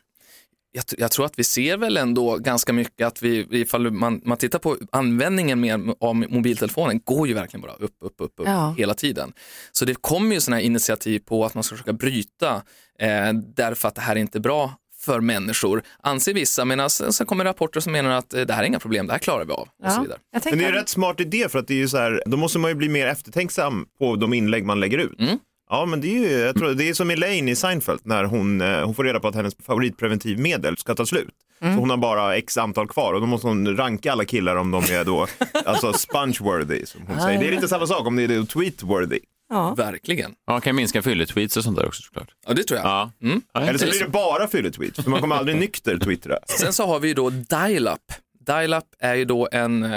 Jag, 0.73 0.85
jag 0.99 1.11
tror 1.11 1.27
att 1.27 1.39
vi 1.39 1.45
ser 1.45 1.77
väl 1.77 1.97
ändå 1.97 2.37
ganska 2.37 2.73
mycket 2.73 3.07
att 3.07 3.23
vi, 3.23 3.47
ifall 3.51 3.91
man, 3.91 4.21
man 4.25 4.39
tittar 4.39 4.59
på 4.59 4.77
användningen 4.93 5.61
med, 5.61 5.95
av 6.01 6.15
mobiltelefonen, 6.15 7.01
går 7.05 7.29
ju 7.29 7.35
verkligen 7.35 7.63
bara 7.63 7.73
upp, 7.73 7.97
upp, 8.01 8.15
upp, 8.19 8.33
upp 8.37 8.47
Ja. 8.47 8.75
hela 8.79 8.95
tiden. 8.95 9.33
Så 9.73 9.85
det 9.85 9.95
kommer 9.95 10.35
ju 10.35 10.41
sådana 10.41 10.57
här 10.57 10.65
initiativ 10.65 11.19
på 11.19 11.45
att 11.45 11.55
man 11.55 11.63
ska 11.63 11.75
försöka 11.77 11.93
bryta 11.93 12.63
eh, 12.99 13.33
därför 13.57 13.89
att 13.89 13.95
det 13.95 14.01
här 14.01 14.17
är 14.17 14.21
inte 14.21 14.41
bra 14.41 14.75
för 15.01 15.21
människor, 15.21 15.83
anser 16.03 16.35
vissa, 16.35 16.65
medan 16.65 16.91
sen 16.91 17.27
kommer 17.27 17.45
rapporter 17.45 17.81
som 17.81 17.93
menar 17.93 18.11
att 18.11 18.35
eh, 18.35 18.41
det 18.41 18.53
här 18.53 18.63
är 18.63 18.67
inga 18.67 18.79
problem, 18.79 19.07
det 19.07 19.13
här 19.13 19.19
klarar 19.19 19.45
vi 19.45 19.53
av 19.53 19.69
och 19.85 19.93
så 19.93 20.03
vidare. 20.03 20.19
Men 20.33 20.59
det 20.59 20.65
är 20.65 20.69
en 20.69 20.75
rätt 20.75 20.89
smart 20.89 21.21
idé 21.21 21.49
för 21.49 21.59
att 21.59 21.67
det 21.69 21.75
är 21.75 21.79
ju 21.79 21.89
så 21.89 21.97
här, 21.97 22.23
då 22.27 22.37
måste 22.37 22.59
man 22.59 22.71
ju 22.71 22.75
bli 22.75 22.89
mer 22.89 23.07
eftertänksam 23.07 23.87
på 23.99 24.17
de 24.17 24.33
inlägg 24.35 24.65
man 24.65 24.81
lägger 24.81 24.99
ut. 24.99 25.21
Mm. 25.21 25.39
Ja, 25.73 25.87
men 25.87 26.01
det 26.01 26.07
är 26.07 26.19
ju, 26.19 26.39
jag 26.39 26.57
tror, 26.57 26.75
det 26.75 26.89
är 26.89 26.95
som 26.95 27.11
Elaine 27.11 27.49
i 27.49 27.57
Seinfeld 27.57 28.01
när 28.03 28.25
hon, 28.25 28.61
eh, 28.61 28.85
hon 28.85 28.95
får 28.95 29.05
reda 29.05 29.21
på 29.21 29.29
att 29.29 29.35
hennes 29.35 29.57
favoritpreventivmedel 29.67 30.77
ska 30.77 30.95
ta 30.95 31.07
slut. 31.07 31.35
Mm. 31.61 31.75
Så 31.75 31.81
hon 31.81 31.91
har 31.91 31.97
bara 31.97 32.37
x 32.37 32.59
antal 32.59 32.89
kvar 32.89 33.13
och 33.13 33.21
då 33.21 33.27
måste 33.27 33.47
hon 33.47 33.77
ranka 33.77 34.13
alla 34.13 34.25
killar 34.25 34.57
om 34.57 34.71
de 34.71 34.85
är 34.85 35.05
då, 35.05 35.27
alltså 35.65 35.93
sponge-worthy 35.93 36.85
som 36.87 37.01
hon 37.07 37.21
säger. 37.21 37.41
Det 37.41 37.49
är 37.49 37.51
lite 37.51 37.69
samma 37.69 37.87
sak 37.87 38.07
om 38.07 38.17
det 38.17 38.23
är 38.23 38.29
då 38.29 38.35
tweet-worthy. 38.35 39.19
Ja. 39.49 39.75
Verkligen. 39.75 40.35
Ja, 40.47 40.53
man 40.53 40.61
kan 40.61 40.77
minska 40.77 41.03
fylletweets 41.03 41.57
och 41.57 41.65
sånt 41.65 41.77
där 41.77 41.87
också 41.87 42.03
såklart. 42.03 42.29
Ja, 42.47 42.55
det 42.55 42.65
tror 42.65 42.81
jag. 42.81 42.87
Ja. 42.87 43.11
Mm. 43.23 43.43
Eller 43.55 43.79
så 43.79 43.87
blir 43.87 44.05
det 44.05 44.11
bara 44.11 44.49
fylletweets, 44.49 45.03
för 45.03 45.11
man 45.11 45.21
kommer 45.21 45.37
aldrig 45.37 45.57
nykter 45.57 45.99
twittra. 45.99 46.39
Sen 46.47 46.73
så 46.73 46.87
har 46.87 47.01
vi 47.01 47.09
ju 47.09 47.15
då 47.15 47.31
Dial-Up. 47.31 48.13
Dial-Up 48.47 48.85
är 48.99 49.15
ju 49.15 49.25
då 49.25 49.49
en 49.53 49.83
eh, 49.83 49.91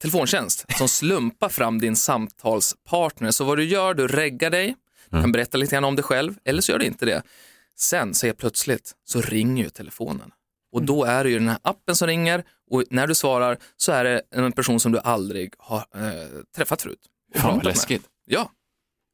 telefontjänst 0.00 0.64
som 0.78 0.88
slumpar 0.88 1.48
fram 1.48 1.78
din 1.78 1.96
samtalspartner. 1.96 3.30
Så 3.30 3.44
vad 3.44 3.58
du 3.58 3.64
gör, 3.64 3.94
du 3.94 4.08
reggar 4.08 4.50
dig, 4.50 4.74
du 5.14 5.20
kan 5.22 5.32
berätta 5.32 5.58
lite 5.58 5.74
grann 5.74 5.84
om 5.84 5.96
dig 5.96 6.02
själv, 6.02 6.34
eller 6.44 6.62
så 6.62 6.72
gör 6.72 6.78
du 6.78 6.84
inte 6.86 7.06
det. 7.06 7.22
Sen, 7.78 8.14
säger 8.14 8.34
plötsligt, 8.34 8.92
så 9.04 9.20
ringer 9.20 9.64
ju 9.64 9.70
telefonen. 9.70 10.30
Och 10.72 10.82
då 10.82 11.04
är 11.04 11.24
det 11.24 11.30
ju 11.30 11.38
den 11.38 11.48
här 11.48 11.58
appen 11.62 11.96
som 11.96 12.06
ringer 12.08 12.44
och 12.70 12.84
när 12.90 13.06
du 13.06 13.14
svarar 13.14 13.58
så 13.76 13.92
är 13.92 14.04
det 14.04 14.22
en 14.30 14.52
person 14.52 14.80
som 14.80 14.92
du 14.92 14.98
aldrig 14.98 15.52
har 15.58 15.78
eh, 15.94 16.28
träffat 16.56 16.82
förut. 16.82 16.98
Fan 17.34 17.42
vad 17.42 17.42
pratat 17.52 17.64
med. 17.64 17.66
läskigt. 17.66 18.02
Ja. 18.26 18.50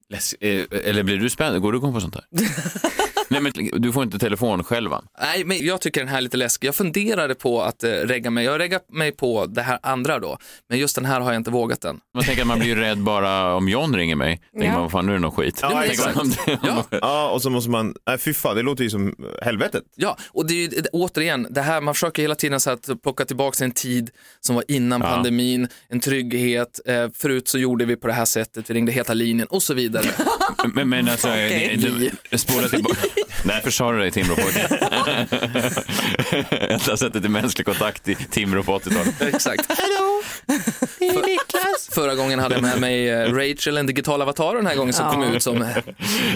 Läs- 0.09 0.35
eh, 0.41 0.67
eller 0.89 1.03
blir 1.03 1.17
du 1.19 1.31
spänd? 1.31 1.63
Går 1.63 1.73
du 1.73 1.79
igång 1.79 1.93
på 1.95 2.01
sånt 2.01 2.15
här? 2.15 2.25
Nej, 3.31 3.41
men 3.41 3.53
du 3.83 3.93
får 3.93 4.03
inte 4.03 4.19
telefon 4.19 4.65
själv 4.65 4.91
va? 4.91 5.03
Nej, 5.21 5.45
men 5.45 5.67
jag 5.67 5.81
tycker 5.81 6.01
den 6.01 6.09
här 6.09 6.17
är 6.17 6.21
lite 6.21 6.37
läskig. 6.37 6.69
Jag 6.69 6.75
funderade 6.75 7.35
på 7.35 7.63
att 7.63 7.85
eh, 7.85 7.91
regga 7.91 8.31
mig. 8.31 8.45
Jag 8.45 8.59
reggar 8.61 8.81
mig 8.93 9.13
på 9.13 9.47
det 9.47 9.63
här 9.63 9.79
andra 9.83 10.19
då, 10.19 10.39
men 10.69 10.79
just 10.79 10.95
den 10.95 11.05
här 11.05 11.21
har 11.21 11.33
jag 11.33 11.41
inte 11.41 11.51
vågat 11.51 11.85
än. 11.85 12.01
Man 12.15 12.25
tänker 12.25 12.43
att 12.43 12.49
man 12.49 12.59
blir 12.59 12.77
rädd 12.77 12.99
bara 12.99 13.55
om 13.55 13.69
John 13.69 13.97
ringer 13.97 14.17
mig. 14.17 14.41
Tänker 14.53 14.67
Ja. 14.69 14.73
man, 14.73 14.83
vad 14.83 14.91
fan 14.91 15.07
nu 15.07 15.13
är 15.13 15.17
det 15.17 15.21
någon 15.23 15.33
skit. 15.33 15.59
Ja, 15.63 15.85
exakt. 15.85 16.17
man 16.17 16.31
det- 16.47 16.59
Ja, 17.01 17.31
och 17.31 17.43
så 17.43 17.51
måste 17.51 17.71
man, 17.71 17.95
nej 18.07 18.19
fy 18.19 18.35
fan, 18.35 18.57
det 18.57 18.63
låter 18.63 18.85
ju 18.85 18.91
som 18.91 19.15
helvetet. 19.43 19.83
Ja, 19.97 20.17
och 20.31 20.47
det 20.47 20.55
är 20.55 20.57
ju 20.59 20.83
återigen, 20.93 21.47
det 21.51 21.61
här, 21.63 21.81
man 21.81 21.95
försöker 21.95 22.23
hela 22.23 22.35
tiden 22.35 22.61
så 22.61 22.71
att 22.71 23.03
plocka 23.03 23.25
tillbaka 23.25 23.65
en 23.65 23.71
tid 23.73 24.11
som 24.41 24.55
var 24.55 24.65
innan 24.69 25.01
Ja. 25.01 25.07
pandemin, 25.07 25.69
en 25.89 26.01
trygghet, 26.01 26.81
eh, 26.87 27.09
förut 27.15 27.49
så 27.49 27.59
gjorde 27.59 27.85
vi 27.85 27.97
på 27.97 28.07
det 28.07 28.13
här 28.13 28.25
sättet, 28.25 28.71
vi 28.71 28.75
ringde 28.75 28.93
heta 28.93 29.15
linjen 29.15 29.47
och 29.47 29.63
så 29.63 29.75
vidare. 29.75 30.07
Men, 30.75 30.89
men 30.89 31.09
alltså, 31.09 31.29
du, 31.77 32.11
spola 32.39 32.69
tillbaka. 32.69 32.97
Därför 33.43 33.71
sa 33.71 33.93
du 33.93 33.99
det 33.99 34.07
i 34.07 34.11
Timrå-pojken. 34.11 34.79
Enda 36.51 36.97
sättet 36.97 37.23
till 37.23 37.31
mänsklig 37.31 37.67
kontakt 37.67 38.09
i 38.09 38.15
Timrå 38.15 38.63
på 38.63 38.79
80-talet. 38.79 39.35
Exakt. 39.35 39.67
Hallå, 39.69 40.23
det 40.99 41.07
är 41.09 41.15
Niklas. 41.27 41.89
Förra 41.93 42.15
gången 42.15 42.39
hade 42.39 42.55
jag 42.55 42.63
med 42.63 42.81
mig 42.81 43.09
eh, 43.11 43.33
Rachel, 43.35 43.77
en 43.77 43.87
digital 43.87 44.23
avatar, 44.23 44.55
den 44.57 44.67
här 44.67 44.77
gången 44.77 44.93
som 44.93 45.07
Ja. 45.07 45.13
kom 45.13 45.23
ut 45.23 45.43
som... 45.43 45.65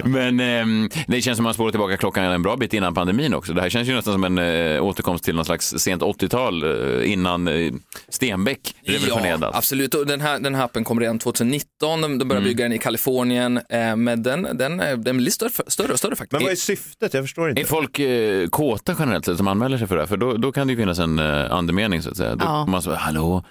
Men 0.05 0.41
ehm, 0.41 0.89
det 1.07 1.23
känns 1.23 1.37
som 1.37 1.45
att 1.45 1.49
man 1.49 1.55
spolar 1.55 1.71
tillbaka 1.71 1.97
klockan 1.97 2.25
en 2.25 2.43
bra 2.43 2.57
bit 2.57 2.75
innan 2.75 2.95
pandemin 2.95 3.35
också. 3.35 3.53
Det 3.53 3.61
här 3.61 3.69
känns 3.71 3.89
ju 3.89 3.95
nästan 3.95 4.13
som 4.15 4.25
en 4.25 4.39
eh, 4.39 4.85
återkomst 4.85 5.25
till 5.25 5.35
någon 5.35 5.45
slags 5.45 5.75
sent 5.79 6.03
80-tal 6.03 6.63
eh, 7.03 7.13
innan 7.13 7.49
eh, 7.49 7.73
Stenbeck 8.09 8.75
revolutionerade 8.87 9.47
Ja, 9.47 9.53
absolut. 9.55 9.95
Och 9.95 10.07
den, 10.07 10.21
här, 10.21 10.39
den 10.39 10.55
här 10.55 10.65
appen 10.65 10.85
kom 10.85 11.01
redan 11.01 11.19
2019, 11.19 12.01
de, 12.01 12.19
de 12.19 12.29
började 12.29 12.35
Mm. 12.45 12.45
bygga 12.57 12.65
den 12.65 12.73
i 12.73 12.79
Kalifornien, 12.79 13.57
eh, 13.69 13.97
men 13.97 14.23
den, 14.23 14.49
den, 14.55 14.81
eh, 14.81 14.97
den 14.99 15.17
blir 15.17 15.31
större, 15.31 15.51
större 15.67 15.93
och 15.93 15.99
större 15.99 16.17
faktiskt. 16.17 16.33
Men 16.33 16.43
vad 16.43 16.53
är 16.53 16.57
syftet? 16.57 17.15
Jag 17.15 17.25
förstår 17.25 17.49
inte. 17.51 17.61
Är 17.63 17.67
folk 17.67 17.99
eh, 17.99 18.49
kåta 18.49 18.97
generellt 18.99 19.25
sett 19.25 19.37
som 19.37 19.49
anmäler 19.49 19.79
sig 19.79 19.87
för 19.87 19.95
det 19.97 20.03
här? 20.03 20.07
För 20.09 20.17
då, 20.17 20.37
då 20.37 20.53
kan 20.53 20.67
det 20.67 20.73
ju 20.73 20.77
finnas 20.77 20.99
en 20.99 21.19
eh, 21.19 21.53
andemening 21.53 22.03
så 22.03 22.11
att 22.11 22.17
säga. 22.17 22.37
Då 22.37 22.45
Ja. 22.45 22.67
man 22.67 22.83
så, 22.83 22.95
hallå? 22.95 23.45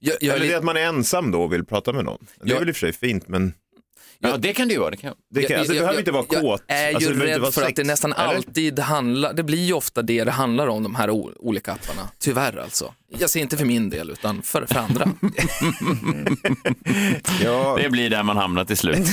Jag, 0.00 0.22
Eller 0.22 0.46
det 0.46 0.52
är 0.52 0.56
att 0.56 0.64
man 0.64 0.76
är 0.76 0.80
ensam 0.80 1.30
då 1.30 1.42
och 1.42 1.52
vill 1.52 1.64
prata 1.64 1.92
med 1.92 2.04
någon. 2.04 2.26
Det 2.42 2.52
är 2.52 2.58
väl 2.58 2.68
i 2.68 2.72
och 2.72 2.76
för 2.76 2.80
sig 2.80 2.92
fint, 2.92 3.28
men... 3.28 3.52
Ja, 4.20 4.36
det 4.36 4.52
kan 4.52 4.68
det 4.68 4.74
ju 4.74 4.80
vara. 4.80 4.90
Det, 4.90 4.96
kan... 4.96 5.14
Det, 5.30 5.42
kan, 5.42 5.58
alltså, 5.58 5.72
det 5.72 5.80
behöver 5.80 5.98
inte 5.98 6.10
vara 6.10 6.22
kåt. 6.22 6.62
Jag 6.66 6.78
är 6.78 6.94
alltså, 6.94 7.10
ju 7.10 7.14
inte 7.14 7.26
rädd 7.26 7.40
för 7.40 7.46
att 7.46 7.54
sex. 7.54 7.72
det 7.76 7.84
nästan 7.84 8.12
Eller? 8.12 8.24
alltid 8.24 8.78
handlar, 8.78 9.32
det 9.32 9.42
blir 9.42 9.64
ju 9.64 9.72
ofta 9.72 10.02
det 10.02 10.24
det 10.24 10.30
handlar 10.30 10.66
om, 10.66 10.82
de 10.82 10.94
här 10.94 11.10
olika 11.10 11.72
apparna. 11.72 12.08
Tyvärr 12.18 12.58
alltså. 12.58 12.94
Jag 13.18 13.30
säger 13.30 13.42
inte 13.42 13.56
för 13.56 13.64
min 13.64 13.90
del, 13.90 14.10
utan 14.10 14.42
för, 14.42 14.66
för 14.66 14.78
andra. 14.78 15.04
Det 17.82 17.90
blir 17.90 18.10
där 18.10 18.22
man 18.22 18.36
hamnar 18.36 18.64
till 18.64 18.76
slut. 18.76 18.98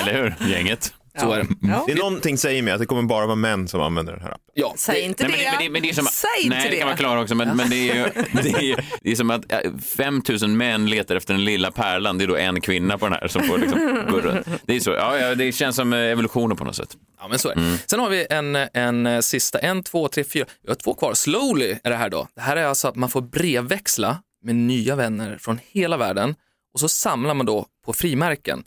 Eller 0.00 0.34
hur, 0.38 0.52
gänget? 0.52 0.94
Så 1.20 1.32
är 1.32 1.38
det. 1.38 1.46
Det 1.86 1.92
är 1.92 1.96
någonting 1.96 2.38
säger 2.38 2.62
mig 2.62 2.72
att 2.72 2.80
det 2.80 2.86
kommer 2.86 3.02
bara 3.02 3.26
vara 3.26 3.36
män 3.36 3.68
som 3.68 3.80
använder 3.80 4.12
den 4.12 4.22
här 4.22 4.28
appen. 4.28 4.40
Ja, 4.54 4.74
Säg 4.76 5.00
inte 5.00 5.28
Nej, 5.28 5.32
men 5.32 5.40
det. 5.40 5.50
men 5.50 5.58
det, 5.64 5.70
men 5.70 5.82
det 5.82 5.88
är 5.88 5.94
som, 5.94 6.04
Säg 6.06 6.28
nej, 6.34 6.44
inte 6.44 6.56
det 6.56 6.62
kan 6.62 6.78
det. 6.78 6.84
vara 6.84 6.96
klara 6.96 7.20
också, 7.20 7.34
men, 7.34 7.56
men 7.56 7.70
det, 7.70 7.90
är 7.90 7.94
ju, 7.94 8.02
det, 8.42 8.50
är 8.50 8.62
ju, 8.62 8.76
det 9.02 9.10
är 9.10 9.16
som 9.16 9.30
att 9.30 9.52
äh, 9.52 9.58
5000 9.96 10.56
män 10.56 10.86
letar 10.86 11.16
efter 11.16 11.34
den 11.34 11.44
lilla 11.44 11.70
pärlan, 11.70 12.18
det 12.18 12.24
är 12.24 12.28
då 12.28 12.36
en 12.36 12.60
kvinna 12.60 12.98
på 12.98 13.06
den 13.08 13.18
här 13.20 13.28
som 13.28 13.42
får 13.42 13.58
liksom 13.58 14.06
gå 14.10 14.20
runt. 14.20 14.46
Det 14.66 14.76
är 14.76 14.80
så, 14.80 14.90
ja, 14.90 15.18
ja, 15.18 15.34
det 15.34 15.52
känns 15.52 15.76
som 15.76 15.92
eh, 15.92 15.98
evolutionen 15.98 16.56
på 16.56 16.64
något 16.64 16.76
sätt. 16.76 16.96
Ja, 17.20 17.28
men 17.28 17.38
så 17.38 17.48
är 17.48 17.54
det. 17.54 17.78
Sen 17.86 18.00
har 18.00 18.10
vi 18.10 18.26
en, 18.30 18.56
en 18.56 19.06
eh, 19.06 19.20
sista, 19.20 19.58
en, 19.58 19.82
två, 19.82 20.08
tre, 20.08 20.24
fyra, 20.24 20.44
vi 20.62 20.68
har 20.68 20.74
två 20.76 20.94
kvar. 20.94 21.14
Slowly 21.14 21.74
är 21.84 21.90
det 21.90 21.96
här 21.96 22.10
då. 22.10 22.28
Det 22.34 22.40
här 22.40 22.56
är 22.56 22.64
alltså 22.64 22.88
att 22.88 22.96
man 22.96 23.10
får 23.10 23.20
brevväxla 23.20 24.18
med 24.44 24.56
nya 24.56 24.96
vänner 24.96 25.38
från 25.40 25.58
hela 25.72 25.96
världen 25.96 26.34
och 26.74 26.80
så 26.80 26.88
samlar 26.88 27.34
man 27.34 27.46
då 27.46 27.66
på 27.86 27.92
frimärken. 27.92 28.64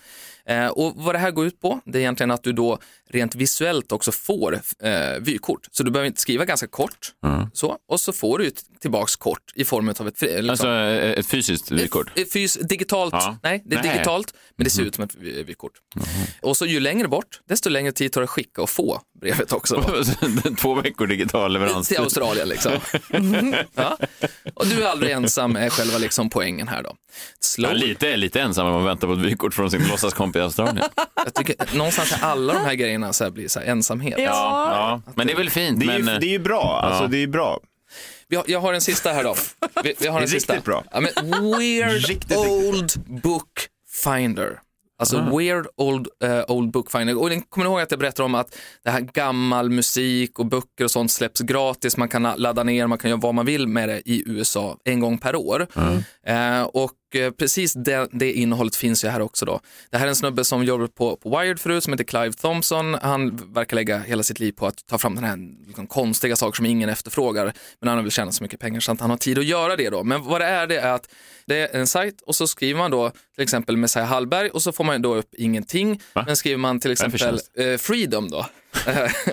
Eh, 0.49 0.67
och 0.67 0.93
vad 0.95 1.15
det 1.15 1.19
här 1.19 1.31
går 1.31 1.45
ut 1.45 1.61
på, 1.61 1.79
det 1.85 1.97
är 1.97 1.99
egentligen 1.99 2.31
att 2.31 2.43
du 2.43 2.51
då 2.51 2.77
rent 3.13 3.35
visuellt 3.35 3.91
också 3.91 4.11
får 4.11 4.53
eh, 4.83 4.91
vykort. 5.21 5.67
Så 5.71 5.83
du 5.83 5.91
behöver 5.91 6.07
inte 6.07 6.21
skriva 6.21 6.45
ganska 6.45 6.67
kort, 6.67 7.11
så, 7.53 7.77
och 7.89 7.99
så 7.99 8.13
får 8.13 8.37
du 8.37 8.43
ju 8.43 8.49
t- 8.51 8.61
tillbaks 8.81 9.15
kort 9.15 9.43
i 9.55 9.65
form 9.65 9.89
av 9.99 10.07
ett 10.07 10.21
liksom, 10.21 10.49
Alltså 10.49 10.67
eh, 10.67 11.11
ett 11.11 11.25
fysiskt 11.27 11.71
vykort. 11.71 12.11
ett 12.19 12.31
fys, 12.33 12.53
digitalt, 12.53 13.13
Ja. 13.13 13.37
nej 13.43 13.63
det 13.65 13.75
är 13.75 13.83
Nej. 13.83 13.91
digitalt, 13.93 14.33
men 14.57 14.63
det 14.63 14.69
ser 14.69 14.83
ut 14.83 14.95
som 14.95 15.03
ett 15.03 15.15
vy- 15.15 15.43
vykort. 15.43 15.71
Och 16.41 16.57
så 16.57 16.65
ju 16.65 16.79
längre 16.79 17.07
bort, 17.07 17.39
desto 17.49 17.69
längre 17.69 17.91
tid 17.91 18.11
tar 18.11 18.21
det 18.21 18.25
att 18.25 18.29
skicka 18.29 18.61
och 18.61 18.69
få 18.69 19.01
brevet 19.21 19.53
också. 19.53 19.83
Två 20.57 20.73
veckor 20.75 21.07
digital 21.07 21.53
leverans. 21.53 21.87
Till 21.87 21.97
Australien 21.97 22.49
liksom. 22.49 22.71
ja. 23.75 23.97
Och 24.53 24.67
du 24.67 24.83
är 24.83 24.87
aldrig 24.87 25.11
ensam 25.11 25.55
är 25.55 25.69
själva 25.69 25.97
liksom 25.97 26.29
poängen 26.29 26.67
här 26.67 26.83
då. 26.83 26.95
Slow. 27.39 27.71
Ja, 27.71 27.77
lite, 27.77 28.17
lite 28.17 28.41
ensam 28.41 28.67
om 28.67 28.73
man 28.73 28.83
väntar 28.85 29.07
på 29.07 29.13
ett 29.13 29.19
vykort 29.19 29.53
från 29.53 29.71
sin 29.71 29.87
låtsaskompis 29.87 30.39
i 30.39 30.43
Australien. 30.43 30.85
Jag 31.15 31.33
tycker 31.33 31.75
någonstans 31.77 32.11
är 32.11 32.19
alla 32.21 32.53
de 32.53 32.59
här 32.59 32.73
grejerna 32.73 32.98
så 33.13 33.23
här 33.23 33.31
blir 33.31 33.47
så 33.47 33.59
här 33.59 33.67
ensamhet. 33.67 34.15
Ja, 34.17 34.23
ja. 35.05 35.13
Men 35.15 35.27
det 35.27 35.33
är 35.33 35.37
väl 35.37 35.49
fint. 35.49 35.79
Det 35.79 35.85
är 35.93 35.97
ju, 35.97 36.03
men, 36.03 36.19
det 36.21 36.27
är 36.27 36.31
ju 36.31 36.39
bra. 36.39 36.79
Alltså, 36.83 37.03
Ja. 37.03 37.07
det 37.07 37.17
är 37.23 37.27
bra. 37.27 37.59
Vi 38.27 38.35
har, 38.35 38.45
jag 38.47 38.59
har 38.59 38.73
en 38.73 38.81
sista 38.81 39.11
här 39.11 39.23
då. 39.23 39.35
Vi, 39.83 39.93
vi 39.99 40.07
har 40.07 40.15
en 40.15 40.21
Riktigt 40.27 40.41
sista. 40.41 40.59
bra. 40.65 40.83
Ja, 40.91 40.99
men 40.99 41.41
Weird 41.59 42.05
Riktigt, 42.05 42.37
Old 42.37 42.91
Book 43.23 43.49
Finder. 44.03 44.59
Alltså 44.99 45.17
Ah. 45.17 45.37
Weird 45.37 45.67
Old, 45.77 46.07
eh, 46.23 46.41
old 46.47 46.71
Book 46.71 46.91
Finder. 46.91 47.17
Och 47.17 47.29
kommer 47.49 47.65
ni 47.67 47.71
ihåg 47.71 47.81
att 47.81 47.91
jag 47.91 47.99
berättade 47.99 48.25
om 48.25 48.35
att 48.35 48.55
det 48.83 48.89
här 48.91 48.99
gammal 49.01 49.69
musik 49.69 50.39
och 50.39 50.45
böcker 50.45 50.83
och 50.83 50.91
sånt 50.91 51.11
släpps 51.11 51.41
gratis. 51.41 51.97
Man 51.97 52.09
kan 52.09 52.23
ladda 52.37 52.63
ner, 52.63 52.87
man 52.87 52.97
kan 52.97 53.09
göra 53.09 53.19
vad 53.19 53.35
man 53.35 53.45
vill 53.45 53.67
med 53.67 53.89
det 53.89 54.01
i 54.05 54.23
USA 54.25 54.77
en 54.85 54.99
gång 54.99 55.17
per 55.17 55.35
år. 55.35 55.67
Eh, 56.25 56.61
och 56.63 56.91
eh, 57.15 57.31
precis 57.31 57.73
det, 57.73 58.09
det 58.11 58.33
innehållet 58.33 58.75
finns 58.75 59.03
ju 59.03 59.07
här 59.07 59.21
också 59.21 59.45
då. 59.45 59.59
Det 59.91 59.97
här 59.97 60.05
är 60.05 60.09
en 60.09 60.15
snubbe 60.15 60.43
som 60.43 60.63
jobbat 60.63 60.95
på, 60.95 61.15
på 61.15 61.29
Wired 61.39 61.59
förut 61.59 61.83
som 61.83 61.93
heter 61.93 62.03
Clive 62.03 62.33
Thompson. 62.33 62.93
Han 63.01 63.53
verkar 63.53 63.75
lägga 63.75 63.99
hela 63.99 64.23
sitt 64.23 64.39
liv 64.39 64.51
på 64.51 64.67
att 64.67 64.85
ta 64.87 64.97
fram 64.97 65.15
den 65.15 65.23
här 65.23 65.37
liksom, 65.67 65.87
konstiga 65.87 66.35
saker 66.35 66.55
som 66.55 66.65
ingen 66.65 66.89
efterfrågar. 66.89 67.53
Men 67.81 67.89
han 67.89 68.03
vill 68.03 68.11
tjäna 68.11 68.31
så 68.31 68.43
mycket 68.43 68.59
pengar 68.59 68.79
så 68.79 68.91
att 68.91 69.01
han 69.01 69.09
har 69.09 69.17
tid 69.17 69.39
att 69.39 69.45
göra 69.45 69.75
det 69.75 69.89
då. 69.89 70.03
Men 70.03 70.23
vad 70.23 70.41
det 70.41 70.45
är, 70.47 70.67
det 70.67 70.79
är 70.79 70.93
att 70.93 71.09
det 71.45 71.59
är 71.75 71.79
en 71.79 71.87
sajt 71.87 72.21
och 72.21 72.35
så 72.35 72.47
skriver 72.47 72.77
man 72.79 72.91
då 72.91 73.09
till 73.35 73.43
exempel 73.43 73.77
Messiah 73.77 74.07
Hallberg 74.07 74.49
och 74.49 74.61
så 74.61 74.71
får 74.71 74.83
man 74.83 75.01
då 75.01 75.15
upp 75.15 75.29
ingenting. 75.37 76.01
Men 76.13 76.35
skriver 76.35 76.57
man 76.57 76.79
till 76.79 76.91
exempel 76.91 77.39
eh, 77.57 77.77
Freedom 77.77 78.29
då, 78.29 78.45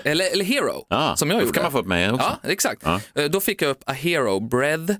eller, 0.03 0.31
eller 0.31 0.45
Hero, 0.45 0.85
Ja, 0.89 1.15
som 1.15 1.29
jag 1.29 1.39
då 1.39 1.41
gjorde. 1.41 1.53
kan 1.53 1.63
man 1.63 1.71
få 1.71 1.79
upp 1.79 1.85
mig 1.85 2.11
också. 2.11 2.37
Ja, 2.43 2.49
exakt. 2.49 2.81
Ja. 2.85 3.01
Eh, 3.15 3.25
Då 3.25 3.39
fick 3.39 3.61
jag 3.61 3.69
upp 3.69 3.83
A 3.85 3.91
Hero, 3.93 4.39
Breath 4.39 4.93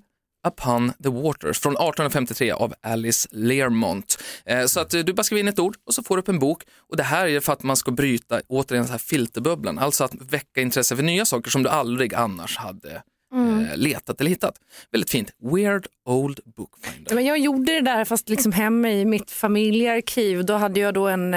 upon 0.48 0.94
the 1.04 1.10
waters 1.10 1.60
från 1.60 1.74
1853 1.74 2.52
av 2.52 2.74
Alice 2.82 3.30
Learmont. 3.32 4.24
Eh, 4.46 4.66
Så 4.66 4.80
att 4.80 4.94
eh, 4.94 5.00
du 5.02 5.14
bara 5.14 5.24
skriver 5.24 5.40
in 5.40 5.48
ett 5.48 5.60
ord 5.60 5.76
och 5.86 5.94
så 5.94 6.04
får 6.04 6.16
du 6.16 6.22
upp 6.22 6.30
en 6.30 6.40
bok. 6.40 6.64
Och 6.90 6.98
det 6.98 7.04
här 7.04 7.28
är 7.28 7.40
för 7.40 7.54
att 7.54 7.64
man 7.64 7.76
ska 7.78 7.92
bryta 7.92 8.42
återigen 8.48 8.84
den 8.84 8.92
här 8.92 8.98
filterbubblan, 9.00 9.80
alltså 9.80 10.04
att 10.04 10.14
väcka 10.30 10.62
intresse 10.62 10.96
för 10.96 11.04
nya 11.04 11.26
saker 11.26 11.52
som 11.52 11.64
du 11.64 11.70
aldrig 11.70 12.14
annars 12.14 12.58
hade 12.58 13.02
Mm. 13.34 13.60
eh, 13.66 13.78
letat 13.78 14.22
eller 14.22 14.30
hittat. 14.30 14.56
Väldigt 14.92 15.10
fint. 15.10 15.32
Weird 15.54 15.88
Old 16.06 16.40
Book 16.58 16.70
Finder. 16.82 17.16
Men 17.16 17.26
jag 17.26 17.38
gjorde 17.38 17.72
det 17.74 17.82
där 17.82 18.06
fast 18.06 18.30
liksom 18.30 18.52
hemma 18.52 18.92
i 18.92 19.06
mitt 19.06 19.32
familjearkiv. 19.32 20.46
Då 20.46 20.54
hade 20.54 20.80
jag 20.80 20.94
då 20.94 21.08
en, 21.08 21.36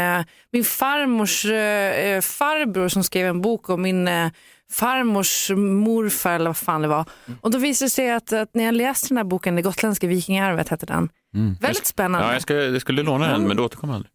min 0.52 0.64
farmors 0.64 1.42
farbror 2.24 2.88
som 2.88 3.04
skrev 3.04 3.26
en 3.26 3.40
bok 3.40 3.70
om 3.70 3.82
min 3.82 4.08
farmors 4.72 5.50
morfar 5.56 6.32
eller 6.32 6.46
vad 6.46 6.56
fan 6.56 6.82
det 6.82 6.88
var. 6.88 7.04
Och 7.40 7.50
då 7.50 7.58
visade 7.58 7.86
det 7.86 7.90
sig 7.90 8.10
att, 8.10 8.32
att 8.32 8.54
när 8.54 8.64
jag 8.64 8.74
läste 8.74 9.08
den 9.08 9.16
här 9.16 9.24
boken, 9.24 9.56
Det 9.56 9.62
gotländska 9.62 10.06
vikingarvet 10.06 10.68
hette 10.68 10.86
den. 10.86 11.08
Väldigt 11.60 11.86
spännande. 11.86 12.26
Ja, 12.26 12.32
jag, 12.32 12.42
ska, 12.42 12.54
jag 12.54 12.80
skulle 12.80 13.02
låna 13.02 13.32
den, 13.32 13.48
men 13.48 13.56
du 13.56 13.62
återkom 13.62 13.90
aldrig. 13.90 14.10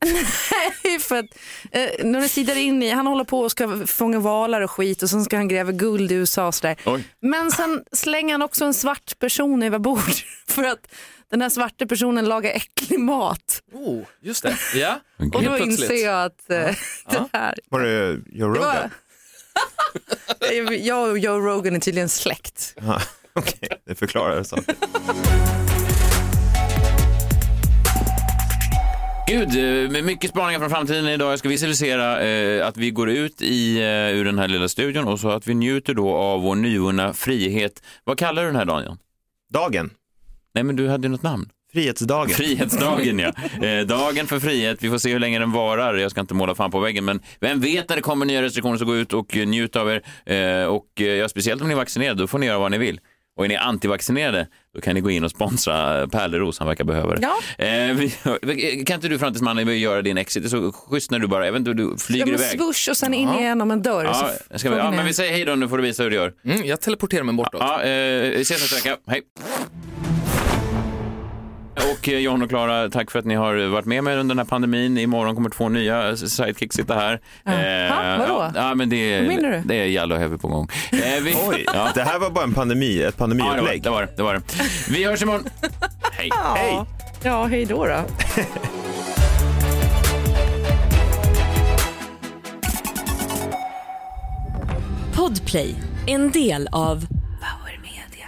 för 1.01 1.19
att, 1.19 1.25
eh, 1.71 2.05
några 2.05 2.27
sidor 2.27 2.57
in 2.57 2.83
i, 2.83 2.89
han 2.89 3.07
håller 3.07 3.23
på 3.23 3.39
och 3.39 3.51
ska 3.51 3.87
fånga 3.87 4.19
valar 4.19 4.61
och 4.61 4.71
skit 4.71 5.03
och 5.03 5.09
sen 5.09 5.23
ska 5.25 5.37
han 5.37 5.47
gräva 5.47 5.71
guld 5.71 6.11
i 6.11 6.15
USA 6.15 6.47
och 6.47 6.55
sådär. 6.55 6.75
Oj. 6.85 7.03
Men 7.21 7.51
sen 7.51 7.83
slänger 7.91 8.33
han 8.33 8.41
också 8.41 8.65
en 8.65 8.73
svart 8.73 9.19
person 9.19 9.63
över 9.63 9.79
bord 9.79 9.99
för 10.47 10.63
att 10.63 10.87
den 11.31 11.41
här 11.41 11.49
svarta 11.49 11.85
personen 11.85 12.25
lagar 12.25 12.51
äcklig 12.51 12.99
mat. 12.99 13.61
Oh, 13.73 14.03
just 14.21 14.43
det. 14.43 14.57
Ja. 14.75 14.99
Och 15.33 15.43
då 15.43 15.57
inser 15.57 16.05
jag 16.05 16.23
att 16.25 16.49
eh, 16.49 16.57
det 17.09 17.29
här... 17.33 17.55
Var 17.69 17.79
det 17.79 18.21
Joe 18.31 18.53
Det 18.53 18.59
Rogan? 18.59 18.89
jag 20.81 21.09
och 21.09 21.17
Joe 21.17 21.39
Rogan 21.39 21.75
är 21.75 21.79
tydligen 21.79 22.09
släkt. 22.09 22.75
Ja, 22.81 23.01
Okej, 23.33 23.69
det 23.85 23.95
förklarar 23.95 24.43
saker. 24.43 24.75
Gud, 29.27 29.49
eh, 29.57 29.91
med 29.91 30.03
mycket 30.03 30.29
spaningar 30.29 30.59
från 30.59 30.69
framtiden 30.69 31.07
idag. 31.07 31.31
Jag 31.31 31.39
ska 31.39 31.49
visualisera 31.49 32.23
eh, 32.23 32.67
att 32.67 32.77
vi 32.77 32.91
går 32.91 33.09
ut 33.09 33.41
i, 33.41 33.77
eh, 33.77 34.17
ur 34.17 34.25
den 34.25 34.39
här 34.39 34.47
lilla 34.47 34.67
studion 34.69 35.07
och 35.07 35.19
så 35.19 35.29
att 35.29 35.47
vi 35.47 35.53
njuter 35.53 35.93
då 35.93 36.15
av 36.15 36.41
vår 36.41 36.55
nyvunna 36.55 37.13
frihet. 37.13 37.83
Vad 38.03 38.17
kallar 38.17 38.41
du 38.41 38.47
den 38.47 38.55
här 38.55 38.65
dagen? 38.65 38.97
Dagen. 39.53 39.89
Nej, 40.53 40.63
men 40.63 40.75
du 40.75 40.87
hade 40.87 41.07
ju 41.07 41.11
något 41.11 41.23
namn. 41.23 41.49
Frihetsdagen. 41.75 42.35
Frihetsdagen, 42.35 43.19
ja. 43.19 43.31
Eh, 43.67 43.85
dagen 43.85 44.27
för 44.27 44.39
frihet. 44.39 44.77
Vi 44.81 44.89
får 44.89 44.97
se 44.97 45.11
hur 45.11 45.19
länge 45.19 45.39
den 45.39 45.51
varar. 45.51 45.95
Jag 45.97 46.11
ska 46.11 46.21
inte 46.21 46.33
måla 46.33 46.55
fan 46.55 46.71
på 46.71 46.79
väggen, 46.79 47.05
men 47.05 47.19
vem 47.39 47.59
vet 47.59 47.89
när 47.89 47.95
det 47.95 48.01
kommer 48.01 48.25
nya 48.25 48.41
restriktioner 48.41 48.77
så 48.77 48.85
gå 48.85 48.95
ut 48.95 49.13
och 49.13 49.35
njut 49.35 49.75
av 49.75 49.89
er. 49.91 50.01
Eh, 50.25 50.65
och 50.65 50.85
eh, 51.01 51.05
ja, 51.05 51.29
speciellt 51.29 51.61
om 51.61 51.67
ni 51.67 51.73
är 51.73 51.77
vaccinerade, 51.77 52.21
då 52.23 52.27
får 52.27 52.39
ni 52.39 52.45
göra 52.45 52.59
vad 52.59 52.71
ni 52.71 52.77
vill. 52.77 52.99
Och 53.37 53.45
är 53.45 53.49
ni 53.49 53.55
antivaccinerade, 53.55 54.47
då 54.75 54.81
kan 54.81 54.93
ni 54.95 55.01
gå 55.01 55.09
in 55.11 55.23
och 55.23 55.31
sponsra 55.31 56.07
Pärleros, 56.07 56.59
han 56.59 56.67
verkar 56.67 56.83
behöva 56.83 57.15
det. 57.15 57.21
Ja. 57.57 57.65
Eh, 57.65 57.95
vi, 58.41 58.83
kan 58.87 58.95
inte 58.95 59.07
du 59.07 59.19
fram 59.19 59.33
tills 59.33 59.41
mannen 59.41 59.79
göra 59.79 60.01
din 60.01 60.17
exit? 60.17 60.43
Det 60.43 60.47
är 60.47 60.49
så 60.49 60.71
schysst 60.71 61.11
när 61.11 61.19
du 61.19 61.27
bara, 61.27 61.45
jag 61.45 61.51
vet 61.51 61.59
inte, 61.59 61.73
du 61.73 61.97
flyger 61.97 62.27
Ja, 62.27 62.33
iväg. 62.33 62.59
swoosh 62.59 62.89
och 62.89 62.97
sen 62.97 63.13
in 63.13 63.33
genom 63.39 63.71
en 63.71 63.81
dörr. 63.81 64.03
Ja, 64.03 64.29
så 64.51 64.59
ska 64.59 64.69
vi, 64.69 64.77
ja, 64.77 64.91
men 64.91 65.05
vi 65.05 65.13
säger 65.13 65.31
hej 65.31 65.45
då, 65.45 65.55
nu 65.55 65.67
får 65.67 65.77
du 65.77 65.83
visa 65.83 66.03
hur 66.03 66.09
du 66.09 66.15
gör. 66.15 66.33
Mm, 66.45 66.65
jag 66.65 66.81
teleporterar 66.81 67.23
mig 67.23 67.35
bortåt. 67.35 67.61
Ja, 67.61 67.83
eh, 67.83 68.29
ses 68.41 68.61
nästa 68.61 68.75
vecka. 68.75 68.97
Hej. 69.07 69.21
Och 72.05 72.09
eh, 72.09 72.19
John 72.19 72.41
och 72.41 72.49
Klara, 72.49 72.89
tack 72.89 73.11
för 73.11 73.19
att 73.19 73.25
ni 73.25 73.35
har 73.35 73.67
varit 73.67 73.85
med 73.85 74.03
mig 74.03 74.17
under 74.17 74.35
den 74.35 74.39
här 74.39 74.45
pandemin. 74.45 74.97
Imorgon 74.97 75.35
kommer 75.35 75.49
två 75.49 75.69
nya 75.69 76.17
sidekicks 76.17 76.75
sitta 76.75 76.93
här. 76.95 77.19
Vadå? 78.17 78.33
Ja, 78.33 78.51
ja, 78.55 78.75
men 78.75 78.89
det, 78.89 79.19
Vad 79.19 79.27
menar 79.27 79.49
du? 79.51 79.61
det 79.65 79.75
är 79.75 79.85
Jallo 79.85 80.15
Heavy 80.15 80.37
på 80.37 80.47
gång. 80.47 80.67
Eh, 80.91 81.23
vi, 81.23 81.35
Oj, 81.47 81.65
ja. 81.73 81.91
det 81.95 82.01
här 82.03 82.19
var 82.19 82.29
bara 82.29 82.43
en 82.43 82.53
pandemi, 82.53 83.01
ett 83.01 83.15
Ja, 83.17 83.27
det 83.27 83.35
var, 83.35 83.39
pandemiupplägg. 83.45 83.83
det 83.83 83.89
var 83.89 84.09
det. 84.17 84.23
var 84.23 84.33
det. 84.33 84.41
Vi 84.89 85.03
hörs 85.05 85.21
imorgon. 85.21 85.43
Hej. 86.11 86.29
Hej! 86.55 86.81
Ja, 87.23 87.45
hej 87.45 87.65
då 87.65 87.85
då. 87.85 87.99
Podplay, 95.15 95.75
en 96.07 96.31
del 96.31 96.67
av 96.71 97.05
Power 97.41 97.79
Media. 97.81 98.27